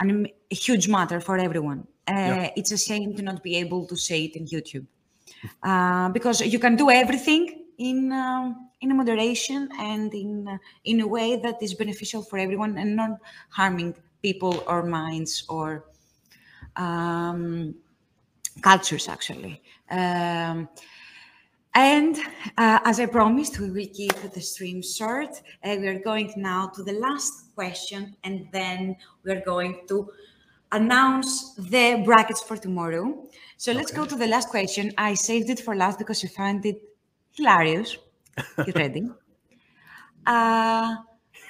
an, 0.00 0.26
a 0.50 0.54
huge 0.54 0.88
matter 0.88 1.20
for 1.20 1.38
everyone. 1.38 1.86
Uh, 2.08 2.12
yeah. 2.12 2.50
It's 2.56 2.72
a 2.72 2.78
shame 2.78 3.14
to 3.16 3.22
not 3.22 3.42
be 3.42 3.56
able 3.56 3.86
to 3.86 3.96
say 3.96 4.24
it 4.24 4.36
in 4.36 4.46
YouTube 4.46 4.86
uh, 5.62 6.08
because 6.10 6.40
you 6.40 6.58
can 6.58 6.76
do 6.76 6.90
everything 6.90 7.64
in 7.78 8.12
um, 8.12 8.70
in 8.80 8.96
moderation 8.96 9.68
and 9.78 10.12
in 10.14 10.48
uh, 10.48 10.58
in 10.84 11.00
a 11.00 11.06
way 11.06 11.36
that 11.36 11.62
is 11.62 11.74
beneficial 11.74 12.22
for 12.22 12.38
everyone 12.38 12.76
and 12.78 12.96
not 12.96 13.18
harming 13.50 13.94
people 14.22 14.62
or 14.66 14.82
minds 14.82 15.44
or 15.48 15.84
um, 16.76 17.74
cultures 18.62 19.08
actually. 19.08 19.62
Um, 19.90 20.68
and 21.74 22.16
uh, 22.56 22.78
as 22.84 23.00
I 23.00 23.06
promised, 23.06 23.58
we 23.58 23.70
will 23.70 23.88
keep 23.92 24.14
the 24.32 24.40
stream 24.40 24.80
short. 24.80 25.30
Uh, 25.62 25.76
we 25.80 25.88
are 25.88 25.98
going 25.98 26.32
now 26.36 26.68
to 26.68 26.82
the 26.84 26.92
last 26.92 27.54
question, 27.54 28.16
and 28.22 28.46
then 28.52 28.96
we 29.24 29.32
are 29.32 29.40
going 29.40 29.80
to 29.88 30.08
announce 30.70 31.54
the 31.54 32.02
brackets 32.04 32.40
for 32.42 32.56
tomorrow. 32.56 33.26
So 33.56 33.72
let's 33.72 33.90
go 33.90 34.04
to 34.04 34.14
the 34.14 34.26
last 34.26 34.50
question. 34.50 34.92
I 34.98 35.14
saved 35.14 35.50
it 35.50 35.60
for 35.60 35.74
last 35.74 35.98
because 35.98 36.24
I 36.24 36.28
find 36.28 36.64
it 36.64 36.80
hilarious. 37.32 37.96
Get 38.64 38.74
ready. 38.76 39.08
Uh, 40.26 40.96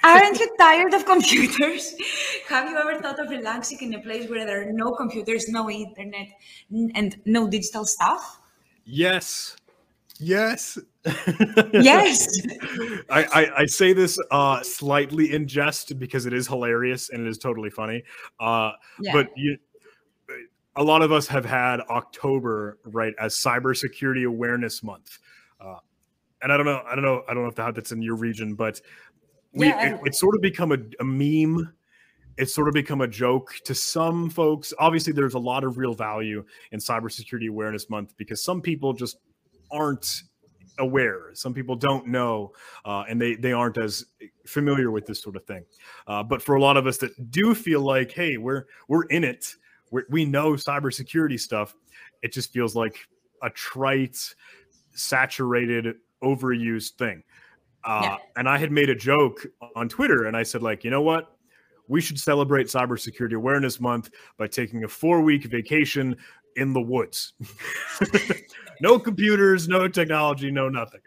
aren't 0.05 0.39
you 0.39 0.49
tired 0.57 0.93
of 0.93 1.05
computers? 1.05 1.95
Have 2.49 2.69
you 2.69 2.77
ever 2.77 3.01
thought 3.01 3.19
of 3.19 3.29
relaxing 3.29 3.79
in 3.81 3.93
a 3.95 4.01
place 4.01 4.29
where 4.29 4.45
there 4.45 4.67
are 4.67 4.71
no 4.71 4.91
computers, 4.91 5.49
no 5.49 5.69
internet, 5.69 6.27
and 6.69 7.19
no 7.25 7.49
digital 7.49 7.85
stuff? 7.85 8.39
Yes. 8.85 9.57
Yes. 10.19 10.77
yes. 11.73 12.27
I, 13.09 13.23
I, 13.23 13.51
I, 13.57 13.65
say 13.65 13.91
this 13.91 14.17
uh, 14.31 14.63
slightly 14.63 15.33
in 15.33 15.45
jest 15.45 15.99
because 15.99 16.25
it 16.25 16.33
is 16.33 16.47
hilarious 16.47 17.09
and 17.09 17.25
it 17.25 17.29
is 17.29 17.37
totally 17.37 17.69
funny. 17.69 18.03
Uh, 18.39 18.71
yeah. 19.01 19.11
But 19.11 19.29
you, 19.35 19.57
a 20.75 20.83
lot 20.83 21.01
of 21.01 21.11
us 21.11 21.27
have 21.27 21.45
had 21.45 21.81
October 21.81 22.79
right 22.85 23.13
as 23.19 23.35
Cybersecurity 23.35 24.25
Awareness 24.25 24.83
Month, 24.83 25.19
uh, 25.59 25.77
and 26.41 26.51
I 26.51 26.57
don't 26.57 26.65
know, 26.65 26.81
I 26.85 26.95
don't 26.95 27.03
know, 27.03 27.23
I 27.27 27.33
don't 27.33 27.43
know 27.43 27.49
if 27.49 27.55
that, 27.55 27.75
that's 27.75 27.91
in 27.91 28.01
your 28.01 28.15
region, 28.15 28.55
but 28.55 28.81
we 29.55 29.67
yeah, 29.67 29.95
it, 29.95 30.01
it's 30.05 30.19
sort 30.19 30.35
of 30.35 30.41
become 30.41 30.71
a, 30.71 30.77
a 30.99 31.03
meme 31.03 31.73
it's 32.37 32.53
sort 32.53 32.67
of 32.67 32.73
become 32.73 33.01
a 33.01 33.07
joke 33.07 33.53
to 33.63 33.73
some 33.73 34.29
folks. 34.29 34.73
Obviously, 34.77 35.13
there's 35.13 35.35
a 35.35 35.39
lot 35.39 35.63
of 35.63 35.77
real 35.77 35.93
value 35.93 36.43
in 36.71 36.79
Cybersecurity 36.79 37.49
Awareness 37.49 37.89
Month 37.89 38.13
because 38.17 38.43
some 38.43 38.61
people 38.61 38.93
just 38.93 39.17
aren't 39.71 40.23
aware. 40.79 41.33
Some 41.33 41.53
people 41.53 41.75
don't 41.75 42.07
know, 42.07 42.51
uh, 42.83 43.05
and 43.07 43.21
they 43.21 43.35
they 43.35 43.53
aren't 43.53 43.77
as 43.77 44.05
familiar 44.45 44.91
with 44.91 45.05
this 45.05 45.21
sort 45.21 45.37
of 45.37 45.45
thing. 45.45 45.63
Uh, 46.07 46.23
but 46.23 46.41
for 46.41 46.55
a 46.55 46.61
lot 46.61 46.75
of 46.75 46.87
us 46.87 46.97
that 46.97 47.31
do 47.31 47.55
feel 47.55 47.81
like, 47.81 48.11
hey, 48.11 48.37
we're 48.37 48.65
we're 48.89 49.05
in 49.05 49.23
it, 49.23 49.55
we're, 49.91 50.03
we 50.09 50.25
know 50.25 50.53
cybersecurity 50.53 51.39
stuff. 51.39 51.73
It 52.21 52.33
just 52.33 52.51
feels 52.51 52.75
like 52.75 52.97
a 53.43 53.49
trite, 53.49 54.17
saturated, 54.93 55.95
overused 56.21 56.91
thing. 56.97 57.23
Uh, 57.85 58.01
yeah. 58.03 58.17
And 58.35 58.49
I 58.49 58.57
had 58.57 58.71
made 58.71 58.89
a 58.89 58.95
joke 58.95 59.45
on 59.75 59.87
Twitter, 59.87 60.25
and 60.25 60.35
I 60.35 60.43
said, 60.43 60.63
like, 60.63 60.83
you 60.83 60.89
know 60.89 61.01
what? 61.01 61.35
We 61.87 62.01
should 62.01 62.19
celebrate 62.19 62.67
Cybersecurity 62.67 63.35
Awareness 63.35 63.79
Month 63.79 64.09
by 64.37 64.47
taking 64.47 64.83
a 64.83 64.87
four 64.87 65.21
week 65.21 65.45
vacation 65.45 66.17
in 66.55 66.73
the 66.73 66.81
woods. 66.81 67.33
no 68.81 68.97
computers, 68.97 69.67
no 69.67 69.87
technology, 69.87 70.49
no 70.49 70.67
nothing. 70.67 71.01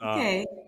Uh, 0.00 0.14
okay. 0.14 0.42
Uh, 0.42 0.60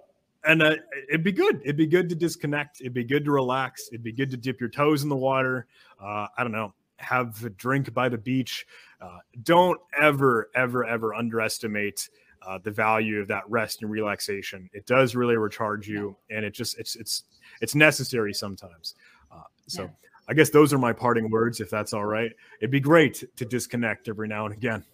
and 0.47 0.63
uh, 0.63 0.77
it'd 1.09 1.25
be 1.25 1.33
good. 1.33 1.61
It'd 1.65 1.77
be 1.77 1.87
good 1.87 2.09
to 2.09 2.15
disconnect. 2.15 2.81
It'd 2.81 2.95
be 2.95 3.05
good 3.05 3.25
to 3.25 3.33
relax. 3.33 3.89
It'd 3.89 4.05
be 4.05 4.13
good 4.13 4.31
to 4.31 4.37
dip 4.37 4.61
your 4.61 4.69
toes 4.69 5.03
in 5.03 5.09
the 5.09 5.17
water. 5.17 5.67
Uh, 6.01 6.29
I 6.37 6.43
don't 6.43 6.53
know. 6.53 6.73
Have 6.99 7.45
a 7.45 7.51
drink 7.51 7.93
by 7.93 8.09
the 8.09 8.19
beach. 8.19 8.67
Uh, 9.01 9.19
don't 9.43 9.81
ever, 10.01 10.51
ever, 10.55 10.85
ever 10.85 11.15
underestimate 11.15 12.09
uh, 12.47 12.59
the 12.63 12.71
value 12.71 13.21
of 13.21 13.29
that 13.29 13.43
rest 13.49 13.83
and 13.83 13.91
relaxation. 13.91 14.71
It 14.73 14.87
does 14.87 15.15
really 15.15 15.37
recharge 15.37 15.89
you, 15.89 16.17
and 16.31 16.45
it 16.45 16.55
just 16.55 16.79
it's 16.79 16.97
it's 16.97 17.25
it's 17.61 17.75
necessary 17.75 18.35
sometimes. 18.35 18.95
Uh, 19.31 19.43
so. 19.67 19.83
Yeah. 19.83 19.89
I 20.29 20.35
guess 20.35 20.51
those 20.51 20.73
are 20.73 20.79
my 20.79 20.93
parting 20.93 21.31
words, 21.31 21.61
if 21.61 21.71
that's 21.71 21.93
all 21.93 22.05
right. 22.05 22.33
It'd 22.61 22.73
be 22.73 22.81
great 22.81 23.23
to 23.37 23.45
disconnect 23.45 24.09
every 24.09 24.27
now 24.27 24.45
and 24.45 24.53
again. 24.53 24.85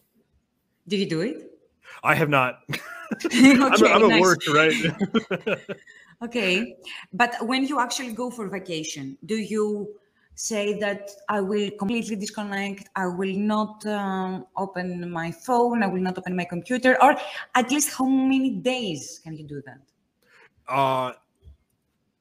Did 0.89 1.01
you 1.01 1.09
do 1.09 1.23
it? 1.23 1.53
I 2.03 2.15
have 2.15 2.29
not. 2.29 2.61
okay, 3.25 3.53
I'm, 3.53 3.63
I'm 3.63 4.09
nice. 4.09 4.13
at 4.13 4.21
work, 4.21 4.41
right? 4.49 5.59
okay, 6.23 6.77
but 7.13 7.35
when 7.47 7.67
you 7.67 7.79
actually 7.79 8.13
go 8.13 8.31
for 8.31 8.49
vacation, 8.49 9.19
do 9.27 9.37
you 9.37 9.95
say 10.35 10.79
that 10.81 11.11
I 11.29 11.41
will 11.41 11.71
completely 11.73 12.17
disconnect? 12.17 12.89
I 12.97 13.07
will 13.07 13.35
not 13.35 13.85
um, 13.87 14.47
open 14.57 15.11
my 15.11 15.31
phone. 15.31 15.83
I 15.83 15.87
will 15.87 16.01
not 16.01 16.19
open 16.19 16.35
my 16.35 16.45
computer, 16.45 16.97
or 17.03 17.17
at 17.55 17.71
least 17.71 17.97
how 17.97 18.07
many 18.07 18.51
days 18.51 19.21
can 19.23 19.37
you 19.37 19.45
do 19.45 19.63
that? 19.67 19.81
Uh, 20.67 21.13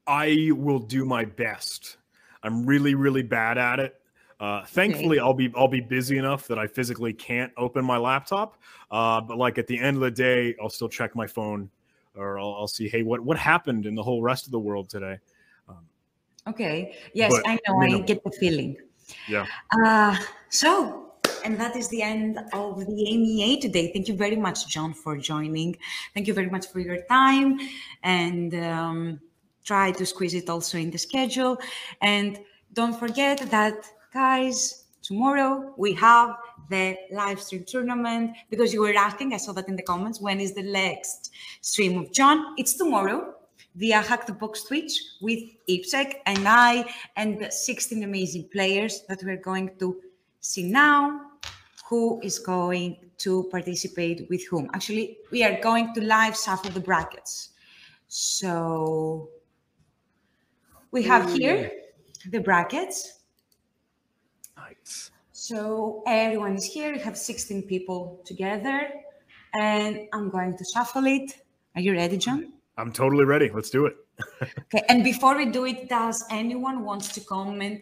I 0.07 0.51
will 0.53 0.79
do 0.79 1.05
my 1.05 1.25
best. 1.25 1.97
I'm 2.43 2.65
really, 2.65 2.95
really 2.95 3.23
bad 3.23 3.57
at 3.57 3.79
it. 3.79 3.95
Uh, 4.39 4.65
thankfully, 4.65 5.19
okay. 5.19 5.25
I'll 5.25 5.35
be 5.35 5.53
I'll 5.55 5.67
be 5.67 5.81
busy 5.81 6.17
enough 6.17 6.47
that 6.47 6.57
I 6.57 6.65
physically 6.65 7.13
can't 7.13 7.53
open 7.57 7.85
my 7.85 7.97
laptop. 7.97 8.57
Uh, 8.89 9.21
but 9.21 9.37
like 9.37 9.59
at 9.59 9.67
the 9.67 9.79
end 9.79 9.97
of 9.97 10.01
the 10.01 10.09
day, 10.09 10.55
I'll 10.59 10.69
still 10.69 10.89
check 10.89 11.15
my 11.15 11.27
phone, 11.27 11.69
or 12.15 12.39
I'll, 12.39 12.55
I'll 12.55 12.67
see, 12.67 12.89
hey, 12.89 13.03
what 13.03 13.21
what 13.21 13.37
happened 13.37 13.85
in 13.85 13.93
the 13.93 14.01
whole 14.01 14.23
rest 14.23 14.47
of 14.47 14.51
the 14.51 14.59
world 14.59 14.89
today? 14.89 15.19
Okay. 16.47 16.95
Yes, 17.13 17.33
I 17.45 17.59
know. 17.67 17.81
I 17.81 17.99
get 17.99 18.23
the 18.23 18.31
feeling. 18.31 18.77
Yeah. 19.27 19.45
Uh, 19.71 20.17
so, 20.49 21.13
and 21.45 21.59
that 21.59 21.75
is 21.75 21.87
the 21.89 22.01
end 22.01 22.39
of 22.53 22.85
the 22.85 23.07
AMA 23.13 23.61
today. 23.61 23.91
Thank 23.93 24.07
you 24.07 24.15
very 24.15 24.35
much, 24.35 24.67
John, 24.67 24.93
for 24.93 25.17
joining. 25.17 25.77
Thank 26.13 26.27
you 26.27 26.33
very 26.33 26.49
much 26.49 26.67
for 26.67 26.79
your 26.79 27.01
time, 27.09 27.59
and 28.03 28.53
um, 28.55 29.19
try 29.63 29.91
to 29.91 30.05
squeeze 30.05 30.33
it 30.33 30.49
also 30.49 30.77
in 30.77 30.91
the 30.91 30.97
schedule. 30.97 31.57
And 32.01 32.39
don't 32.73 32.97
forget 32.97 33.39
that 33.51 33.85
guys, 34.13 34.85
tomorrow 35.01 35.73
we 35.77 35.93
have 35.93 36.35
the 36.69 36.97
live 37.11 37.41
stream 37.41 37.65
tournament 37.65 38.35
because 38.49 38.73
you 38.73 38.81
were 38.81 38.93
asking, 38.95 39.33
I 39.33 39.37
saw 39.37 39.51
that 39.53 39.67
in 39.67 39.75
the 39.75 39.83
comments, 39.83 40.21
when 40.21 40.39
is 40.39 40.53
the 40.53 40.63
next 40.63 41.31
stream 41.61 41.99
of 41.99 42.11
John? 42.11 42.55
It's 42.57 42.73
tomorrow 42.73 43.35
via 43.75 44.01
Hack 44.01 44.25
the 44.25 44.33
Box 44.33 44.63
Twitch 44.63 45.01
with 45.21 45.39
IppSec 45.69 46.15
and 46.25 46.47
I 46.47 46.85
and 47.15 47.51
16 47.51 48.03
amazing 48.03 48.49
players 48.51 49.01
that 49.07 49.23
we're 49.23 49.37
going 49.37 49.71
to 49.79 50.01
see 50.39 50.63
now 50.63 51.21
who 51.89 52.19
is 52.21 52.39
going 52.39 52.97
to 53.19 53.47
participate 53.51 54.27
with 54.29 54.45
whom. 54.47 54.69
Actually, 54.73 55.17
we 55.31 55.43
are 55.43 55.59
going 55.61 55.93
to 55.93 56.01
live 56.01 56.37
shuffle 56.37 56.71
the 56.71 56.79
brackets. 56.79 57.49
So 58.07 59.29
we 60.91 61.03
have 61.03 61.31
here 61.33 61.71
the 62.29 62.39
brackets. 62.39 63.19
So 65.31 66.03
everyone 66.05 66.55
is 66.55 66.65
here. 66.65 66.93
We 66.93 66.99
have 66.99 67.17
16 67.17 67.63
people 67.63 68.21
together, 68.25 68.89
and 69.55 70.07
I'm 70.13 70.29
going 70.29 70.55
to 70.55 70.63
shuffle 70.63 71.07
it. 71.07 71.43
Are 71.75 71.81
you 71.81 71.93
ready, 71.93 72.17
John? 72.17 72.53
I'm 72.77 72.91
totally 72.91 73.25
ready. 73.25 73.49
Let's 73.53 73.69
do 73.69 73.85
it. 73.85 73.95
okay. 74.41 74.83
And 74.89 75.03
before 75.03 75.37
we 75.37 75.47
do 75.47 75.65
it, 75.65 75.89
does 75.89 76.23
anyone 76.29 76.83
wants 76.83 77.11
to 77.13 77.21
comment 77.21 77.81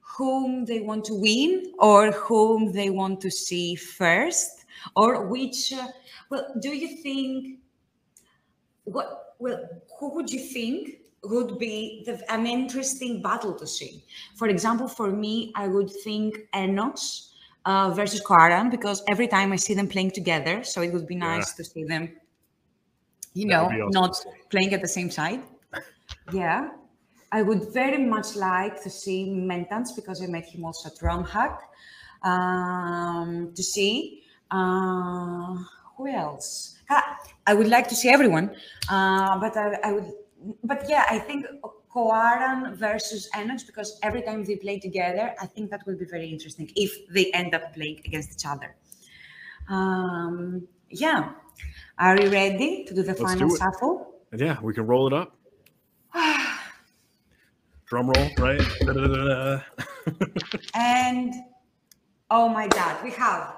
whom 0.00 0.64
they 0.64 0.80
want 0.80 1.04
to 1.06 1.14
win 1.14 1.72
or 1.78 2.10
whom 2.10 2.72
they 2.72 2.90
want 2.90 3.20
to 3.20 3.30
see 3.30 3.74
first, 3.76 4.64
or 4.96 5.26
which? 5.26 5.72
Uh, 5.72 5.88
well, 6.30 6.46
do 6.60 6.70
you 6.70 6.96
think 7.02 7.60
what 8.84 9.36
well 9.38 9.60
who 9.98 10.14
would 10.14 10.30
you 10.30 10.40
think 10.40 10.98
would 11.24 11.58
be 11.58 12.02
the, 12.06 12.32
an 12.32 12.46
interesting 12.46 13.20
battle 13.20 13.54
to 13.54 13.66
see 13.66 14.02
for 14.36 14.48
example 14.48 14.88
for 14.88 15.10
me 15.10 15.52
i 15.54 15.66
would 15.66 15.90
think 15.90 16.38
enox 16.54 17.28
uh, 17.66 17.90
versus 17.90 18.22
Koaran 18.22 18.70
because 18.70 19.02
every 19.08 19.28
time 19.28 19.52
i 19.52 19.56
see 19.56 19.74
them 19.74 19.86
playing 19.86 20.10
together 20.12 20.64
so 20.64 20.80
it 20.80 20.92
would 20.92 21.06
be 21.06 21.14
nice 21.14 21.52
yeah. 21.52 21.56
to 21.56 21.64
see 21.64 21.84
them 21.84 22.08
you 23.34 23.46
know 23.46 23.64
awesome. 23.66 23.90
not 23.90 24.16
playing 24.50 24.74
at 24.74 24.80
the 24.80 24.88
same 24.88 25.10
side. 25.10 25.42
Yeah. 26.32 26.70
I 27.32 27.42
would 27.42 27.72
very 27.72 27.98
much 27.98 28.34
like 28.34 28.82
to 28.82 28.90
see 28.90 29.30
mentans 29.30 29.94
because 29.94 30.20
i 30.20 30.26
met 30.26 30.46
him 30.46 30.64
also 30.64 30.88
at 30.88 30.96
romhack 30.98 31.58
um, 32.22 33.52
to 33.54 33.62
see 33.62 34.24
uh, 34.50 35.54
who 35.96 36.08
else? 36.08 36.76
I 37.46 37.54
would 37.54 37.68
like 37.68 37.88
to 37.88 37.94
see 37.94 38.08
everyone, 38.08 38.50
uh, 38.88 39.38
but 39.38 39.56
I, 39.56 39.78
I, 39.84 39.92
would, 39.92 40.12
but 40.64 40.88
yeah, 40.88 41.04
I 41.08 41.18
think 41.20 41.46
Koaran 41.94 42.76
versus 42.76 43.28
Enox 43.34 43.64
because 43.64 43.98
every 44.02 44.22
time 44.22 44.44
they 44.44 44.56
play 44.56 44.80
together, 44.80 45.34
I 45.40 45.46
think 45.46 45.70
that 45.70 45.86
will 45.86 45.96
be 45.96 46.04
very 46.04 46.28
interesting 46.28 46.70
if 46.74 46.92
they 47.14 47.30
end 47.32 47.54
up 47.54 47.74
playing 47.74 48.00
against 48.04 48.32
each 48.32 48.46
other. 48.46 48.74
Um, 49.68 50.66
yeah, 50.88 51.30
are 52.00 52.20
you 52.20 52.30
ready 52.30 52.84
to 52.86 52.94
do 52.94 53.02
the 53.02 53.08
Let's 53.08 53.20
final 53.20 53.48
do 53.48 53.56
shuffle? 53.56 54.14
Yeah, 54.36 54.58
we 54.62 54.72
can 54.72 54.86
roll 54.86 55.06
it 55.06 55.12
up. 55.12 55.36
Drum 57.86 58.10
roll, 58.10 58.30
right? 58.38 58.60
and 60.74 61.34
oh 62.30 62.48
my 62.48 62.66
God, 62.68 63.04
we 63.04 63.10
have 63.10 63.54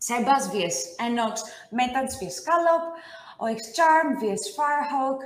Sebas 0.00 0.50
vs. 0.52 0.96
Enox, 0.98 1.42
Metans 1.72 2.18
vs. 2.18 2.36
Scallop, 2.36 2.96
OX 3.40 3.72
Charm 3.74 4.18
vs. 4.18 4.56
Firehawk, 4.56 5.20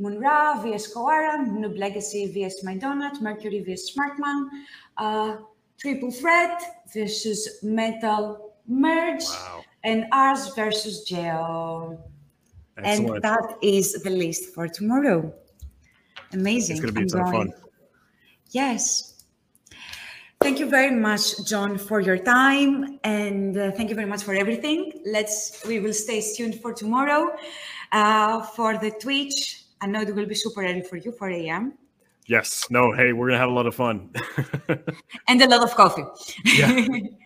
Munra 0.00 0.62
vs. 0.62 0.94
Koaran, 0.94 1.58
Noob 1.58 1.78
Legacy 1.78 2.32
vs. 2.32 2.64
My 2.64 2.76
Donut, 2.76 3.20
Mercury 3.20 3.60
vs. 3.60 3.94
Smartman, 3.94 4.48
uh, 4.96 5.36
Triple 5.78 6.10
Threat 6.10 6.84
versus 6.94 7.58
Metal 7.62 8.54
Merge, 8.68 9.24
wow. 9.24 9.64
And 9.84 10.06
ours 10.12 10.54
versus 10.54 11.04
Geo. 11.04 11.98
Excellent. 12.78 13.14
And 13.14 13.22
that 13.22 13.58
is 13.62 14.02
the 14.02 14.10
list 14.10 14.54
for 14.54 14.68
tomorrow. 14.68 15.32
Amazing. 16.32 16.76
It's 16.76 16.84
going 16.84 16.94
to 16.94 17.16
be 17.16 17.20
of 17.20 17.30
fun. 17.30 17.52
Yes. 18.50 19.24
Thank 20.40 20.58
you 20.58 20.68
very 20.68 20.90
much, 20.90 21.46
John, 21.46 21.78
for 21.78 22.00
your 22.00 22.18
time, 22.18 22.98
and 23.04 23.56
uh, 23.56 23.70
thank 23.70 23.90
you 23.90 23.94
very 23.94 24.08
much 24.08 24.24
for 24.24 24.34
everything. 24.34 25.00
Let's 25.06 25.64
we 25.64 25.78
will 25.78 25.92
stay 25.92 26.20
tuned 26.20 26.60
for 26.60 26.72
tomorrow 26.72 27.36
uh, 27.92 28.42
for 28.42 28.76
the 28.76 28.90
Twitch. 28.90 29.66
I 29.80 29.86
know 29.86 30.00
it 30.00 30.12
will 30.12 30.26
be 30.26 30.34
super 30.34 30.64
early 30.64 30.82
for 30.82 30.96
you, 30.96 31.12
4 31.12 31.30
a.m. 31.30 31.74
Yes. 32.26 32.66
No. 32.70 32.92
Hey, 32.92 33.12
we're 33.12 33.28
gonna 33.28 33.38
have 33.38 33.50
a 33.50 33.52
lot 33.52 33.66
of 33.66 33.76
fun 33.76 34.10
and 35.28 35.42
a 35.42 35.48
lot 35.48 35.62
of 35.62 35.76
coffee. 35.76 36.04
yeah. 36.44 36.88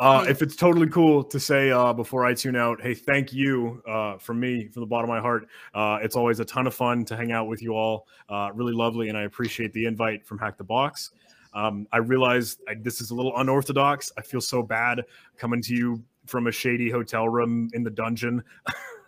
Uh, 0.00 0.24
if 0.26 0.40
it's 0.40 0.56
totally 0.56 0.88
cool 0.88 1.22
to 1.22 1.38
say 1.38 1.70
uh, 1.70 1.92
before 1.92 2.24
I 2.24 2.32
tune 2.32 2.56
out, 2.56 2.80
hey, 2.80 2.94
thank 2.94 3.34
you 3.34 3.82
uh, 3.86 4.16
from 4.16 4.40
me, 4.40 4.66
from 4.68 4.80
the 4.80 4.86
bottom 4.86 5.10
of 5.10 5.14
my 5.14 5.20
heart. 5.20 5.46
Uh, 5.74 5.98
it's 6.00 6.16
always 6.16 6.40
a 6.40 6.44
ton 6.44 6.66
of 6.66 6.74
fun 6.74 7.04
to 7.04 7.16
hang 7.16 7.32
out 7.32 7.48
with 7.48 7.60
you 7.60 7.74
all. 7.74 8.06
Uh, 8.26 8.48
really 8.54 8.72
lovely, 8.72 9.10
and 9.10 9.18
I 9.18 9.24
appreciate 9.24 9.74
the 9.74 9.84
invite 9.84 10.26
from 10.26 10.38
Hack 10.38 10.56
the 10.56 10.64
Box. 10.64 11.10
Um, 11.52 11.86
I 11.92 11.98
realize 11.98 12.56
I, 12.66 12.76
this 12.80 13.02
is 13.02 13.10
a 13.10 13.14
little 13.14 13.36
unorthodox. 13.36 14.10
I 14.16 14.22
feel 14.22 14.40
so 14.40 14.62
bad 14.62 15.02
coming 15.36 15.60
to 15.62 15.74
you 15.74 16.02
from 16.26 16.46
a 16.46 16.52
shady 16.52 16.88
hotel 16.88 17.28
room 17.28 17.68
in 17.74 17.82
the 17.82 17.90
dungeon. 17.90 18.42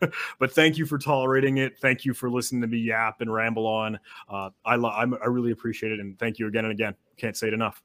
but 0.38 0.53
thank 0.53 0.76
you 0.76 0.84
for 0.84 0.99
tolerating 0.99 1.57
it. 1.57 1.78
Thank 1.78 2.05
you 2.05 2.12
for 2.12 2.28
listening 2.28 2.61
to 2.62 2.66
me 2.66 2.78
yap 2.78 3.22
and 3.22 3.32
ramble 3.32 3.66
on. 3.66 3.99
Uh, 4.28 4.51
I, 4.64 4.76
lo- 4.76 4.90
I 4.90 5.05
really 5.05 5.53
appreciate 5.53 5.93
it. 5.93 6.01
And 6.01 6.18
thank 6.18 6.38
you 6.38 6.49
again 6.49 6.64
and 6.66 6.72
again. 6.72 6.95
Can't 7.16 7.36
say 7.36 7.47
it 7.47 7.55
enough. 7.55 7.82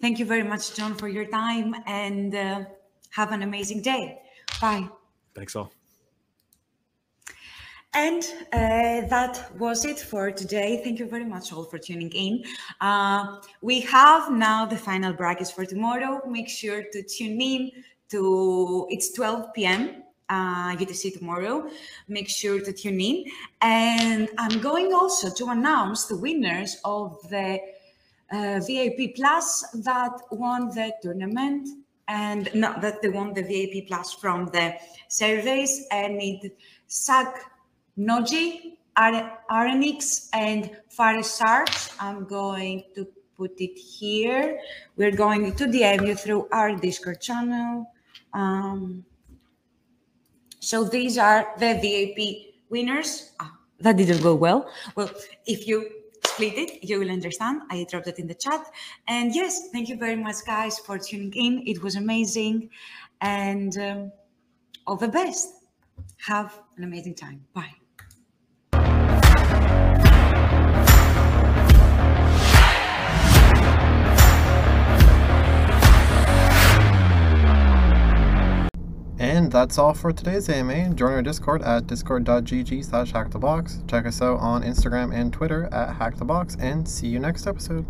Thank 0.00 0.18
you 0.18 0.26
very 0.26 0.42
much, 0.42 0.74
John, 0.74 0.94
for 0.94 1.08
your 1.08 1.26
time 1.26 1.74
and 1.86 2.34
uh, 2.34 2.64
have 3.10 3.32
an 3.32 3.42
amazing 3.42 3.82
day. 3.82 4.18
Bye. 4.60 4.88
Thanks 5.34 5.56
all. 5.56 5.72
And 7.96 8.22
uh, 8.52 9.08
that 9.08 9.50
was 9.58 9.86
it 9.86 9.98
for 9.98 10.30
today. 10.30 10.82
Thank 10.84 10.98
you 10.98 11.06
very 11.06 11.24
much 11.24 11.50
all 11.50 11.64
for 11.64 11.78
tuning 11.78 12.10
in. 12.10 12.44
Uh, 12.78 13.40
we 13.62 13.80
have 13.80 14.30
now 14.30 14.66
the 14.66 14.76
final 14.76 15.14
brackets 15.14 15.50
for 15.50 15.64
tomorrow. 15.64 16.20
Make 16.28 16.50
sure 16.50 16.82
to 16.92 17.02
tune 17.02 17.40
in 17.40 17.70
to 18.10 18.86
it's 18.90 19.12
12 19.14 19.54
p.m. 19.54 20.02
Uh, 20.28 20.76
UTC 20.76 21.18
tomorrow. 21.18 21.70
Make 22.06 22.28
sure 22.28 22.60
to 22.60 22.70
tune 22.70 23.00
in. 23.00 23.24
And 23.62 24.28
I'm 24.36 24.60
going 24.60 24.92
also 24.92 25.30
to 25.32 25.46
announce 25.46 26.04
the 26.04 26.18
winners 26.18 26.76
of 26.84 27.16
the 27.30 27.60
uh, 28.32 28.60
VIP 28.66 29.14
Plus 29.16 29.62
that 29.84 30.12
won 30.30 30.68
the 30.68 30.92
tournament 31.02 31.68
and 32.08 32.48
not 32.54 32.80
that 32.80 33.02
they 33.02 33.08
won 33.08 33.32
the 33.34 33.42
VIP 33.42 33.88
Plus 33.88 34.12
from 34.12 34.46
the 34.46 34.74
surveys 35.08 35.86
and 35.90 36.20
it 36.20 36.56
suck 36.86 37.38
Noji, 37.98 38.76
Arenix, 38.98 40.28
and 40.32 40.70
Farisart. 40.96 41.94
I'm 41.98 42.24
going 42.24 42.84
to 42.94 43.06
put 43.36 43.60
it 43.60 43.78
here. 43.78 44.58
We're 44.96 45.16
going 45.16 45.54
to 45.54 45.66
DM 45.66 46.06
you 46.06 46.14
through 46.14 46.48
our 46.52 46.74
Discord 46.76 47.20
channel. 47.20 47.90
Um, 48.32 49.04
so 50.60 50.84
these 50.84 51.18
are 51.18 51.54
the 51.58 51.78
VIP 51.80 52.54
winners. 52.68 53.32
Ah, 53.40 53.56
that 53.80 53.96
didn't 53.96 54.22
go 54.22 54.34
well. 54.34 54.68
Well, 54.94 55.10
if 55.46 55.66
you 55.66 55.88
split 56.36 56.58
it, 56.58 56.84
you 56.84 56.98
will 56.98 57.10
understand. 57.10 57.62
I 57.70 57.86
dropped 57.88 58.08
it 58.08 58.18
in 58.18 58.26
the 58.26 58.34
chat. 58.34 58.60
And 59.08 59.34
yes, 59.34 59.70
thank 59.72 59.88
you 59.88 59.96
very 59.96 60.16
much, 60.16 60.36
guys, 60.46 60.78
for 60.78 60.98
tuning 60.98 61.32
in. 61.32 61.62
It 61.66 61.82
was 61.82 61.96
amazing. 61.96 62.68
And 63.22 63.76
um, 63.78 64.12
all 64.86 64.96
the 64.96 65.08
best. 65.08 65.54
Have 66.26 66.60
an 66.76 66.84
amazing 66.84 67.14
time. 67.14 67.46
Bye. 67.54 67.85
And 79.36 79.52
that's 79.52 79.76
all 79.76 79.92
for 79.92 80.14
today's 80.14 80.48
AMA. 80.48 80.94
Join 80.94 81.12
our 81.12 81.20
Discord 81.20 81.60
at 81.60 81.86
discord.gg 81.86 82.82
slash 82.82 83.12
hackthebox. 83.12 83.86
Check 83.86 84.06
us 84.06 84.22
out 84.22 84.38
on 84.38 84.62
Instagram 84.62 85.14
and 85.14 85.30
Twitter 85.30 85.66
at 85.66 85.98
hackthebox, 85.98 86.56
and 86.58 86.88
see 86.88 87.08
you 87.08 87.18
next 87.18 87.46
episode. 87.46 87.84